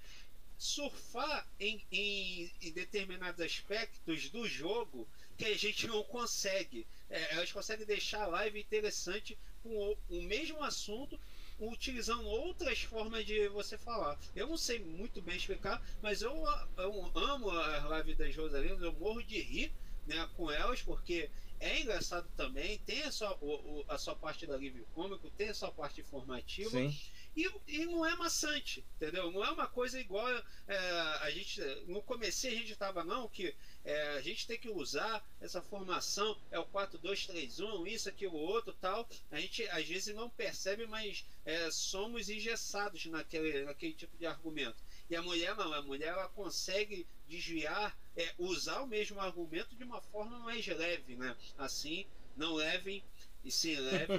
[0.58, 6.86] surfar em, em, em, determinados aspectos do jogo que a gente não consegue.
[7.10, 11.20] É, elas conseguem deixar a live interessante com o, o mesmo assunto
[11.58, 14.18] utilizando outras formas de você falar.
[14.34, 16.32] Eu não sei muito bem explicar, mas eu,
[16.76, 19.72] eu amo as lives das Rosalinas, eu morro de rir
[20.06, 24.56] né, com elas, porque é engraçado também, tem a sua, o, a sua parte da
[24.56, 26.70] livre cômico, tem a sua parte informativa.
[26.70, 26.94] Sim.
[27.34, 29.30] E, e não é maçante, entendeu?
[29.30, 30.26] Não é uma coisa igual
[30.66, 30.78] é,
[31.20, 31.60] a gente.
[31.86, 33.54] No começo a gente estava, não, que
[33.86, 39.08] é, a gente tem que usar essa formação, é o 4-2-3-1, isso, aquilo, outro tal.
[39.30, 44.82] A gente às vezes não percebe, mas é, somos engessados naquele, naquele tipo de argumento.
[45.08, 49.84] E a mulher não, a mulher ela consegue desviar, é, usar o mesmo argumento de
[49.84, 51.36] uma forma mais leve, né?
[51.56, 52.04] Assim,
[52.36, 53.04] não levem
[53.44, 54.12] e sim leve.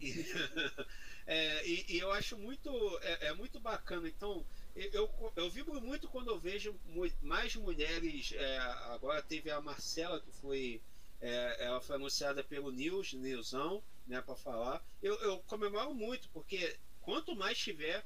[0.00, 0.26] e,
[1.28, 2.68] é, e, e, eu acho muito,
[3.02, 4.08] é, é, muito bacana.
[4.08, 4.44] Então,
[4.74, 6.74] eu, eu vibro muito quando eu vejo
[7.22, 8.32] mais mulheres.
[8.32, 8.58] É,
[8.92, 10.80] agora teve a Marcela, que foi.
[11.20, 14.82] É, ela foi anunciada pelo News, Newsão, né, para falar.
[15.02, 18.04] Eu, eu comemoro muito, porque quanto mais tiver,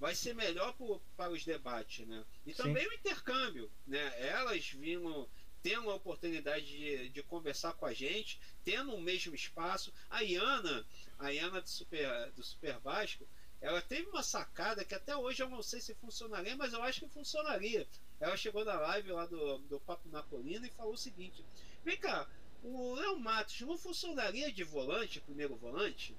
[0.00, 2.24] vai ser melhor pro, para os debates, né?
[2.44, 2.90] E também Sim.
[2.90, 4.12] o intercâmbio, né?
[4.18, 5.28] Elas vindo
[5.62, 9.92] tendo a oportunidade de, de, conversar com a gente, tendo o mesmo espaço.
[10.08, 10.86] A Iana,
[11.18, 13.26] a Iana do Super, do Super Vasco,
[13.60, 17.00] ela teve uma sacada que até hoje eu não sei se funcionaria, mas eu acho
[17.00, 17.86] que funcionaria.
[18.20, 21.44] Ela chegou na live lá do, do Papo Napolino e falou o seguinte:
[21.84, 22.28] Vem cá,
[22.62, 26.16] o Léo Matos não funcionaria de volante, primeiro volante?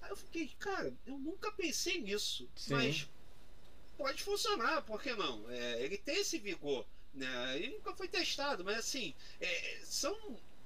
[0.00, 2.74] Aí eu fiquei, cara, eu nunca pensei nisso, Sim.
[2.74, 3.08] mas
[3.96, 5.48] pode funcionar, por que não?
[5.50, 6.86] É, ele tem esse vigor.
[7.12, 7.56] Né?
[7.56, 10.16] Ele nunca foi testado, mas assim, é, são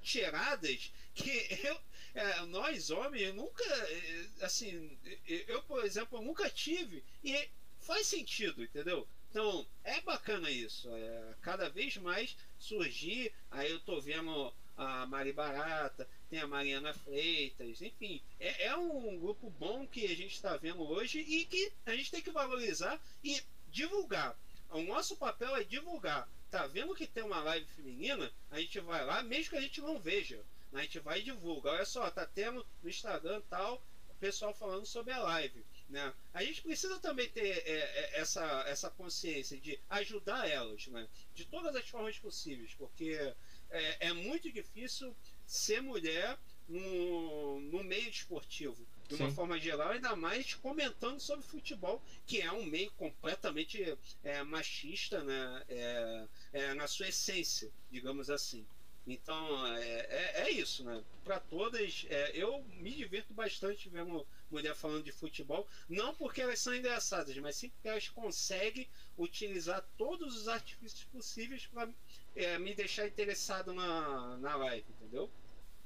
[0.03, 1.31] tiradas que
[1.65, 1.81] eu,
[2.15, 4.97] é, nós homens nunca é, assim
[5.27, 7.49] eu por exemplo nunca tive e
[7.81, 14.01] faz sentido entendeu então é bacana isso é, cada vez mais surgir aí eu tô
[14.01, 20.05] vendo a Mari Barata tem a Mariana Freitas enfim é, é um grupo bom que
[20.05, 24.37] a gente está vendo hoje e que a gente tem que valorizar e divulgar
[24.75, 26.29] o nosso papel é divulgar.
[26.51, 28.31] Tá vendo que tem uma live feminina?
[28.51, 30.45] A gente vai lá, mesmo que a gente não veja.
[30.75, 31.71] A gente vai e divulga.
[31.71, 35.65] Olha só, tá tendo no Instagram tal, o pessoal falando sobre a live.
[35.89, 36.13] Né?
[36.33, 41.09] A gente precisa também ter é, é, essa, essa consciência de ajudar elas, né?
[41.35, 43.35] de todas as formas possíveis, porque
[43.71, 45.15] é, é muito difícil
[45.47, 46.39] ser mulher
[46.69, 49.35] no, no meio esportivo de uma Sim.
[49.35, 55.65] forma geral, ainda mais comentando sobre futebol, que é um meio completamente é, machista né?
[55.69, 58.67] É, é, na sua essência, digamos assim.
[59.07, 61.03] Então é, é, é isso, né?
[61.23, 66.59] Para todas, é, eu me divirto bastante vendo mulher falando de futebol, não porque elas
[66.59, 71.93] são engraçadas, mas sim porque elas conseguem utilizar todos os artifícios possíveis para
[72.35, 75.31] é, me deixar interessado na, na live, entendeu?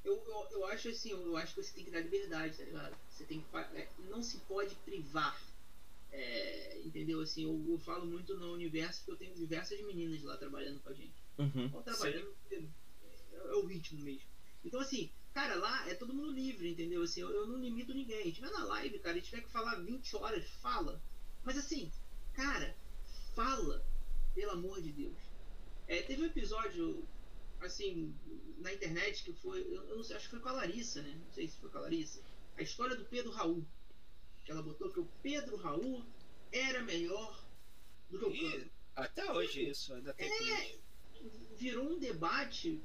[0.04, 2.96] Eu, eu, eu, acho assim, eu acho que você tem que dar liberdade, tá ligado?
[3.10, 3.56] Você tem que.
[3.56, 5.38] É, não se pode privar.
[6.10, 7.20] É, entendeu?
[7.20, 10.88] Assim, eu, eu, falo muito no universo porque eu tenho diversas meninas lá trabalhando com
[10.88, 11.12] a gente.
[11.38, 12.34] Uhum, trabalhando
[13.32, 14.28] é, o ritmo mesmo.
[14.64, 17.02] Então, assim, cara, lá é todo mundo livre, entendeu?
[17.02, 18.24] Assim, eu, eu não limito ninguém.
[18.24, 21.02] Se tiver na live, cara, e tiver que falar 20 horas, fala.
[21.44, 21.90] Mas assim,
[22.34, 22.76] cara,
[23.34, 23.84] fala,
[24.34, 25.16] pelo amor de Deus.
[25.86, 27.06] É, teve um episódio,
[27.60, 28.14] assim,
[28.58, 29.60] na internet que foi.
[29.62, 31.14] Eu, eu não sei, acho que foi com a Larissa, né?
[31.24, 32.22] Não sei se foi com a Larissa.
[32.56, 33.66] A história do Pedro Raul.
[34.44, 36.04] Que ela botou que o Pedro Raul
[36.52, 37.44] era melhor
[38.10, 38.70] do que o Cano.
[38.96, 40.78] Até hoje isso, ainda tem é,
[41.56, 42.82] Virou um debate.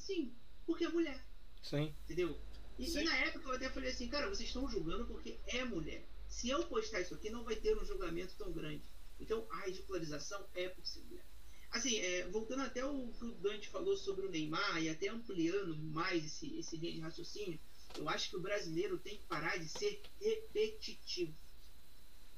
[0.00, 1.22] Assim, porque é mulher.
[1.62, 1.94] Sim.
[2.04, 2.40] Entendeu?
[2.78, 6.02] E, e, na época eu até falei assim, cara, vocês estão julgando porque é mulher.
[6.26, 8.82] Se eu postar isso aqui, não vai ter um julgamento tão grande.
[9.20, 11.26] Então a ridicularização é por ser mulher.
[11.70, 15.76] Assim, é, voltando até o que o Dante falou sobre o Neymar e até ampliando
[15.76, 17.60] mais esse, esse linha de raciocínio,
[17.98, 21.34] eu acho que o brasileiro tem que parar de ser repetitivo.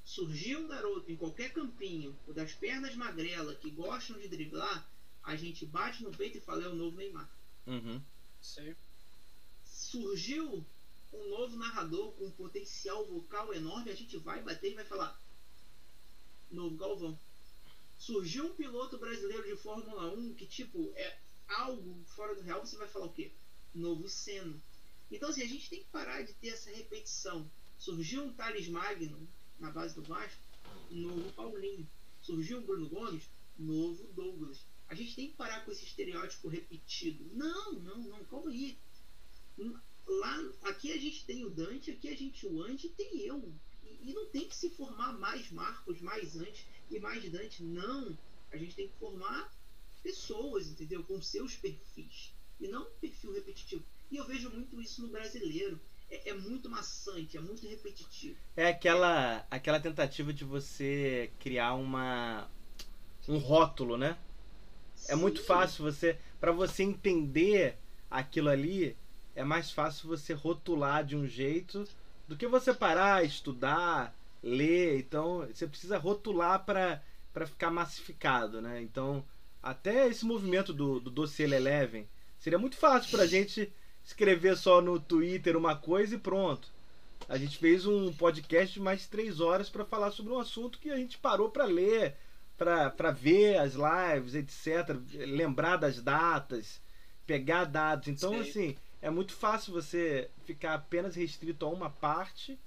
[0.04, 4.90] Surgiu um garoto em qualquer campinho, o das pernas magrelas, que gostam de driblar,
[5.22, 7.30] a gente bate no peito e fala, é o novo Neymar.
[7.66, 8.02] Uhum.
[8.40, 8.74] Sim.
[9.64, 10.64] Surgiu
[11.12, 15.20] um novo narrador com um potencial vocal enorme, a gente vai bater e vai falar,
[16.50, 17.18] novo Galvão.
[17.98, 22.76] Surgiu um piloto brasileiro de Fórmula 1 que, tipo, é algo fora do real, você
[22.76, 23.30] vai falar o quê?
[23.74, 24.60] Novo Senna.
[25.10, 27.48] Então, assim, a gente tem que parar de ter essa repetição.
[27.78, 29.28] Surgiu um Thales Magno
[29.60, 30.40] na base do Vasco,
[30.90, 31.86] novo Paulinho.
[32.22, 33.28] Surgiu um Bruno Gomes,
[33.58, 34.64] novo Douglas.
[34.92, 37.24] A gente tem que parar com esse estereótipo repetido.
[37.32, 38.76] Não, não, não, calma aí.
[40.06, 43.54] Lá, aqui a gente tem o Dante, aqui a gente o Andy tem eu.
[43.82, 47.62] E, e não tem que se formar mais Marcos, mais Antes e mais Dante.
[47.62, 48.18] Não.
[48.52, 49.50] A gente tem que formar
[50.02, 51.02] pessoas, entendeu?
[51.04, 52.34] Com seus perfis.
[52.60, 53.82] E não um perfil repetitivo.
[54.10, 55.80] E eu vejo muito isso no brasileiro.
[56.10, 58.36] É, é, muito maçante, é muito repetitivo.
[58.54, 62.46] É aquela, aquela tentativa de você criar uma
[63.26, 64.18] um rótulo, né?
[65.02, 65.12] Sim.
[65.12, 67.76] É muito fácil você, para você entender
[68.10, 68.96] aquilo ali,
[69.34, 71.86] é mais fácil você rotular de um jeito
[72.28, 74.98] do que você parar, estudar, ler.
[74.98, 77.02] Então, você precisa rotular para
[77.32, 78.82] para ficar massificado, né?
[78.82, 79.24] Então,
[79.62, 82.06] até esse movimento do, do Dossier Eleven
[82.38, 83.72] seria muito fácil para a gente
[84.04, 86.68] escrever só no Twitter uma coisa e pronto.
[87.28, 90.90] A gente fez um podcast de mais três horas para falar sobre um assunto que
[90.90, 92.16] a gente parou para ler,
[92.64, 94.96] para ver as lives, etc.
[95.14, 96.80] Lembrar das datas,
[97.26, 98.08] pegar dados.
[98.08, 98.40] Então, Sim.
[98.40, 102.58] assim, é muito fácil você ficar apenas restrito a uma parte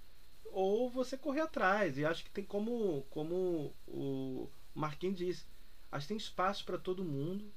[0.45, 1.97] ou você correr atrás.
[1.97, 5.45] E acho que tem como, como o Marquinhos disse,
[5.91, 7.51] acho que tem espaço para todo mundo.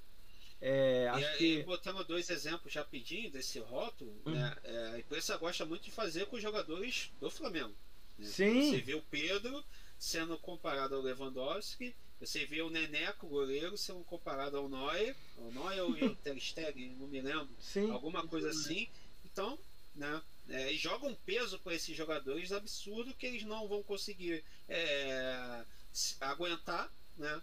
[0.60, 1.58] É, e, que...
[1.58, 4.32] e botando dois exemplos rapidinho desse rótulo, uhum.
[4.32, 7.74] né, é, a imprensa gosta muito de fazer com os jogadores do Flamengo.
[8.18, 8.26] Né?
[8.26, 8.70] Sim.
[8.70, 9.64] Você vê o Pedro
[9.98, 15.50] sendo comparado ao Lewandowski, você vê o Neneco, o goleiro, sendo comparado ao Neuer, o
[15.50, 17.90] Neuer ou o Ter Stegen, não me lembro, Sim.
[17.90, 18.88] alguma coisa assim.
[19.24, 19.58] Então,
[19.94, 25.64] né, é, jogam peso para esses jogadores absurdo que eles não vão conseguir é,
[26.20, 27.40] aguentar, né?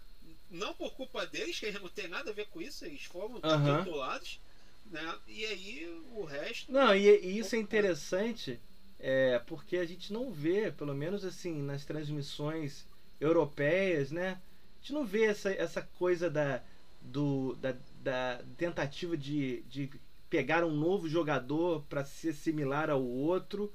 [0.50, 3.34] não por culpa deles, que eles não tem nada a ver com isso, eles foram
[3.34, 3.78] uhum.
[3.78, 4.40] titulados,
[4.86, 5.18] né?
[5.26, 6.70] E aí o resto.
[6.70, 8.60] Não, e, e isso é interessante,
[8.98, 12.86] é, porque a gente não vê, pelo menos assim, nas transmissões
[13.20, 14.40] europeias, né?
[14.86, 16.62] Gente não vê essa, essa coisa da,
[17.02, 19.90] do, da, da tentativa de, de
[20.30, 23.72] pegar um novo jogador para ser similar ao outro.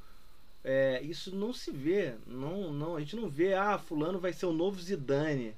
[0.64, 2.16] É, isso não se vê.
[2.26, 5.54] Não, não, a gente não vê, ah, fulano vai ser o novo Zidane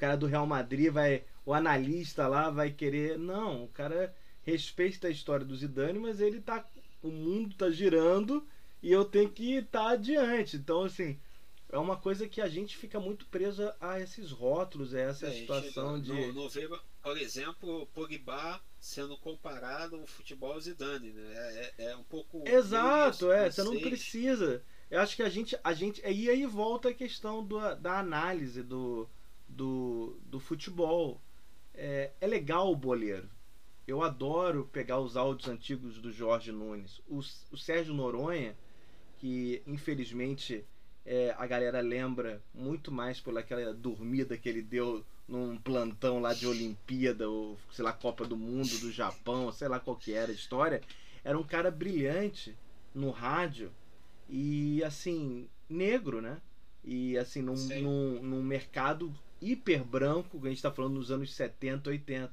[0.00, 1.22] cara do Real Madrid vai.
[1.44, 3.18] O analista lá vai querer.
[3.18, 6.66] Não, o cara respeita a história do Zidane, mas ele tá.
[7.02, 8.46] O mundo tá girando
[8.82, 10.56] e eu tenho que estar tá adiante.
[10.56, 11.18] Então, assim,
[11.72, 15.30] é uma coisa que a gente fica muito presa a esses rótulos, a essa é,
[15.30, 16.32] situação no, de.
[16.32, 21.32] No, Weber, por exemplo, o Pogba sendo comparado ao futebol Zidane, né?
[21.32, 22.42] É, é, é um pouco.
[22.46, 23.50] Exato, é.
[23.50, 24.64] Você não precisa.
[24.90, 25.56] Eu acho que a gente.
[25.62, 29.08] A gente e aí volta a questão do, da análise do
[29.48, 31.20] do, do futebol.
[31.72, 33.28] É, é legal o boleiro.
[33.86, 37.00] Eu adoro pegar os áudios antigos do Jorge Nunes.
[37.08, 38.56] O, o Sérgio Noronha,
[39.18, 40.64] que infelizmente
[41.04, 46.46] é, a galera lembra muito mais pelaquela dormida que ele deu num plantão lá de
[46.46, 50.34] Olimpíada, ou sei lá, Copa do Mundo do Japão, sei lá qual que era a
[50.34, 50.82] história.
[51.24, 52.56] Era um cara brilhante
[52.94, 53.70] no rádio
[54.28, 56.40] e assim, negro, né?
[56.84, 61.32] E assim, num, num, num mercado hiper branco, que a gente está falando nos anos
[61.34, 62.32] 70, 80,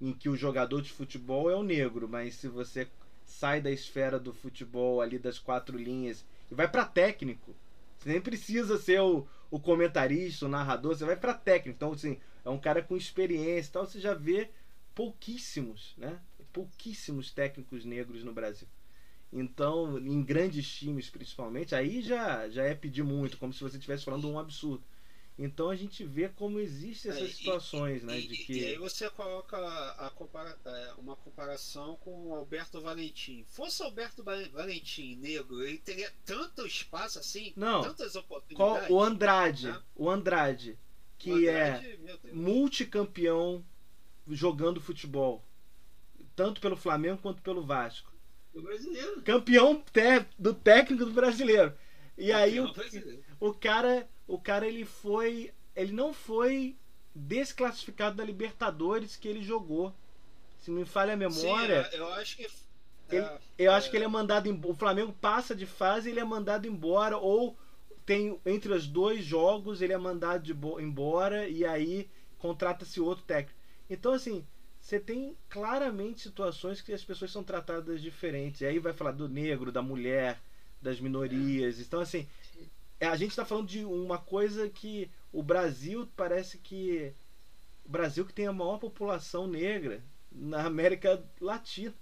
[0.00, 2.86] em que o jogador de futebol é o negro, mas se você
[3.24, 7.54] sai da esfera do futebol ali das quatro linhas e vai para técnico,
[7.98, 11.76] você nem precisa ser o, o comentarista, o narrador, você vai para técnico.
[11.76, 14.50] Então, assim, é um cara com experiência e tal, você já vê
[14.94, 16.20] pouquíssimos, né?
[16.56, 18.66] pouquíssimos técnicos negros no Brasil.
[19.30, 24.04] Então, em grandes times principalmente, aí já, já é pedir muito, como se você estivesse
[24.04, 24.82] falando um absurdo.
[25.38, 28.18] Então a gente vê como existem essas é, situações, e, né?
[28.18, 28.52] E, de que...
[28.54, 29.56] e aí você coloca
[29.98, 33.44] a compara é, uma comparação com o Alberto Valentim.
[33.50, 37.82] Fosse Alberto Valentim negro, ele teria tanto espaço assim, Não.
[37.82, 38.86] tantas oportunidades.
[38.88, 39.82] Qual, o Andrade, né?
[39.94, 40.78] o Andrade,
[41.18, 43.62] que o Andrade, é multicampeão
[44.28, 45.44] jogando futebol,
[46.34, 48.10] tanto pelo Flamengo quanto pelo Vasco.
[48.54, 49.20] Brasileiro.
[49.20, 49.84] Campeão
[50.38, 51.74] do técnico do brasileiro.
[52.16, 52.72] E aí o,
[53.38, 55.52] o cara o cara ele foi.
[55.74, 56.76] Ele não foi
[57.14, 59.94] desclassificado da Libertadores que ele jogou.
[60.58, 61.84] Se me falha a memória.
[61.84, 62.48] Sim, eu acho que.
[63.08, 63.74] Ele, é, eu é...
[63.74, 64.72] acho que ele é mandado embora.
[64.72, 67.16] O Flamengo passa de fase e ele é mandado embora.
[67.16, 67.56] Ou
[68.04, 73.58] tem entre os dois jogos ele é mandado de, embora e aí contrata-se outro técnico.
[73.88, 74.44] Então, assim,
[74.80, 78.60] você tem claramente situações que as pessoas são tratadas diferentes.
[78.60, 80.40] E aí vai falar do negro, da mulher,
[80.86, 81.80] das minorias.
[81.80, 82.26] Então, assim,
[83.00, 87.12] é, a gente está falando de uma coisa que o Brasil parece que
[87.84, 91.94] o Brasil que tem a maior população negra na América Latina.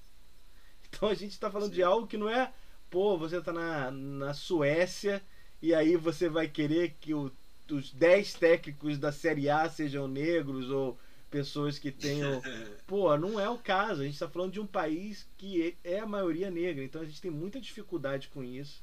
[0.88, 1.76] Então a gente está falando Sim.
[1.76, 2.52] de algo que não é,
[2.88, 5.20] pô, você está na, na Suécia
[5.60, 7.32] e aí você vai querer que o,
[7.68, 10.96] os 10 técnicos da Série A sejam negros ou
[11.34, 12.40] pessoas que tenham.
[12.86, 14.02] Pô, não é o caso.
[14.02, 17.20] A gente está falando de um país que é a maioria negra, então a gente
[17.20, 18.80] tem muita dificuldade com isso.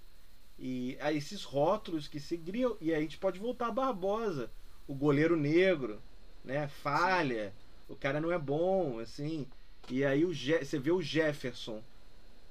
[0.59, 2.75] E a esses rótulos que se criam.
[2.81, 4.51] E a gente pode voltar a Barbosa,
[4.85, 6.01] o goleiro negro,
[6.43, 6.67] né?
[6.67, 7.53] Falha,
[7.87, 7.93] Sim.
[7.93, 9.47] o cara não é bom, assim.
[9.89, 11.81] E aí o Je você vê o Jefferson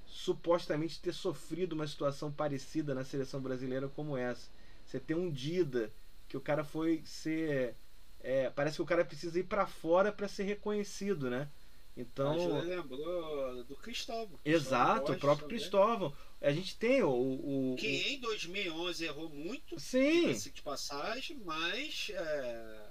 [0.07, 4.49] supostamente ter sofrido uma situação parecida na seleção brasileira como essa.
[4.87, 5.93] Você tem um Dida,
[6.27, 7.75] que o cara foi ser.
[8.23, 11.49] É, parece que o cara precisa ir para fora para ser reconhecido, né?
[11.97, 12.57] Então.
[12.57, 14.39] A lembrou do Cristóvão.
[14.45, 15.59] Exato, o próprio também.
[15.59, 16.15] Cristóvão.
[16.41, 17.11] A gente tem o.
[17.11, 18.13] o que o...
[18.13, 19.79] em 2011 errou muito.
[19.79, 20.33] Sim.
[20.33, 22.11] De passagem, mas.
[22.15, 22.87] É...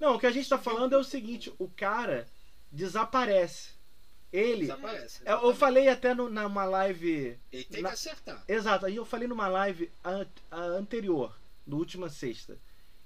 [0.00, 2.26] Não, o que a gente está falando é o seguinte: o cara
[2.70, 3.70] desaparece.
[4.32, 4.62] Ele.
[4.62, 5.22] Desaparece.
[5.24, 7.38] É, eu falei até no, numa live.
[7.52, 7.90] Ele tem na...
[7.90, 8.44] que acertar.
[8.48, 8.86] Exato.
[8.86, 11.36] Aí eu falei numa live a, a anterior,
[11.66, 12.58] no última sexta.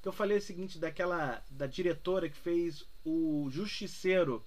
[0.08, 1.44] Que eu falei o seguinte daquela.
[1.50, 4.42] Da diretora que fez o Justiceiro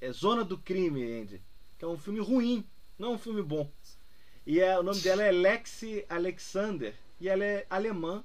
[0.00, 1.42] é Zona do Crime, Andy.
[1.76, 2.64] Que é um filme ruim,
[2.96, 3.68] não é um filme bom.
[4.46, 6.94] E é, o nome dela é Lexi Alexander.
[7.20, 8.22] E ela é alemã.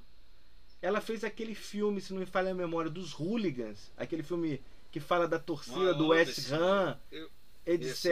[0.79, 3.91] Ela fez aquele filme, se não me falha a memória, dos Hooligans.
[3.97, 6.99] Aquele filme que fala da torcida ah, do West Ham,
[7.65, 8.05] etc.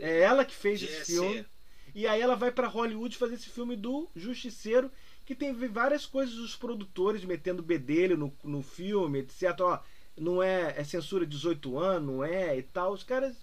[0.00, 1.46] é ela que fez esse filme.
[1.94, 4.90] E aí ela vai para Hollywood fazer esse filme do Justiceiro,
[5.34, 9.60] que tem várias coisas dos produtores metendo bedelho no, no filme, etc.
[9.60, 9.78] Ó,
[10.16, 12.92] não é, é censura 18 anos, não é e tal.
[12.92, 13.36] Os caras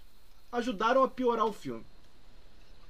[0.51, 1.85] ajudaram a piorar o filme.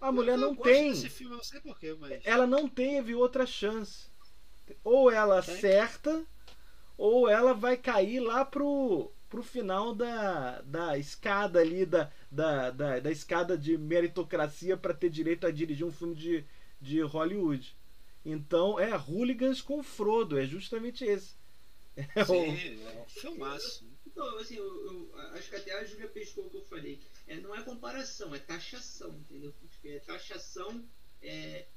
[0.02, 0.96] A mulher não tem.
[0.96, 2.22] Filme, não porquê, mas...
[2.26, 4.08] Ela não teve outra chance.
[4.84, 5.56] Ou ela tem?
[5.56, 6.24] acerta,
[6.98, 13.00] ou ela vai cair lá pro, pro final da, da escada ali, da, da, da,
[13.00, 16.46] da escada de meritocracia para ter direito a dirigir um filme de,
[16.80, 17.76] de Hollywood.
[18.26, 21.38] Então, é Hooligans com Frodo, é justamente esse.
[22.16, 23.86] É Sim, é um filmaço.
[24.06, 27.00] Então, assim, eu, eu, acho que até a Júlia pescou o que eu falei.
[27.28, 29.54] É, não é comparação, é taxação, entendeu?
[29.84, 30.88] É taxação
[31.22, 31.68] é,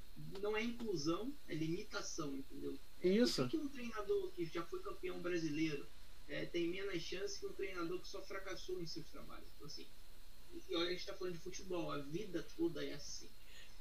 [0.40, 2.78] não é inclusão, é limitação, entendeu?
[3.02, 3.43] Isso.
[3.43, 5.86] Por que, um treinador que já foi campeão brasileiro
[6.28, 9.48] é, tem menos chance que um treinador que só fracassou em seus trabalhos?
[9.55, 9.86] Então, assim,
[10.69, 13.28] e olha, a gente está falando de futebol, a vida toda é assim.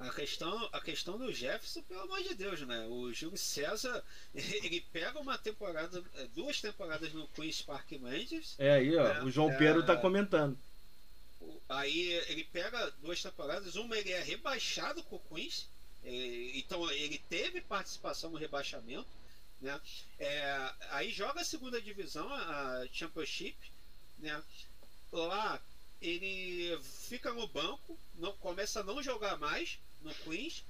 [0.02, 2.88] A questão, a questão do Jefferson, pelo amor de Deus, né?
[2.88, 4.04] O Júlio César,
[4.34, 8.56] ele pega uma temporada, é, duas temporadas no Queen's Park Rangers.
[8.58, 9.04] É aí, ó.
[9.04, 9.24] Né?
[9.24, 10.58] O João Pedro tá é, comentando.
[11.70, 15.70] Aí ele pega duas temporadas, uma ele é rebaixado com o Queens,
[16.04, 19.08] então ele teve participação no rebaixamento.
[19.62, 19.80] Né?
[20.20, 23.56] É, aí joga a segunda divisão, a Championship.
[24.20, 24.42] Né?
[25.12, 25.62] Lá
[26.02, 30.64] ele fica no banco, não começa a não jogar mais no Queens.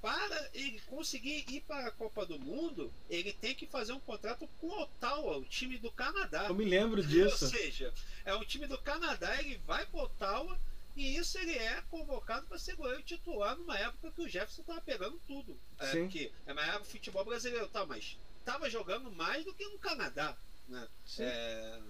[0.00, 4.48] Para ele conseguir ir para a Copa do Mundo, ele tem que fazer um contrato
[4.60, 6.46] com o Ottawa, o time do Canadá.
[6.46, 7.46] Eu me lembro disso.
[7.46, 7.92] Ou seja,
[8.24, 10.60] é um time do Canadá, ele vai para o Ottawa
[10.98, 14.80] e isso ele é convocado para ser goleiro titular numa época que o Jefferson estava
[14.80, 15.58] pegando tudo.
[15.78, 16.30] É, Sim.
[16.46, 20.36] é uma época futebol brasileiro, tá, mas estava jogando mais do que no Canadá.
[20.68, 20.88] Né?
[21.20, 21.80] É,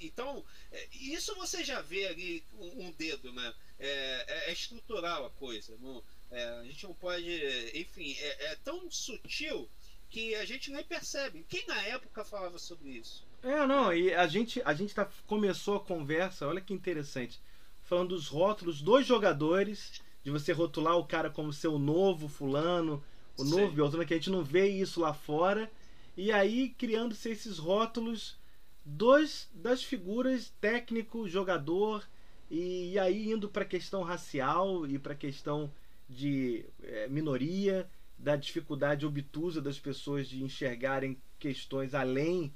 [0.00, 3.54] então, é, isso você já vê ali um, dedo, né?
[3.78, 5.76] É, é, é estrutural a coisa.
[5.80, 7.26] Não, é, a gente não pode.
[7.74, 9.68] Enfim, é, é, tão sutil
[10.10, 11.44] que a gente nem percebe.
[11.48, 13.26] Quem na época falava sobre isso?
[13.42, 17.40] É, não, e a gente, a gente tá, começou a conversa, olha que interessante,
[17.82, 23.02] falando dos rótulos dos jogadores, de você rotular o cara como seu novo fulano,
[23.36, 23.50] o Sim.
[23.50, 25.70] novo Beltrano, que a gente não vê isso lá fora.
[26.16, 28.36] E aí criando-se esses rótulos
[28.84, 32.04] dos, das figuras técnico, jogador,
[32.50, 35.72] e, e aí indo para a questão racial e para a questão
[36.08, 42.52] de eh, minoria, da dificuldade obtusa das pessoas de enxergarem questões além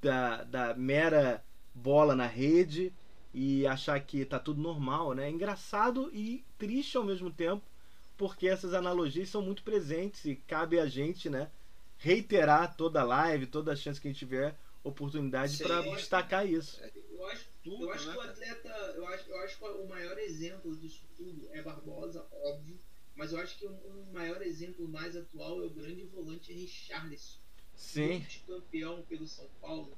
[0.00, 1.44] da, da mera
[1.74, 2.92] bola na rede
[3.32, 5.26] e achar que tá tudo normal, né?
[5.26, 7.62] É engraçado e triste ao mesmo tempo,
[8.16, 11.48] porque essas analogias são muito presentes e cabe a gente, né,
[11.98, 16.80] reiterar toda a live, toda a chance que a gente tiver oportunidade para destacar isso.
[17.12, 19.86] Eu acho, Tudo, eu acho né, que o atleta, eu acho, eu acho que o
[19.86, 22.78] maior exemplo disso tudo é Barbosa, óbvio.
[23.14, 27.38] Mas eu acho que um, um maior exemplo mais atual é o grande volante Richarlison.
[27.74, 29.96] Sim, campeão pelo São Paulo.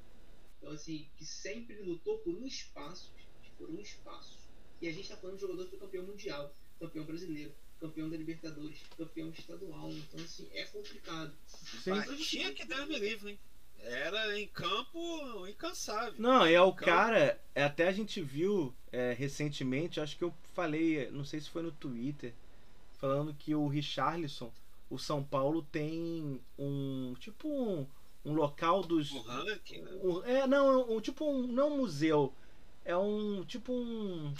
[0.58, 3.12] Então, assim, que sempre lutou por um espaço,
[3.58, 4.38] por um espaço.
[4.80, 8.16] E a gente tá falando de jogador que foi campeão mundial, campeão brasileiro, campeão da
[8.16, 9.92] Libertadores, campeão estadual.
[9.92, 11.36] Então, assim, é complicado.
[11.46, 11.90] sim.
[11.90, 13.40] Batia que Deus me livre, hein?
[13.84, 16.14] Era em campo incansável.
[16.18, 20.32] Não, é o Então- cara, é, até a gente viu é, recentemente, acho que eu
[20.52, 22.34] falei, não sei se foi no Twitter,
[22.98, 24.52] falando que o Richarlison,
[24.90, 27.86] o São Paulo tem um tipo um,
[28.24, 29.90] um local dos O ranking, né?
[30.02, 32.34] um- é não, um, tipo um não um museu,
[32.84, 34.32] é um tipo um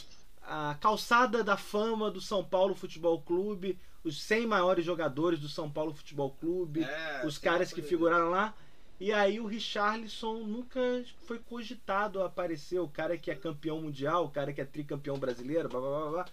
[0.44, 5.70] a calçada da fama do São Paulo Futebol Clube, os 100 maiores jogadores do São
[5.70, 8.55] Paulo Futebol Clube É, os caras que figuraram lá.
[9.02, 10.80] E aí o Richarlison nunca
[11.26, 15.18] foi cogitado a aparecer, o cara que é campeão mundial, o cara que é tricampeão
[15.18, 16.26] brasileiro, blá blá blá blá.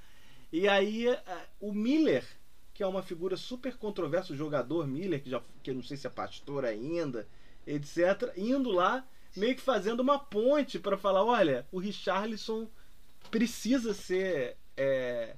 [0.53, 2.23] E aí eh, o Miller,
[2.71, 6.05] que é uma figura super controversa, o jogador Miller, que já que não sei se
[6.05, 7.27] é pastor ainda,
[7.65, 9.03] etc, indo lá,
[9.35, 12.69] meio que fazendo uma ponte para falar, olha, o Richarlison
[13.31, 15.35] precisa ser é,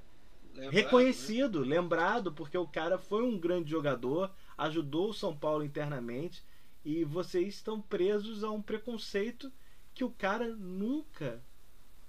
[0.53, 6.43] Lembrado, reconhecido, lembrado, porque o cara foi um grande jogador, ajudou o São Paulo internamente
[6.83, 9.51] e vocês estão presos a um preconceito
[9.93, 11.43] que o cara nunca,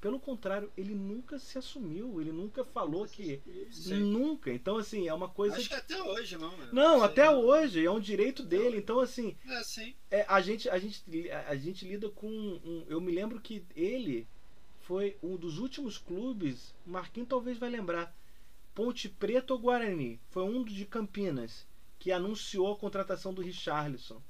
[0.00, 3.40] pelo contrário, ele nunca se assumiu, ele nunca falou que
[3.70, 4.00] Sim.
[4.00, 4.52] nunca.
[4.52, 6.68] Então assim, é uma coisa Acho que até hoje não, né?
[6.72, 8.78] não, até hoje é um direito dele.
[8.78, 9.94] Então assim, É, sim.
[10.10, 11.02] é, a gente a gente
[11.48, 14.26] a gente lida com um, eu me lembro que ele
[14.80, 18.14] foi um dos últimos clubes, o Marquinhos talvez vai lembrar,
[18.74, 21.66] Ponte Preta ou Guarani, foi um de Campinas
[21.98, 24.20] que anunciou a contratação do Richarlison.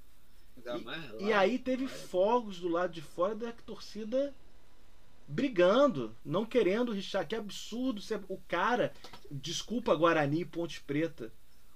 [1.21, 4.35] E aí teve fogos do lado de fora da torcida
[5.27, 7.29] brigando, não querendo Richard.
[7.29, 8.01] Que absurdo.
[8.01, 8.93] ser- O cara,
[9.31, 11.33] desculpa Guarani e Ponte Preta,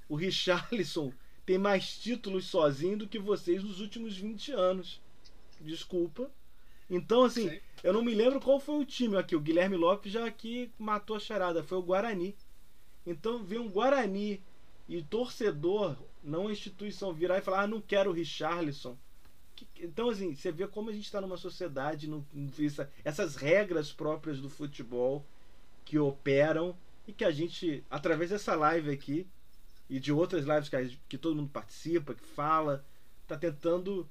[0.09, 1.13] o Richarlison
[1.47, 5.01] tem mais títulos sozinho do que vocês nos últimos 20 anos.
[5.61, 6.31] Desculpa.
[6.89, 7.61] Então, assim, Sim.
[7.83, 9.35] eu não me lembro qual foi o time aqui.
[9.35, 11.63] O Guilherme Lopes já aqui matou a charada.
[11.63, 12.37] Foi o Guarani.
[13.05, 14.43] Então, ver um Guarani
[14.89, 15.97] e torcedor,
[16.27, 18.97] não a instituição, virar e falar: ah, não quero o Richarlison.
[19.81, 24.39] Então, assim, você vê como a gente está numa sociedade, vê essa- essas regras próprias
[24.41, 25.25] do futebol
[25.85, 26.77] que operam
[27.07, 29.27] e que a gente, através dessa live aqui
[29.89, 32.85] e de outras lives que, a que todo mundo participa, que fala,
[33.27, 34.07] tá tentando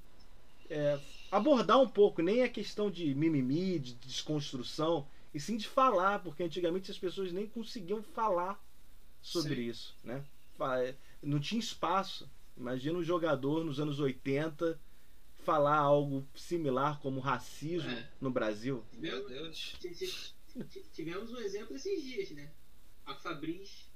[0.68, 0.98] é,
[1.30, 6.42] abordar um pouco, nem a questão de mimimi, de desconstrução, e sim de falar, porque
[6.42, 8.60] antigamente as pessoas nem conseguiam falar
[9.22, 9.62] sobre Sim.
[9.62, 10.24] isso, né?
[11.26, 12.30] Não tinha espaço.
[12.56, 14.80] Imagina um jogador nos anos 80
[15.40, 18.08] falar algo similar como racismo É.
[18.20, 18.84] no Brasil.
[18.94, 19.76] Meu Deus.
[20.92, 22.50] Tivemos um exemplo esses dias, né?
[23.04, 23.90] A Fabris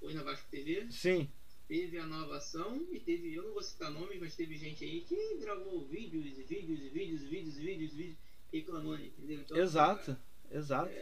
[0.00, 1.28] foi na Vasco TV, Sim,
[1.66, 5.00] teve a nova ação e teve, eu não vou citar nomes, mas teve gente aí
[5.00, 8.18] que gravou vídeos e vídeos e vídeos e vídeos e vídeos e vídeos
[8.52, 9.40] reclamando, entendeu?
[9.40, 10.16] Então, exato,
[10.50, 10.92] exato.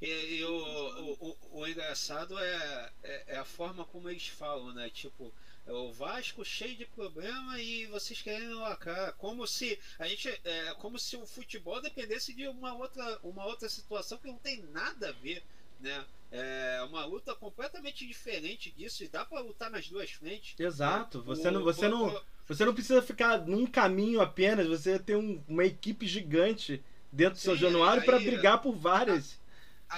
[0.00, 1.12] E, e o, o,
[1.52, 4.88] o, o engraçado é, é, é a forma como eles falam, né?
[4.90, 5.32] Tipo,
[5.66, 9.12] é o Vasco cheio de problema e vocês querem lacrar.
[9.14, 10.28] Como se a gente.
[10.44, 14.62] É, como se o futebol dependesse de uma outra, uma outra situação que não tem
[14.72, 15.42] nada a ver.
[15.80, 16.04] Né?
[16.30, 20.54] É uma luta completamente diferente disso e dá pra lutar nas duas frentes.
[20.58, 21.18] Exato.
[21.18, 21.24] né?
[21.26, 24.66] Você O- não, você não, você não precisa ficar num caminho apenas.
[24.66, 29.32] Você tem um- uma equipe gigante dentro do Sim, Januário para brigar por várias.
[29.34, 29.38] a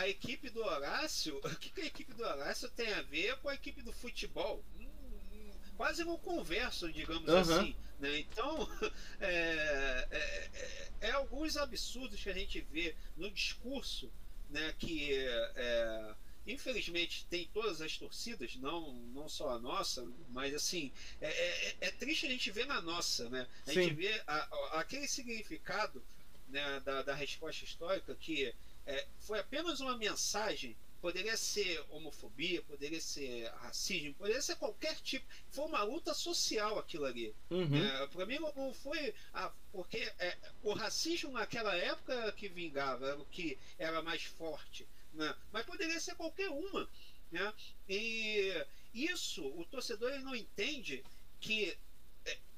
[0.08, 3.54] equipe do Horácio, o que, que a equipe do Horácio tem a ver com a
[3.54, 4.64] equipe do futebol?
[4.78, 4.86] Hum,
[5.32, 7.40] hum, quase não conversam, digamos Aham.
[7.60, 7.76] assim.
[7.98, 8.18] Né?
[8.18, 8.56] Então,
[9.20, 14.10] é, é- é- é alguns absurdos que a gente vê no discurso
[14.50, 15.12] né, que,
[15.54, 16.14] é,
[16.46, 21.90] infelizmente, tem todas as torcidas, não, não só a nossa, mas assim, é, é- é
[21.90, 23.46] triste a gente ver na nossa, né?
[23.66, 23.82] A Sim.
[23.82, 26.02] gente vê a- a- aquele significado
[26.48, 28.52] né, da, da resposta histórica que
[28.90, 35.26] é, foi apenas uma mensagem poderia ser homofobia, poderia ser racismo, poderia ser qualquer tipo.
[35.50, 37.34] Foi uma luta social aquilo ali.
[37.50, 37.84] Uhum.
[37.84, 39.14] É, para mim não foi.
[39.32, 44.24] Ah, porque é, o racismo naquela época era que vingava, era o que era mais
[44.24, 44.86] forte.
[45.14, 45.34] Né?
[45.52, 46.88] Mas poderia ser qualquer uma.
[47.32, 47.52] Né?
[47.88, 51.02] E isso, o torcedor não entende
[51.40, 51.76] que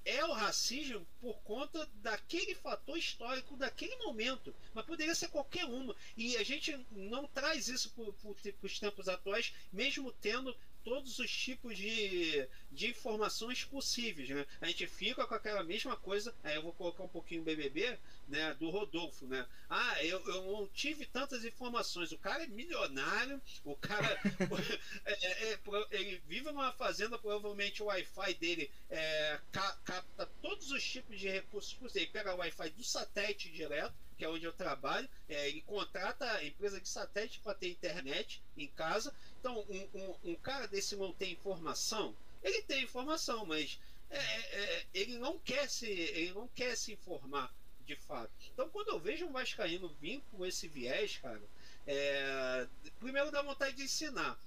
[0.05, 5.95] é o racismo por conta daquele fator histórico daquele momento, mas poderia ser qualquer uma.
[6.17, 11.77] E a gente não traz isso para os tempos atuais, mesmo tendo todos os tipos
[11.77, 14.29] de, de informações possíveis.
[14.29, 14.47] Né?
[14.61, 17.99] A gente fica com aquela mesma coisa, aí eu vou colocar um pouquinho o BBB,
[18.29, 19.27] né, do Rodolfo.
[19.27, 19.47] Né?
[19.69, 22.13] Ah, eu, eu não tive tantas informações.
[22.13, 24.09] O cara é milionário, o cara
[25.05, 25.61] é, é, é,
[25.91, 31.75] ele vive numa fazenda, provavelmente o Wi-Fi dele é, capta todos os tipos de recursos
[31.75, 31.97] possíveis.
[31.97, 36.25] Ele pega o Wi-Fi do satélite direto que é onde eu trabalho, é, ele contrata
[36.31, 39.13] a empresa de satélite para ter internet em casa.
[39.43, 42.15] Então, um, um, um, cara desse não tem informação,
[42.45, 43.77] ele tem informação, mas
[44.09, 47.53] é, é, é, ele não quer se, ele não quer se informar
[47.85, 48.31] de fato.
[48.53, 51.43] Então, quando eu vejo um vascaíno vir com esse viés, cara,
[51.89, 52.69] é,
[53.01, 54.39] primeiro dá vontade de ensinar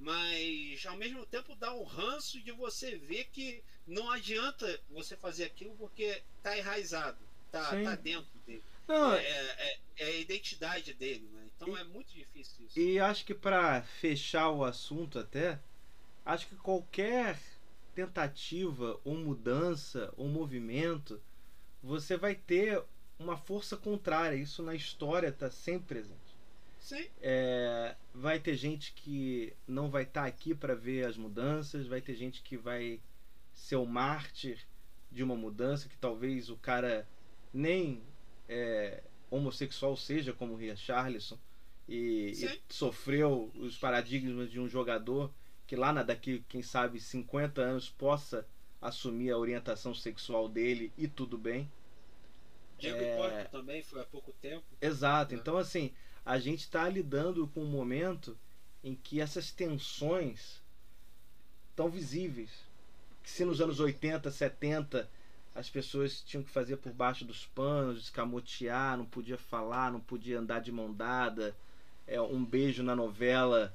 [0.00, 5.44] mas ao mesmo tempo dá um ranço de você ver que não adianta você fazer
[5.44, 7.18] aquilo porque tá enraizado,
[7.52, 8.64] tá, tá dentro dele.
[8.88, 11.39] Não, é, é, é, a identidade dele, né?
[11.60, 12.78] Então e, é muito difícil isso.
[12.78, 15.60] E acho que para fechar o assunto até,
[16.24, 17.38] acho que qualquer
[17.94, 21.20] tentativa ou mudança ou movimento,
[21.82, 22.82] você vai ter
[23.18, 24.36] uma força contrária.
[24.36, 26.18] Isso na história está sempre presente.
[26.78, 27.06] Sim.
[27.20, 32.00] É, vai ter gente que não vai estar tá aqui para ver as mudanças, vai
[32.00, 33.00] ter gente que vai
[33.52, 34.66] ser o mártir
[35.12, 37.06] de uma mudança que talvez o cara
[37.52, 38.02] nem
[38.48, 41.38] é, homossexual seja como Ria Charlison
[41.90, 45.32] e, e, sofreu os paradigmas de um jogador
[45.66, 48.46] que lá na daqui, quem sabe, 50 anos possa
[48.80, 51.70] assumir a orientação sexual dele e tudo bem.
[52.78, 53.44] Diego é...
[53.44, 54.64] também foi há pouco tempo.
[54.80, 55.34] Exato.
[55.34, 55.40] Né?
[55.40, 55.92] Então, assim,
[56.24, 58.38] a gente está lidando com um momento
[58.84, 60.62] em que essas tensões
[61.70, 62.50] estão visíveis.
[63.22, 65.10] Que se nos anos 80, 70
[65.54, 70.38] as pessoas tinham que fazer por baixo dos panos, escamotear, não podia falar, não podia
[70.38, 71.54] andar de mão dada.
[72.10, 73.72] É, um beijo na novela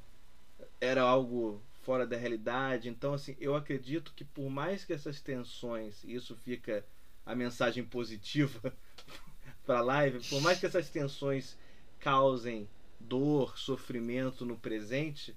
[0.81, 2.89] era algo fora da realidade.
[2.89, 6.85] Então, assim, eu acredito que por mais que essas tensões, e isso fica
[7.25, 8.73] a mensagem positiva
[9.65, 11.57] para a live, por mais que essas tensões
[11.97, 12.67] causem
[12.99, 15.33] dor, sofrimento no presente,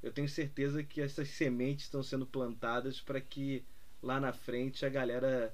[0.00, 3.64] eu tenho certeza que essas sementes estão sendo plantadas para que
[4.00, 5.52] lá na frente a galera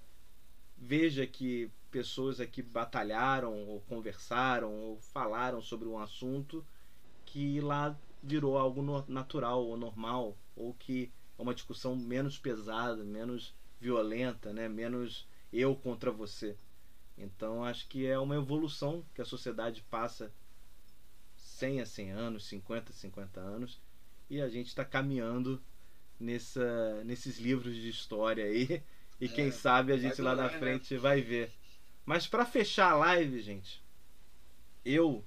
[0.77, 6.63] veja que pessoas aqui batalharam ou conversaram ou falaram sobre um assunto
[7.35, 13.53] que lá virou algo natural ou normal ou que é uma discussão menos pesada, menos
[13.81, 14.69] violenta, né?
[14.69, 16.57] menos eu contra você.
[17.19, 20.33] Então acho que é uma evolução que a sociedade passa
[21.37, 23.81] 100 a 100 anos, 50 a 50 anos
[24.31, 25.61] e a gente está caminhando
[26.21, 28.81] nessa, nesses livros de história aí
[29.21, 30.57] e quem é, sabe a gente lá na né?
[30.61, 31.53] frente vai ver.
[32.07, 33.83] Mas para fechar a live, gente,
[34.85, 35.25] eu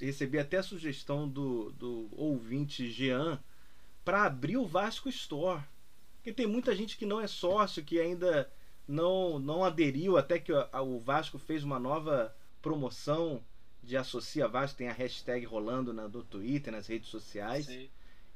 [0.00, 3.40] recebi até a sugestão do, do ouvinte Jean
[4.04, 5.62] para abrir o Vasco Store.
[6.16, 8.50] Porque tem muita gente que não é sócio, que ainda
[8.86, 13.42] não, não aderiu, até que o Vasco fez uma nova promoção
[13.82, 17.66] de Associa Vasco, tem a hashtag rolando na, no Twitter, nas redes sociais.
[17.66, 17.88] Sim.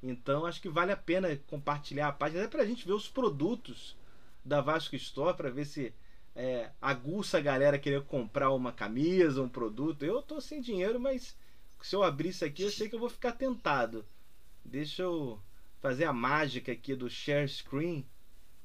[0.02, 3.08] Então acho que vale a pena compartilhar a página, até para a gente ver os
[3.08, 3.96] produtos
[4.44, 5.92] da Vasco Store para ver se
[6.34, 10.04] é, aguça a galera querer comprar uma camisa, um produto.
[10.04, 11.36] Eu tô sem dinheiro, mas
[11.82, 14.04] se eu abrir isso aqui, eu sei que eu vou ficar tentado.
[14.64, 15.40] Deixa eu
[15.80, 18.06] fazer a mágica aqui do share screen,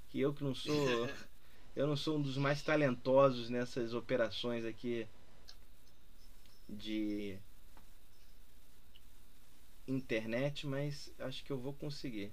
[0.09, 0.73] que eu que não sou
[1.75, 5.07] eu não sou um dos mais talentosos nessas operações aqui
[6.69, 7.37] de
[9.87, 12.31] internet, mas acho que eu vou conseguir.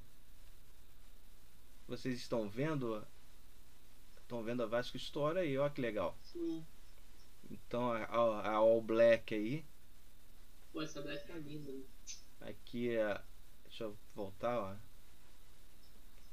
[1.86, 3.04] Vocês estão vendo
[4.32, 6.16] Estão vendo a Vasco Store aí, ó que legal.
[6.22, 6.64] Sim.
[7.50, 9.62] Então a, a, All Black aí.
[10.73, 11.70] Pô, essa Black tá linda.
[11.70, 11.82] Né?
[12.40, 13.20] Aqui é.
[13.65, 14.77] Deixa eu voltar, ó.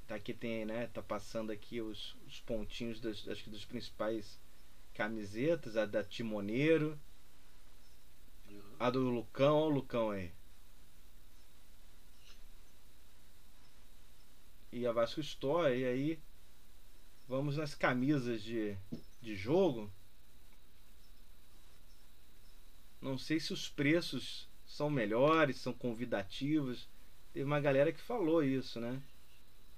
[0.08, 0.88] Tá aqui tem, né?
[0.88, 4.40] Tá passando aqui os, os pontinhos das, acho que dos principais
[4.94, 7.00] camisetas, a da Timoneiro.
[8.50, 8.76] Uhum.
[8.80, 10.32] A do Lucão, ó o Lucão aí.
[14.72, 16.20] E a Vasco Store, e aí
[17.30, 18.76] Vamos nas camisas de,
[19.22, 19.92] de jogo.
[23.02, 26.88] Não, sei se os preços são melhores, são convidativos.
[27.34, 29.02] Teve uma galera que falou isso, né?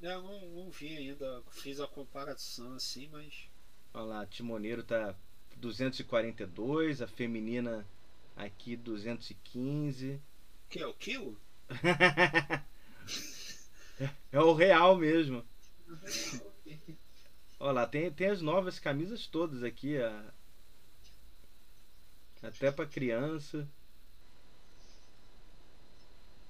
[0.01, 3.47] Eu não, não vi ainda, fiz a comparação assim, mas.
[3.93, 5.15] Olha lá, Timoneiro tá
[5.57, 7.85] 242, a feminina
[8.35, 10.19] aqui 215.
[10.69, 11.37] Que é o quilo?
[14.31, 15.45] é o real mesmo.
[17.59, 19.97] Olha lá, tem, tem as novas camisas todas aqui.
[19.97, 20.33] A...
[22.41, 23.67] Até para criança.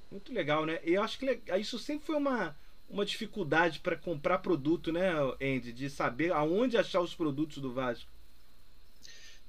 [0.09, 0.79] Muito legal, né?
[0.83, 2.57] E eu acho que isso sempre foi uma,
[2.89, 5.09] uma dificuldade para comprar produto, né,
[5.41, 5.71] Andy?
[5.71, 8.11] De saber aonde achar os produtos do Vasco.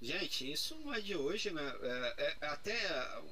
[0.00, 1.74] Gente, isso não é de hoje, né?
[1.80, 2.76] É, é, até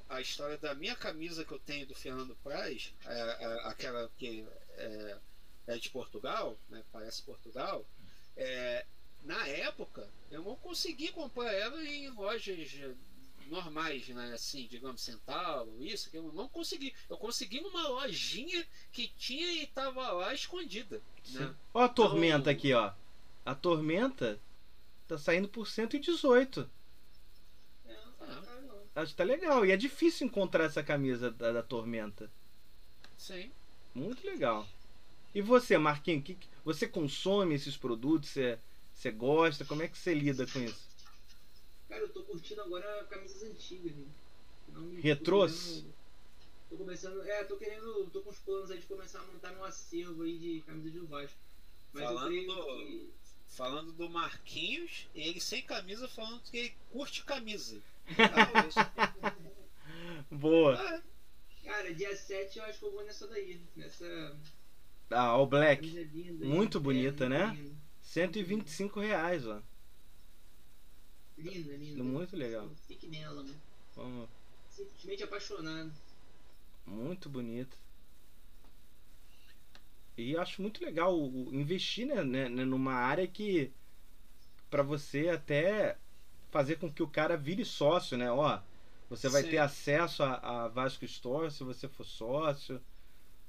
[0.08, 4.46] a história da minha camisa que eu tenho do Fernando Praz, é, é aquela que
[4.76, 5.18] é,
[5.66, 6.84] é, de Portugal, né?
[6.92, 7.84] Parece Portugal.
[9.24, 12.72] Na época, eu não consegui comprar ela em lojas
[13.46, 14.32] normais, né?
[14.32, 16.94] Assim, digamos, Centauro, isso, que eu não consegui.
[17.08, 21.02] Eu consegui numa lojinha que tinha e estava lá escondida.
[21.30, 21.54] Né?
[21.74, 22.92] Ó a tormenta então, aqui, ó.
[23.44, 24.40] A tormenta
[25.10, 26.70] Tá saindo por 118.
[27.88, 27.96] É,
[28.94, 29.66] Acho que tá legal.
[29.66, 32.30] E é difícil encontrar essa camisa da, da Tormenta.
[33.18, 33.50] Sim.
[33.92, 34.68] Muito legal.
[35.34, 38.30] E você, Marquinhos, que, você consome esses produtos?
[38.30, 38.56] Você,
[39.00, 39.64] você gosta?
[39.64, 40.86] Como é que você lida com isso?
[41.88, 44.06] Cara, eu tô curtindo agora camisas antigas, né?
[45.00, 45.84] Retrôs?
[46.68, 47.22] Tô, começando.
[47.22, 48.10] É, tô querendo.
[48.12, 50.98] tô com os planos aí de começar a montar um acervo aí de camisa de
[51.00, 51.38] Vasco.
[51.94, 53.10] Mas Falando que
[53.48, 57.80] falando do Marquinhos, ele sem camisa falando que ele curte camisa.
[60.30, 60.78] Boa.
[60.78, 61.02] Ah,
[61.64, 63.60] cara, dia 7 eu acho que eu vou nessa daí.
[63.74, 64.36] Nessa.
[65.10, 65.84] Ah, All Black.
[65.84, 67.56] Linda, muito é, bonita, né?
[67.56, 67.79] Linda.
[68.10, 69.62] 125 reais, ó.
[71.38, 72.02] Linda, linda.
[72.02, 72.68] Muito legal.
[72.88, 73.54] Fique nela, mano.
[73.94, 74.28] Vamos.
[74.68, 75.92] Simplesmente apaixonado.
[76.84, 77.76] Muito bonita.
[80.18, 81.16] E acho muito legal
[81.52, 83.72] investir né, né, né, numa área que
[84.68, 85.96] para você até
[86.50, 88.28] fazer com que o cara vire sócio, né?
[88.30, 88.60] Ó,
[89.08, 89.50] você vai Sim.
[89.50, 92.82] ter acesso a, a Vasco Store se você for sócio.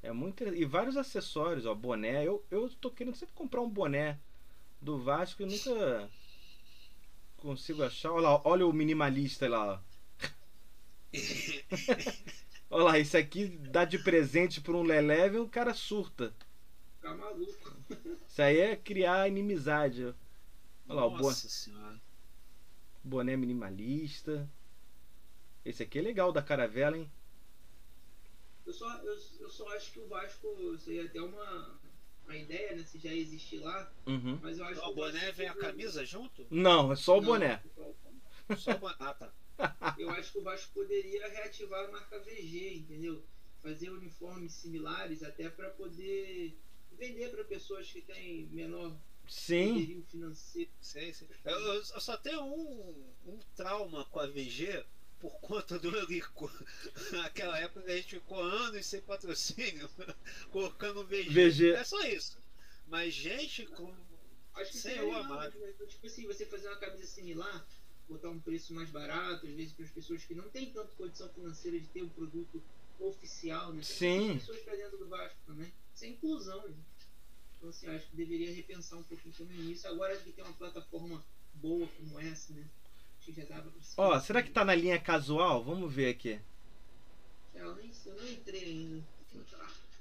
[0.03, 2.23] É muito e vários acessórios, ó, boné.
[2.23, 4.19] Eu eu tô querendo sempre comprar um boné
[4.81, 6.09] do Vasco e nunca
[7.37, 8.11] consigo achar.
[8.11, 9.83] Olha lá, olha o minimalista lá.
[12.69, 16.33] olha lá, isso aqui dá de presente por um Leleve e o cara surta.
[16.95, 17.77] Ficar maluco.
[18.27, 20.03] Isso aí é criar inimizade.
[20.05, 20.15] Olha
[20.87, 21.35] lá, Nossa o boné.
[21.35, 22.01] Senhora.
[23.03, 24.49] Boné minimalista.
[25.63, 27.11] Esse aqui é legal da caravela, hein?
[28.65, 31.79] Eu só, eu, eu só acho que o Vasco seria até uma,
[32.31, 32.83] uma ideia, né?
[32.83, 33.91] Se já existir lá.
[34.05, 34.39] Uhum.
[34.41, 34.87] Mas eu acho que.
[34.87, 36.47] O boné vem a camisa junto?
[36.49, 37.61] Não, é só o Não, boné.
[38.57, 38.95] Só o boné.
[38.99, 39.33] Ah, tá.
[39.97, 43.23] Eu acho que o Vasco poderia reativar a marca VG, entendeu?
[43.61, 46.57] Fazer uniformes similares até para poder
[46.93, 48.95] vender para pessoas que têm menor
[49.27, 50.03] sim.
[50.09, 50.71] financeiro.
[50.81, 51.27] Sim, sim.
[51.45, 54.83] Eu, eu, só tenho um, um trauma com a VG
[55.21, 56.51] por conta do Eurico.
[57.13, 59.89] Naquela época a gente ficou anos sem patrocínio,
[60.51, 61.29] colocando VG.
[61.29, 61.71] VG.
[61.73, 62.37] É só isso.
[62.87, 63.93] Mas gente com.
[64.55, 65.57] Acho que Senhor amado.
[65.57, 65.73] Né?
[65.87, 67.65] Tipo assim, você fazer uma camisa similar,
[68.09, 71.29] botar um preço mais barato, às vezes para as pessoas que não têm tanta condição
[71.29, 72.61] financeira de ter um produto
[72.99, 73.81] oficial, né?
[73.83, 74.37] Sim.
[74.39, 75.71] pessoas para dentro do Vasco também.
[75.95, 76.91] Isso é inclusão, gente.
[77.57, 79.87] Então, assim, acho que deveria repensar um pouquinho também isso.
[79.87, 81.23] Agora que tem uma plataforma
[81.53, 82.67] boa como essa, né?
[83.97, 85.63] Ó, oh, será que tá na linha casual?
[85.63, 86.39] Vamos ver aqui.
[87.53, 89.03] Eu, nem, eu não entrei ainda.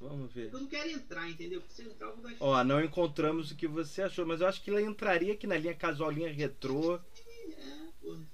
[0.01, 0.51] Vamos ver.
[0.53, 1.61] Eu não quero entrar, entendeu?
[1.61, 4.47] Porque se entrar, eu vou dar Ó, não encontramos o que você achou, mas eu
[4.47, 6.97] acho que ela entraria aqui na linha casual, linha retrô.
[6.97, 7.01] É,
[8.01, 8.27] porra.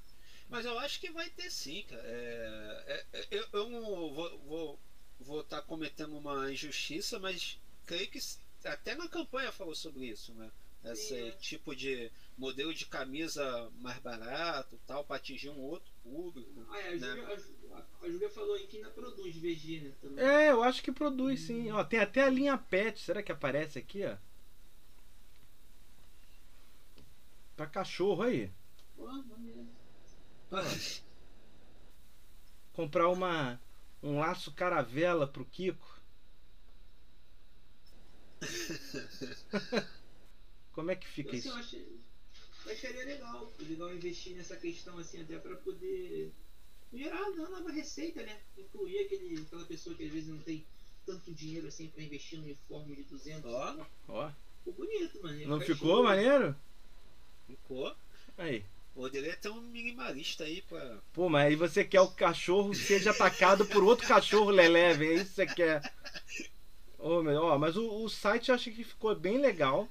[0.48, 2.02] Mas eu acho que vai ter sim, cara.
[2.04, 4.80] É, é, é eu, eu não vou, vou,
[5.18, 8.20] vou estar tá cometendo uma injustiça, mas creio que
[8.64, 10.48] até na campanha falou sobre isso, né?
[10.92, 11.38] Esse Sim.
[11.40, 16.64] tipo de modelo de camisa mais barato tal, para atingir um outro público.
[16.70, 16.98] Ah, é, a, né?
[16.98, 17.38] Júlia,
[17.72, 19.92] a, a Júlia falou aí que ainda produz VG, né?
[20.00, 20.24] Também.
[20.24, 21.70] É, eu acho que produz sim.
[21.72, 24.16] Ó, tem até a linha PET, será que aparece aqui, ó?
[27.56, 28.50] Pra cachorro aí.
[28.96, 29.08] Pô,
[32.72, 33.60] Comprar uma
[34.02, 35.96] um laço caravela pro Kiko.
[40.76, 41.48] Como é que fica eu, isso?
[41.48, 41.56] eu,
[42.66, 46.30] eu acharia legal, legal investir nessa questão assim até para poder
[46.92, 48.38] gerar uma nova receita, né?
[48.58, 50.66] Incluir aquele, aquela pessoa que às vezes não tem
[51.06, 53.50] tanto dinheiro assim para investir num uniforme de 200.
[53.50, 53.86] Ó, né?
[54.06, 54.30] ó.
[54.58, 55.48] Ficou bonito, mano.
[55.48, 56.54] Não ficou show, maneiro?
[57.46, 57.96] Ficou.
[58.36, 58.62] Aí.
[58.94, 60.98] Poderia ter um minimalista aí pra.
[61.14, 65.30] Pô, mas aí você quer o cachorro seja atacado por outro cachorro leleve, é isso
[65.30, 65.92] que você quer.
[66.98, 69.88] Oh, meu, ó, mas o, o site eu acho que ficou bem legal.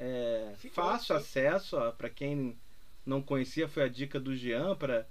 [0.00, 2.56] É, fácil acesso, ó, pra quem
[3.04, 5.08] não conhecia, foi a dica do Jean para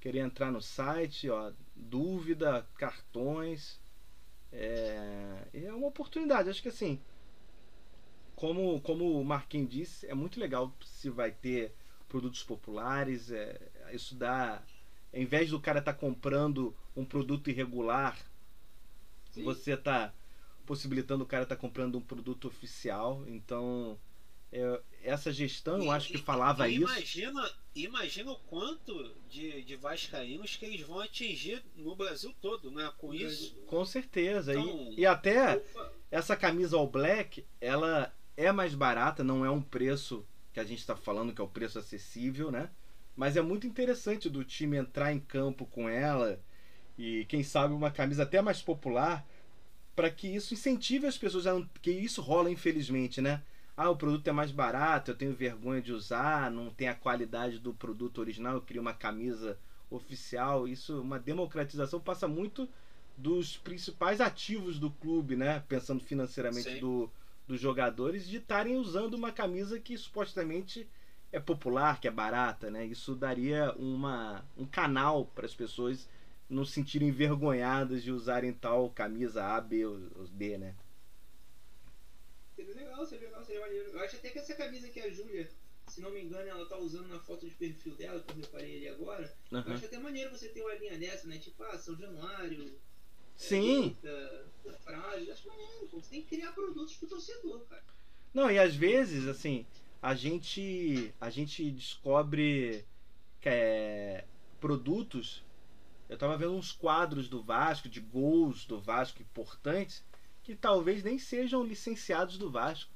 [0.00, 3.78] querer entrar no site, ó, dúvida, cartões.
[4.50, 6.98] É, é uma oportunidade, acho que assim,
[8.34, 11.74] como, como o Marquinhos disse, é muito legal se vai ter
[12.08, 13.60] produtos populares, é,
[13.92, 14.62] isso dá,
[15.12, 18.16] em vez do cara estar comprando um produto irregular,
[19.32, 19.44] Sim.
[19.44, 20.14] você tá
[20.64, 23.98] possibilitando o cara estar comprando um produto oficial, então
[24.52, 26.82] é, essa gestão, eu E- acho que e- falava e isso.
[26.84, 32.90] Imagina, imagina o quanto de, de vascaínos que eles vão atingir no Brasil todo, né?
[32.98, 33.54] Com isso.
[33.66, 34.54] Com certeza.
[34.54, 39.44] E- Então- e, até Eu fa- essa camisa All Black, ela é mais barata, não
[39.44, 42.70] é um preço que a gente está falando que é o preço acessível, né?
[43.16, 46.40] Mas é muito interessante do time entrar em campo com ela
[46.98, 49.24] e quem sabe uma camisa até mais popular
[49.94, 51.44] para que isso incentive as pessoas
[51.82, 53.42] que isso rola infelizmente, né?
[53.82, 57.58] Ah, o produto é mais barato, eu tenho vergonha de usar, não tem a qualidade
[57.58, 59.56] do produto original, eu queria uma camisa
[59.88, 60.68] oficial.
[60.68, 62.68] Isso, uma democratização passa muito
[63.16, 65.64] dos principais ativos do clube, né?
[65.66, 67.10] Pensando financeiramente do,
[67.48, 70.86] dos jogadores, de estarem usando uma camisa que supostamente
[71.32, 72.84] é popular, que é barata, né?
[72.84, 76.06] Isso daria uma, um canal para as pessoas
[76.50, 79.98] não se sentirem envergonhadas de usarem tal camisa A, B ou
[80.30, 80.74] D, né?
[82.64, 83.90] Seria legal, seria legal, seria maneiro.
[83.90, 85.48] Eu acho até que essa camisa que a Júlia,
[85.88, 88.76] se não me engano, ela tá usando na foto de perfil dela, que eu reparei
[88.76, 89.34] ali agora.
[89.50, 89.74] Eu Aham.
[89.74, 91.38] acho até maneiro você ter uma linha dessa, né?
[91.38, 92.78] Tipo, ah, São Januário,
[93.34, 93.96] Sim.
[94.04, 95.32] é, luta, frágil.
[95.32, 96.00] Acho maneiro, pô.
[96.00, 97.82] Você tem que criar produtos pro torcedor, cara.
[98.34, 99.66] Não, e às vezes, assim,
[100.02, 102.84] a gente a gente descobre
[103.40, 104.24] que é,
[104.60, 105.42] produtos.
[106.08, 110.04] Eu tava vendo uns quadros do Vasco, de gols do Vasco importantes,
[110.50, 112.90] que talvez nem sejam licenciados do Vasco.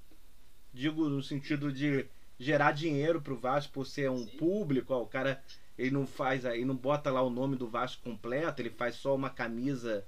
[0.72, 2.04] Digo no sentido de
[2.36, 4.36] gerar dinheiro pro Vasco por ser um Sim.
[4.36, 5.40] público, ó, o cara
[5.78, 9.14] ele não faz, ele não bota lá o nome do Vasco completo, ele faz só
[9.14, 10.04] uma camisa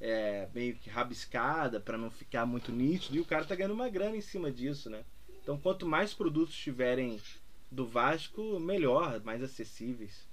[0.00, 3.90] é, meio que rabiscada para não ficar muito nítido e o cara tá ganhando uma
[3.90, 5.04] grana em cima disso, né?
[5.42, 7.20] Então quanto mais produtos tiverem
[7.70, 10.26] do Vasco, melhor, mais acessíveis.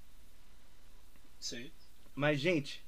[1.37, 1.69] Sim.
[2.15, 2.81] Mas gente,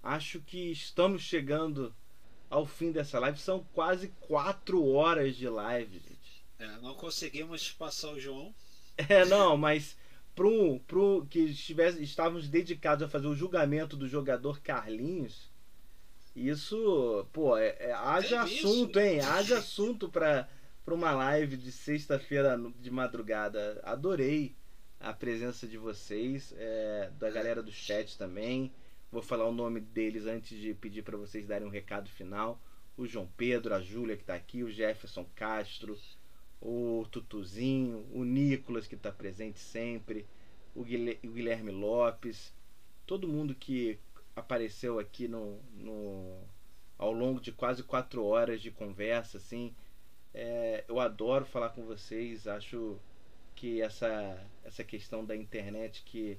[0.00, 1.92] acho que estamos chegando
[2.52, 3.38] ao fim dessa live.
[3.38, 6.44] São quase quatro horas de live, gente.
[6.58, 8.54] É, não conseguimos passar o João.
[9.08, 9.96] É, não, mas
[10.34, 15.50] pro, pro que estivesse, estávamos dedicados a fazer o julgamento do jogador Carlinhos,
[16.36, 18.66] isso, pô, é, é- haja isso.
[18.66, 19.20] assunto, hein?
[19.20, 20.46] Haja assunto pra,
[20.84, 23.80] pra uma live de sexta-feira de madrugada.
[23.82, 24.54] Adorei
[25.00, 28.70] a presença de vocês, é, da galera do chat também.
[29.12, 32.58] Vou falar o nome deles antes de pedir para vocês darem um recado final.
[32.96, 35.98] O João Pedro, a Júlia que tá aqui, o Jefferson Castro,
[36.62, 40.24] o Tutuzinho, o Nicolas que está presente sempre,
[40.74, 42.54] o Guilherme Lopes,
[43.06, 43.98] todo mundo que
[44.34, 46.38] apareceu aqui no, no
[46.96, 49.74] ao longo de quase quatro horas de conversa, assim,
[50.32, 52.98] é, eu adoro falar com vocês, acho
[53.54, 56.38] que essa essa questão da internet que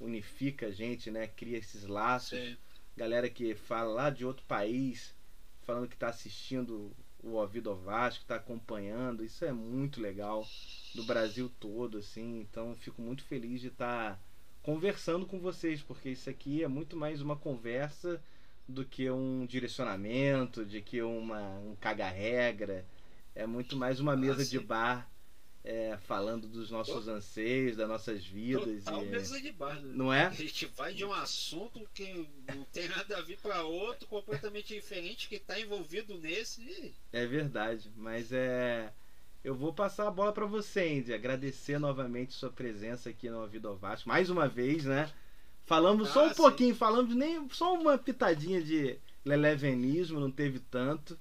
[0.00, 2.38] unifica a gente, né, cria esses laços.
[2.38, 2.56] Sim.
[2.96, 5.14] galera que fala lá de outro país,
[5.62, 6.92] falando que está assistindo
[7.22, 10.46] o Ouvido Vasco, está acompanhando, isso é muito legal,
[10.94, 14.20] do Brasil todo, assim, então fico muito feliz de estar
[14.62, 18.22] conversando com vocês, porque isso aqui é muito mais uma conversa
[18.68, 22.84] do que um direcionamento, de que uma, um caga-regra,
[23.34, 24.64] é muito mais uma mesa de sim.
[24.64, 25.08] bar
[25.70, 28.84] é, falando dos nossos anseios, das nossas vidas.
[28.84, 29.92] Total e- mesa de bar, né?
[29.94, 30.24] Não é?
[30.24, 32.26] A gente vai de um assunto que
[32.56, 36.62] não tem nada a ver para outro, completamente diferente, que está envolvido nesse.
[36.62, 38.90] e É verdade, mas é.
[39.44, 41.12] Eu vou passar a bola para você, Andy.
[41.12, 44.08] Agradecer novamente sua presença aqui no Ouvido ao Vasco.
[44.08, 45.12] Mais uma vez, né?
[45.66, 46.34] Falamos só Ah, um sim.
[46.34, 51.18] pouquinho, falamos nem só uma pitadinha de lelevenismo, não teve tanto.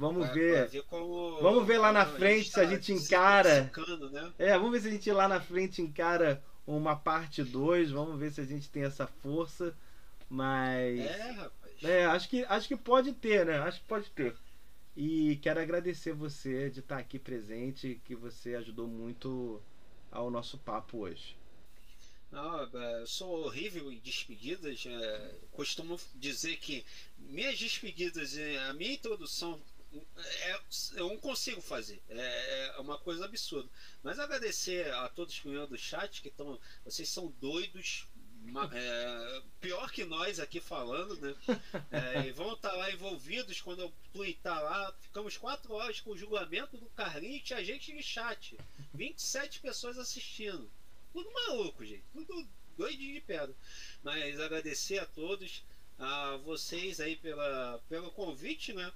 [0.00, 0.54] Vamos pra- ver.
[0.56, 3.70] pra ver como- Vamos ver lá na frente se a tá gente encara.
[4.10, 4.32] né?
[4.38, 7.90] É, vamos ver se a gente lá na frente encara uma parte 2.
[7.90, 9.76] Vamos ver se a gente tem essa força.
[10.28, 11.00] Mas.
[11.00, 11.82] É, rapaz.
[11.82, 13.58] É, acho que, acho que pode ter, né?
[13.58, 14.34] Acho que pode ter.
[14.96, 19.60] E quero agradecer você de estar aqui presente, que você ajudou muito
[20.10, 21.36] ao nosso papo hoje.
[22.30, 24.84] Não, é, eu sou horrível em despedidas.
[24.86, 26.84] é, costumo dizer que
[27.18, 29.58] minhas despedidas, é, a minha introdução
[29.92, 30.60] é,
[30.94, 32.00] eu não consigo fazer.
[32.08, 33.68] É, é, uma coisa absurda.
[34.02, 36.58] Mas agradecer a todos que vieram do chat, que estão.
[36.84, 38.06] Vocês são doidos.
[38.72, 41.34] É, pior que nós aqui falando, né?
[41.92, 44.92] É, e vão estar lá envolvidos quando eu tuitar lá.
[45.00, 48.56] Ficamos quatro horas com o julgamento do Carlinhos e a gente de chat.
[48.94, 50.70] 27 pessoas assistindo.
[51.12, 52.04] Tudo maluco, gente.
[52.12, 53.54] Tudo doidinho de pedra.
[54.02, 55.62] Mas agradecer a todos,
[55.98, 58.90] a vocês aí pela, pelo convite, né?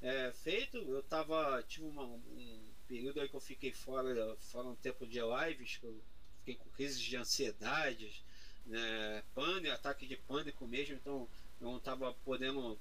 [0.00, 0.76] É, feito.
[0.78, 1.62] Eu tava.
[1.62, 5.86] Tive uma, um período aí que eu fiquei fora, fora um tempo de lives, que
[5.86, 6.02] eu
[6.38, 8.24] fiquei com crises de ansiedade,
[8.66, 11.28] né, pânico, ataque de pânico mesmo, então
[11.60, 12.80] eu não tava podendo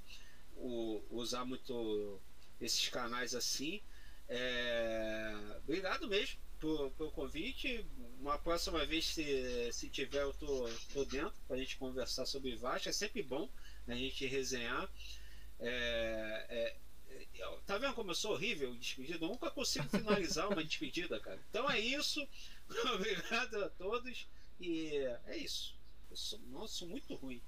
[0.55, 2.21] o, usar muito
[2.61, 3.81] esses canais assim.
[4.29, 5.33] É,
[5.63, 7.85] obrigado mesmo pelo convite.
[8.19, 12.55] Uma próxima vez, se, se tiver, eu tô, tô dentro para a gente conversar sobre
[12.55, 12.89] Vasco.
[12.89, 13.49] É sempre bom
[13.87, 14.89] a gente resenhar.
[15.59, 16.75] É, é,
[17.65, 19.25] Tá vendo como eu sou horrível em despedida?
[19.25, 21.39] Eu nunca consigo finalizar uma despedida, cara.
[21.49, 22.25] Então é isso.
[22.95, 24.27] Obrigado a todos.
[24.59, 24.95] E
[25.27, 25.75] é isso.
[26.09, 27.41] Eu sou, nossa, muito ruim.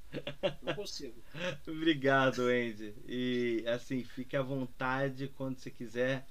[0.61, 1.23] Não consigo.
[1.67, 2.93] Obrigado, Andy.
[3.07, 6.27] E assim, fique à vontade quando você quiser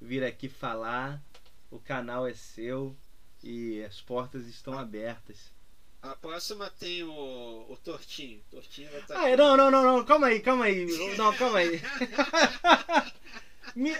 [0.00, 1.22] vir aqui falar.
[1.70, 2.96] O canal é seu
[3.42, 5.52] e as portas estão abertas.
[6.02, 8.40] A próxima tem o, o Tortinho.
[8.50, 9.14] Tortinho vai estar.
[9.14, 10.04] Tá ah, não, não, não, não.
[10.04, 10.86] Calma aí, calma aí.
[11.16, 11.80] Não, calma aí.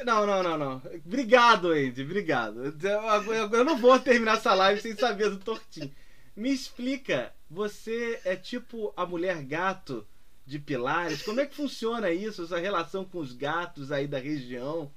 [0.04, 0.82] Não, não, não, não.
[1.06, 2.02] Obrigado, Andy.
[2.02, 2.74] Obrigado.
[2.82, 5.92] Eu, eu não vou terminar essa live sem saber do Tortinho.
[6.36, 7.32] Me explica.
[7.48, 10.06] Você é tipo a mulher gato
[10.44, 11.22] de Pilares?
[11.22, 12.42] Como é que funciona isso?
[12.42, 14.90] Essa relação com os gatos aí da região?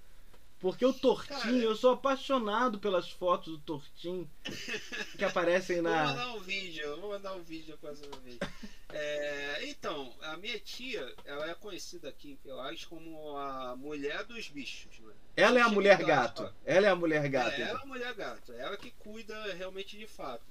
[0.64, 4.32] Porque o Tortinho, Cara, eu sou apaixonado pelas fotos do Tortinho
[5.18, 6.06] que aparecem na.
[6.06, 8.38] Vou mandar um vídeo, vou mandar um vídeo com essa vez.
[8.88, 14.48] É, então, a minha tia, ela é conhecida aqui em Pilares como a mulher dos
[14.48, 14.98] bichos.
[15.00, 15.14] Né?
[15.36, 16.50] Ela é a mulher gato.
[16.64, 17.60] Ela é a mulher gato.
[17.60, 18.54] É, ela é a mulher gato.
[18.54, 20.46] Ela que cuida realmente de fato.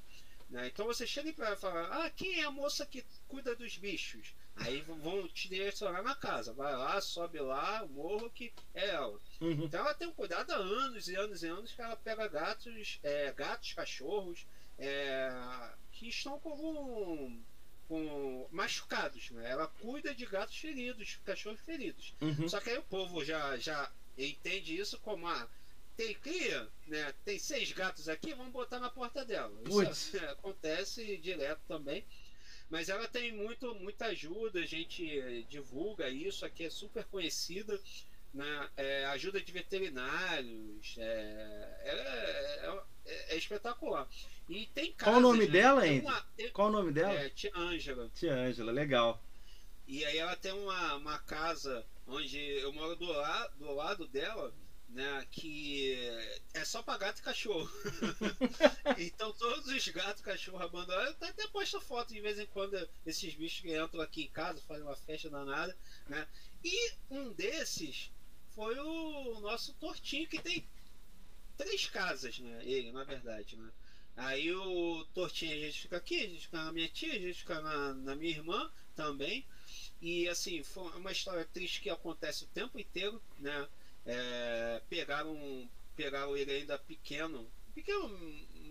[0.50, 0.66] Né?
[0.66, 3.78] Então você chega para ela e fala: Ah, quem é a moça que cuida dos
[3.78, 4.34] bichos?
[4.56, 6.52] Aí vão te direcionar na casa.
[6.52, 9.18] Vai lá, sobe lá, morro que é ela.
[9.42, 9.64] Uhum.
[9.64, 13.00] Então ela tem um cuidado há anos e anos e anos que ela pega gatos,
[13.02, 14.46] é, gatos, cachorros
[14.78, 15.30] é,
[15.90, 17.42] que estão com,
[17.88, 19.30] com machucados.
[19.32, 19.50] Né?
[19.50, 22.14] Ela cuida de gatos feridos, cachorros feridos.
[22.20, 22.48] Uhum.
[22.48, 25.42] Só que aí o povo já, já entende isso como a.
[25.42, 25.48] Ah,
[25.94, 27.12] tem cria, né?
[27.22, 29.52] Tem seis gatos aqui, vamos botar na porta dela.
[29.90, 32.06] Isso acontece direto também.
[32.70, 37.78] Mas ela tem muito, muita ajuda, a gente divulga isso, aqui é super conhecida.
[38.32, 38.70] Né?
[38.76, 44.08] É, ajuda de veterinários, é, é, é, é espetacular.
[44.48, 45.52] E tem casas, Qual o nome né?
[45.52, 45.84] dela?
[45.84, 47.12] Uma, Qual o nome dela?
[47.12, 48.10] É, Tia Ângela.
[48.14, 49.22] Tia Ângela, legal.
[49.86, 54.54] E aí ela tem uma, uma casa onde eu moro do, la, do lado dela,
[54.88, 55.96] né, que
[56.54, 57.70] é só para gato e cachorro.
[58.98, 62.76] então todos os gatos e cachorro abandonados, eu até posto foto de vez em quando
[63.06, 65.76] esses bichos que entram aqui em casa, fazem uma festa danada,
[66.08, 66.26] né?
[66.62, 68.10] E um desses
[68.54, 70.66] foi o nosso Tortinho que tem
[71.56, 72.60] três casas, né?
[72.64, 73.70] Ele, na verdade, né?
[74.16, 77.38] Aí o Tortinho a gente fica aqui, a gente fica na minha tia, a gente
[77.40, 79.46] fica na, na minha irmã também.
[80.00, 83.68] E assim, foi uma história triste que acontece o tempo inteiro, né?
[84.04, 88.08] É, pegaram, pegaram ele ainda pequeno, pequeno,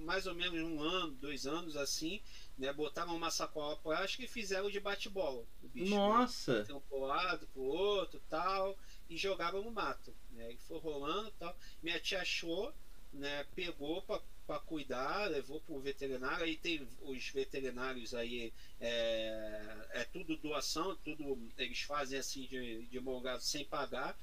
[0.01, 2.21] mais ou menos um ano, dois anos assim,
[2.57, 2.71] né?
[2.73, 5.45] Botaram uma sacola plástica e fizeram de bate-bola.
[5.73, 6.63] Nossa!
[6.63, 6.73] Né?
[6.73, 8.77] Um pro lado, pro outro tal,
[9.11, 10.15] e jogaram no mato.
[10.31, 10.53] Né?
[10.53, 11.55] E foi rolando tal.
[11.83, 12.73] Minha tia achou,
[13.13, 13.45] né?
[13.55, 16.45] Pegou para cuidar, levou para o veterinário.
[16.45, 22.99] Aí tem os veterinários aí, é, é tudo doação, tudo eles fazem assim de, de
[22.99, 24.17] bom grado sem pagar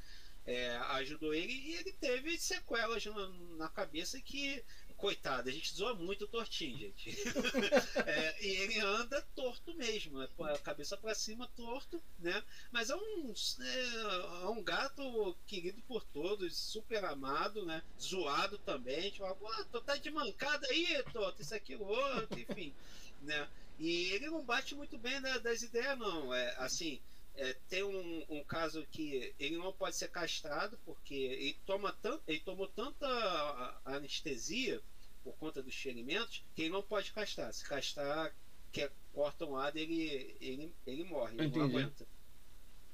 [0.48, 3.28] é, ajudou ele e ele teve sequelas na,
[3.58, 4.64] na, cabeça que,
[4.98, 7.10] coitado, a gente zoa muito o tortinho, gente.
[8.04, 10.28] é, e ele anda torto mesmo, né?
[10.40, 12.42] a cabeça para cima torto, né?
[12.72, 17.80] Mas é um, é, é, um gato querido por todos, super amado, né?
[17.98, 19.10] Zoado também.
[19.12, 22.74] Tipo, ah, tá de mancada aí, Toto, isso aqui, outro, enfim,
[23.22, 23.48] né?
[23.78, 26.34] E ele não bate muito bem né, das ideias, não.
[26.34, 27.00] É assim
[27.38, 32.20] é, tem um, um, caso que ele não pode ser castrado porque ele toma tanto,
[32.26, 34.82] ele tomou tanta anestesia
[35.22, 37.52] por conta dos ferimentos que ele não pode castrar.
[37.52, 38.34] Se castrar,
[38.72, 42.06] que corta um lado, ele, ele, ele morre, ele não aguenta.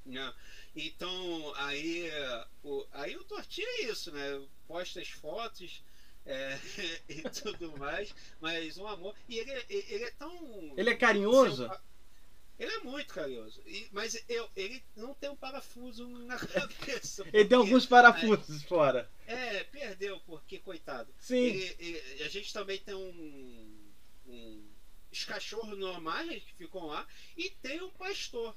[0.05, 0.35] Né?
[0.77, 2.11] Então, aí
[2.62, 4.47] o, aí o Tortinho é isso, né?
[4.69, 5.83] Posta as fotos
[6.27, 6.59] é,
[7.09, 9.16] e tudo mais, mas um amor.
[9.27, 10.75] E ele, ele é tão.
[10.77, 11.71] Ele é carinhoso?
[12.59, 13.60] Ele é muito carinhoso.
[13.66, 17.24] E, mas eu, ele não tem um parafuso na cabeça.
[17.32, 19.10] Ele tem alguns parafusos aí, fora.
[19.26, 21.12] É, perdeu, porque, coitado.
[21.18, 21.36] Sim.
[21.36, 23.90] Ele, ele, a gente também tem um.
[24.26, 24.74] um
[25.10, 27.06] os cachorros normais que ficam lá.
[27.36, 28.55] E tem um pastor.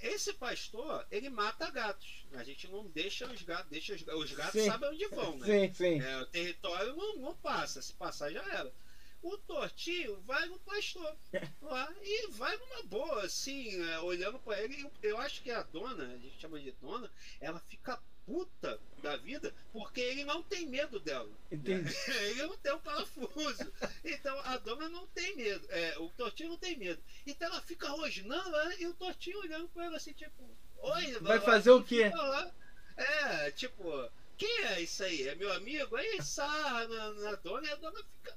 [0.00, 2.24] Esse pastor, ele mata gatos.
[2.34, 4.66] A gente não deixa os gatos, deixa os, os gatos sim.
[4.66, 5.46] sabem onde vão, né?
[5.46, 6.00] Sim, sim.
[6.00, 7.82] É, o território não, não passa.
[7.82, 8.72] Se passar já era
[9.22, 11.16] o tortinho vai no pastor
[11.62, 14.82] lá e vai numa boa, assim, é, olhando para ele.
[14.82, 19.16] Eu, eu, acho que a dona, a gente chama de dona, ela fica puta da
[19.16, 21.30] vida porque ele não tem medo dela.
[21.50, 21.90] Entendi.
[22.28, 23.72] ele não tem um parafuso.
[24.04, 25.66] Então a dona não tem medo.
[25.70, 27.02] É, o tortinho não tem medo.
[27.26, 31.40] Então ela fica rosnando né, e o tortinho olhando para ela assim, tipo, oi, vai
[31.40, 32.10] fazer o quê?
[32.96, 35.26] É, tipo, quem é isso aí?
[35.26, 35.96] É meu amigo?
[35.96, 38.36] Aí sarra na, na dona e a dona fica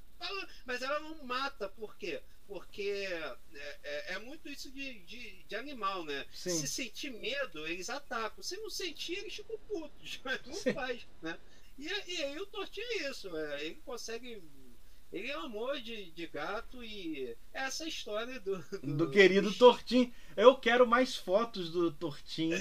[0.65, 2.21] mas ela não mata, por quê?
[2.47, 3.37] Porque é,
[3.83, 6.25] é, é muito isso de, de, de animal, né?
[6.33, 6.49] Sim.
[6.49, 8.43] Se sentir medo, eles atacam.
[8.43, 10.19] Se não sentir, eles ficam putos.
[10.25, 10.73] Mas não Sim.
[10.73, 11.39] faz, né?
[11.79, 14.41] E, e aí o Tortinho é isso, é, ele consegue
[15.11, 19.57] ele é um amor de, de gato e essa história do, do, do querido do...
[19.57, 20.13] Tortinho.
[20.37, 22.57] Eu quero mais fotos do Tortinho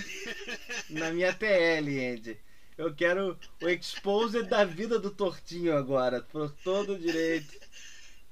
[0.91, 2.41] na minha TL, Andy.
[2.81, 7.61] Eu quero o exposed da vida do Tortinho agora, por todo direito.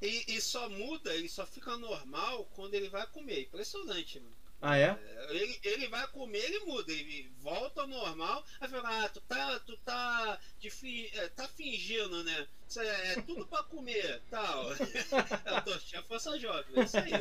[0.00, 3.42] E, e, só muda, ele só fica normal quando ele vai comer.
[3.42, 4.37] Impressionante, mano.
[4.60, 4.82] Ah, é?
[4.82, 5.18] é?
[5.30, 9.60] Ele, ele vai comer, ele muda, ele volta ao normal, aí fala, ah, tu tá,
[9.60, 12.46] tu tá, de fi, é, tá fingindo, né?
[12.68, 14.72] Isso é, é tudo pra comer, tal.
[14.72, 17.12] Eu tô força jovem, é isso aí.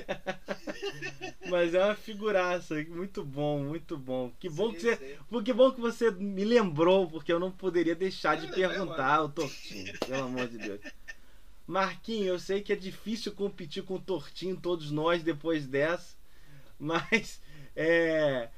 [1.50, 4.32] Mas é uma figuraça, muito bom, muito bom.
[4.40, 5.44] Que bom sim, que você.
[5.44, 9.98] Que bom que você me lembrou, porque eu não poderia deixar de perguntar o Tortinho,
[10.00, 10.82] pelo amor de Deus.
[11.68, 16.17] Marquinhos, eu sei que é difícil competir com o Tortinho, todos nós, depois dessa.
[16.80, 17.42] Mas
[17.76, 18.50] é,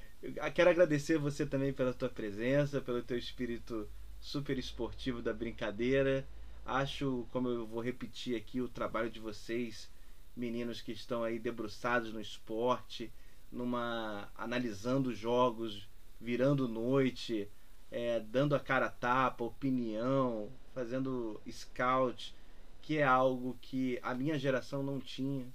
[0.53, 3.87] quero agradecer você também pela tua presença, pelo teu espírito
[4.19, 6.27] super esportivo da brincadeira.
[6.65, 9.89] Acho, como eu vou repetir aqui, o trabalho de vocês,
[10.35, 13.11] meninos que estão aí debruçados no esporte,
[13.51, 15.87] numa analisando jogos,
[16.19, 17.49] virando noite,
[17.89, 22.35] é, dando a cara a tapa, opinião, fazendo scout,
[22.81, 25.47] que é algo que a minha geração não tinha.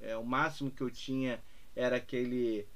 [0.00, 1.40] É, o máximo que eu tinha
[1.78, 2.66] era aquele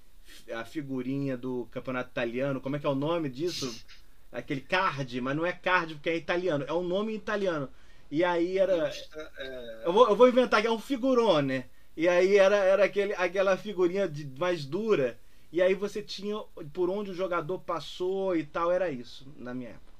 [0.54, 3.84] a figurinha do campeonato italiano, como é que é o nome disso?
[4.30, 7.68] Aquele card, mas não é card porque é italiano, é um nome italiano.
[8.10, 8.90] E aí era.
[9.36, 9.82] É...
[9.84, 11.64] Eu, vou, eu vou inventar aqui, é um figurone.
[11.96, 15.18] E aí era, era aquele, aquela figurinha de, mais dura.
[15.50, 16.38] E aí você tinha
[16.72, 19.92] por onde o jogador passou e tal, era isso na minha época.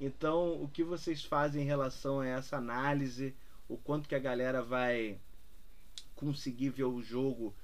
[0.00, 3.34] Então, o que vocês fazem em relação a essa análise,
[3.68, 5.18] o quanto que a galera vai
[6.16, 7.54] conseguir ver o jogo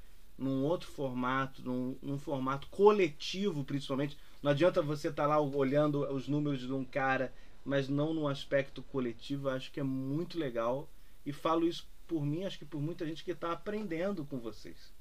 [0.42, 4.18] num outro formato, num, num, formato coletivo, principalmente.
[4.42, 7.32] Não adianta você estar tá lá olhando os números de um cara,
[7.64, 9.48] mas não no aspecto coletivo.
[9.48, 10.88] Eu acho que é muito legal.
[11.24, 14.92] E falo isso por mim, acho que por muita gente que está aprendendo com vocês.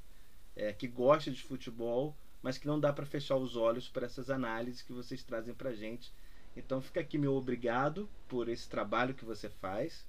[0.56, 4.30] É, que gosta de futebol, mas que não dá para fechar os olhos para essas
[4.30, 6.12] análises que vocês trazem para gente.
[6.56, 10.06] Então fica aqui meu obrigado por esse trabalho que você faz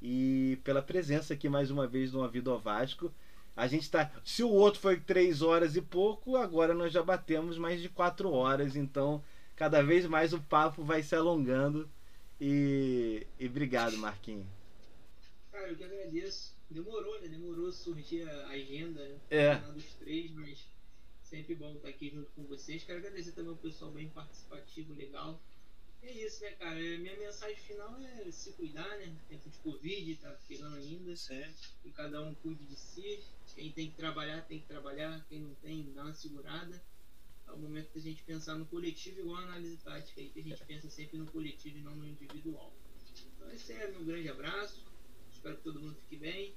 [0.00, 3.12] e pela presença aqui mais uma vez no A Vida ao Vasco.
[3.56, 4.10] A gente tá.
[4.24, 8.30] Se o outro foi três horas e pouco, agora nós já batemos mais de quatro
[8.32, 8.74] horas.
[8.74, 9.22] Então,
[9.54, 11.88] cada vez mais o papo vai se alongando.
[12.40, 14.46] E, e obrigado, Marquinhos.
[15.52, 16.52] Cara, eu que agradeço.
[16.68, 17.28] Demorou, né?
[17.28, 19.18] Demorou surgir a agenda né?
[19.30, 19.54] é.
[19.56, 20.66] dos três, mas
[21.22, 22.82] sempre bom estar aqui junto com vocês.
[22.82, 25.40] Quero agradecer também o pessoal bem participativo, legal.
[26.06, 26.74] É isso, né, cara?
[26.74, 29.16] Minha mensagem final é se cuidar, né?
[29.26, 31.16] Tempo de Covid, tá pegando ainda.
[31.16, 31.70] Certo.
[31.82, 33.24] E cada um cuide de si.
[33.54, 35.24] Quem tem que trabalhar, tem que trabalhar.
[35.30, 36.84] Quem não tem, dá uma segurada.
[37.48, 40.42] É o momento da gente pensar no coletivo igual a análise tática aí, que a
[40.42, 42.70] gente pensa sempre no coletivo e não no individual.
[43.36, 44.84] Então esse é meu grande abraço.
[45.32, 46.54] Espero que todo mundo fique bem.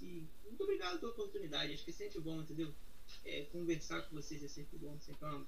[0.00, 1.72] E muito obrigado pela oportunidade.
[1.72, 2.72] Acho que é sempre bom, entendeu?
[3.24, 4.96] É, conversar com vocês é sempre bom.
[5.00, 5.46] Sempre é um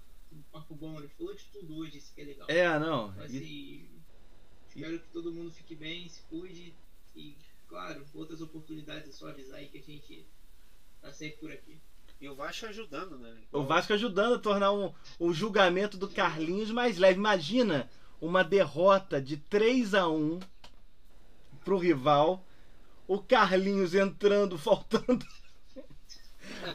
[0.50, 0.98] papo bom.
[0.98, 2.48] Ele falou de tudo hoje, isso que é legal.
[2.48, 3.10] É, não.
[3.10, 3.88] Então, assim,
[4.68, 6.74] espero que todo mundo fique bem, se cuide.
[7.14, 7.36] E,
[7.68, 10.26] claro, outras oportunidades é só avisar aí que a gente
[11.00, 11.78] Tá sempre por aqui.
[12.20, 13.36] E o Vasco ajudando, né?
[13.52, 17.18] O Vasco ajudando a tornar um, um julgamento do Carlinhos mais leve.
[17.18, 17.88] Imagina
[18.20, 20.40] uma derrota de 3 a 1
[21.64, 22.44] pro rival.
[23.06, 25.24] O Carlinhos entrando, faltando
[25.76, 25.84] é,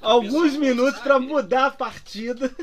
[0.02, 2.56] alguns minutos para mudar a partida.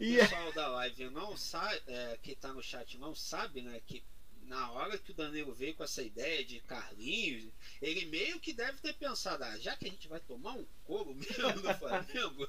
[0.00, 3.82] O pessoal da live não sabe, é, que tá no chat não sabe, né?
[3.86, 4.02] Que
[4.50, 8.78] na hora que o Danilo veio com essa ideia de Carlinhos, ele meio que deve
[8.80, 12.48] ter pensado, ah, já que a gente vai tomar um couro mesmo no Flamengo,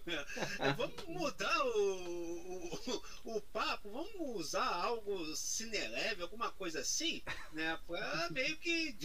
[0.75, 7.21] vamos mudar o, o, o, papo, vamos usar algo cineleve, alguma coisa assim,
[7.53, 7.79] né?
[7.85, 8.97] Pra meio que.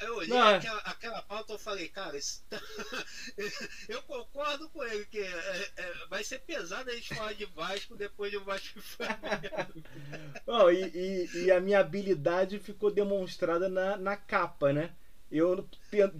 [0.00, 0.48] Eu olhei Não.
[0.48, 0.56] É.
[0.56, 2.18] aquela, aquela pauta e falei, cara,
[2.50, 2.60] tá...
[3.88, 7.94] eu concordo com ele, que é, é, vai ser pesado a gente falar de Vasco
[7.94, 9.84] depois de Vasco e Flamengo.
[10.44, 12.23] Bom, e, e, e a minha habilidade
[12.58, 14.92] ficou demonstrada na, na capa, né?
[15.30, 15.66] Eu,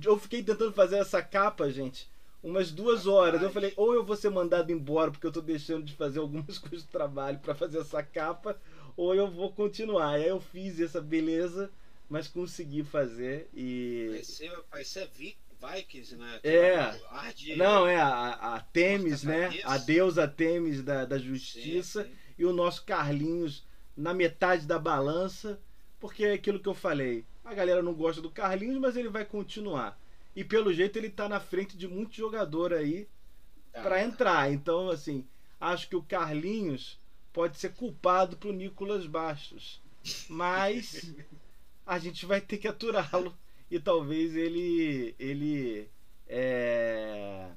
[0.04, 2.10] eu fiquei tentando fazer essa capa, gente,
[2.42, 3.42] umas duas horas.
[3.42, 6.58] Eu falei, ou eu vou ser mandado embora porque eu tô deixando de fazer algumas
[6.58, 8.58] coisas do trabalho para fazer essa capa,
[8.96, 10.18] ou eu vou continuar.
[10.18, 11.70] E aí eu fiz essa beleza,
[12.08, 14.08] mas consegui fazer e.
[14.10, 15.08] Vai ser, vai ser
[15.64, 16.40] Vikings, né?
[16.42, 17.56] É.
[17.56, 19.60] Não, é a, a Temis, né?
[19.64, 22.02] A deusa Temis da, da justiça.
[22.02, 22.16] Sim, sim.
[22.36, 23.64] E o nosso Carlinhos
[23.96, 25.60] na metade da balança.
[26.04, 27.24] Porque é aquilo que eu falei.
[27.42, 29.98] A galera não gosta do Carlinhos, mas ele vai continuar.
[30.36, 33.08] E pelo jeito ele tá na frente de muito jogador aí
[33.72, 33.80] ah.
[33.80, 34.52] para entrar.
[34.52, 35.26] Então, assim,
[35.58, 37.00] acho que o Carlinhos
[37.32, 39.80] pode ser culpado pro Nicolas Bastos.
[40.28, 41.14] Mas
[41.86, 43.34] a gente vai ter que aturá-lo
[43.70, 45.88] e talvez ele ele
[46.28, 47.48] é,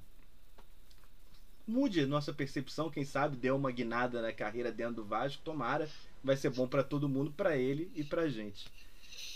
[1.67, 5.89] mude nossa percepção, quem sabe dê uma guinada na carreira dentro do Vasco, tomara,
[6.23, 8.71] vai ser bom para todo mundo, para ele e pra gente.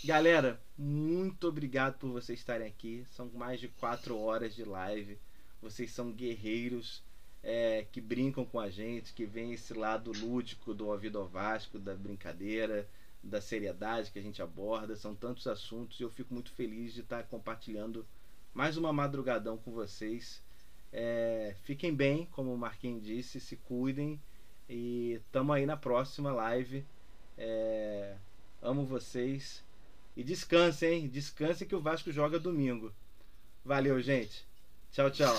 [0.04, 3.04] Galera, muito obrigado por vocês estarem aqui.
[3.14, 5.18] São mais de quatro horas de live.
[5.60, 7.02] Vocês são guerreiros
[7.42, 11.78] é, que brincam com a gente, que vem esse lado lúdico do ouvido ao Vasco,
[11.78, 12.88] da brincadeira,
[13.22, 14.96] da seriedade que a gente aborda.
[14.96, 18.04] São tantos assuntos e eu fico muito feliz de estar compartilhando
[18.52, 20.42] mais uma madrugadão com vocês.
[20.92, 24.20] É, fiquem bem, como o Marquinhos disse, se cuidem
[24.68, 26.84] e tamo aí na próxima live.
[27.38, 28.14] É,
[28.60, 29.64] amo vocês.
[30.16, 31.08] E descansem?
[31.08, 32.92] Descansem que o Vasco joga domingo.
[33.64, 34.46] Valeu, gente.
[34.90, 35.34] Tchau, tchau.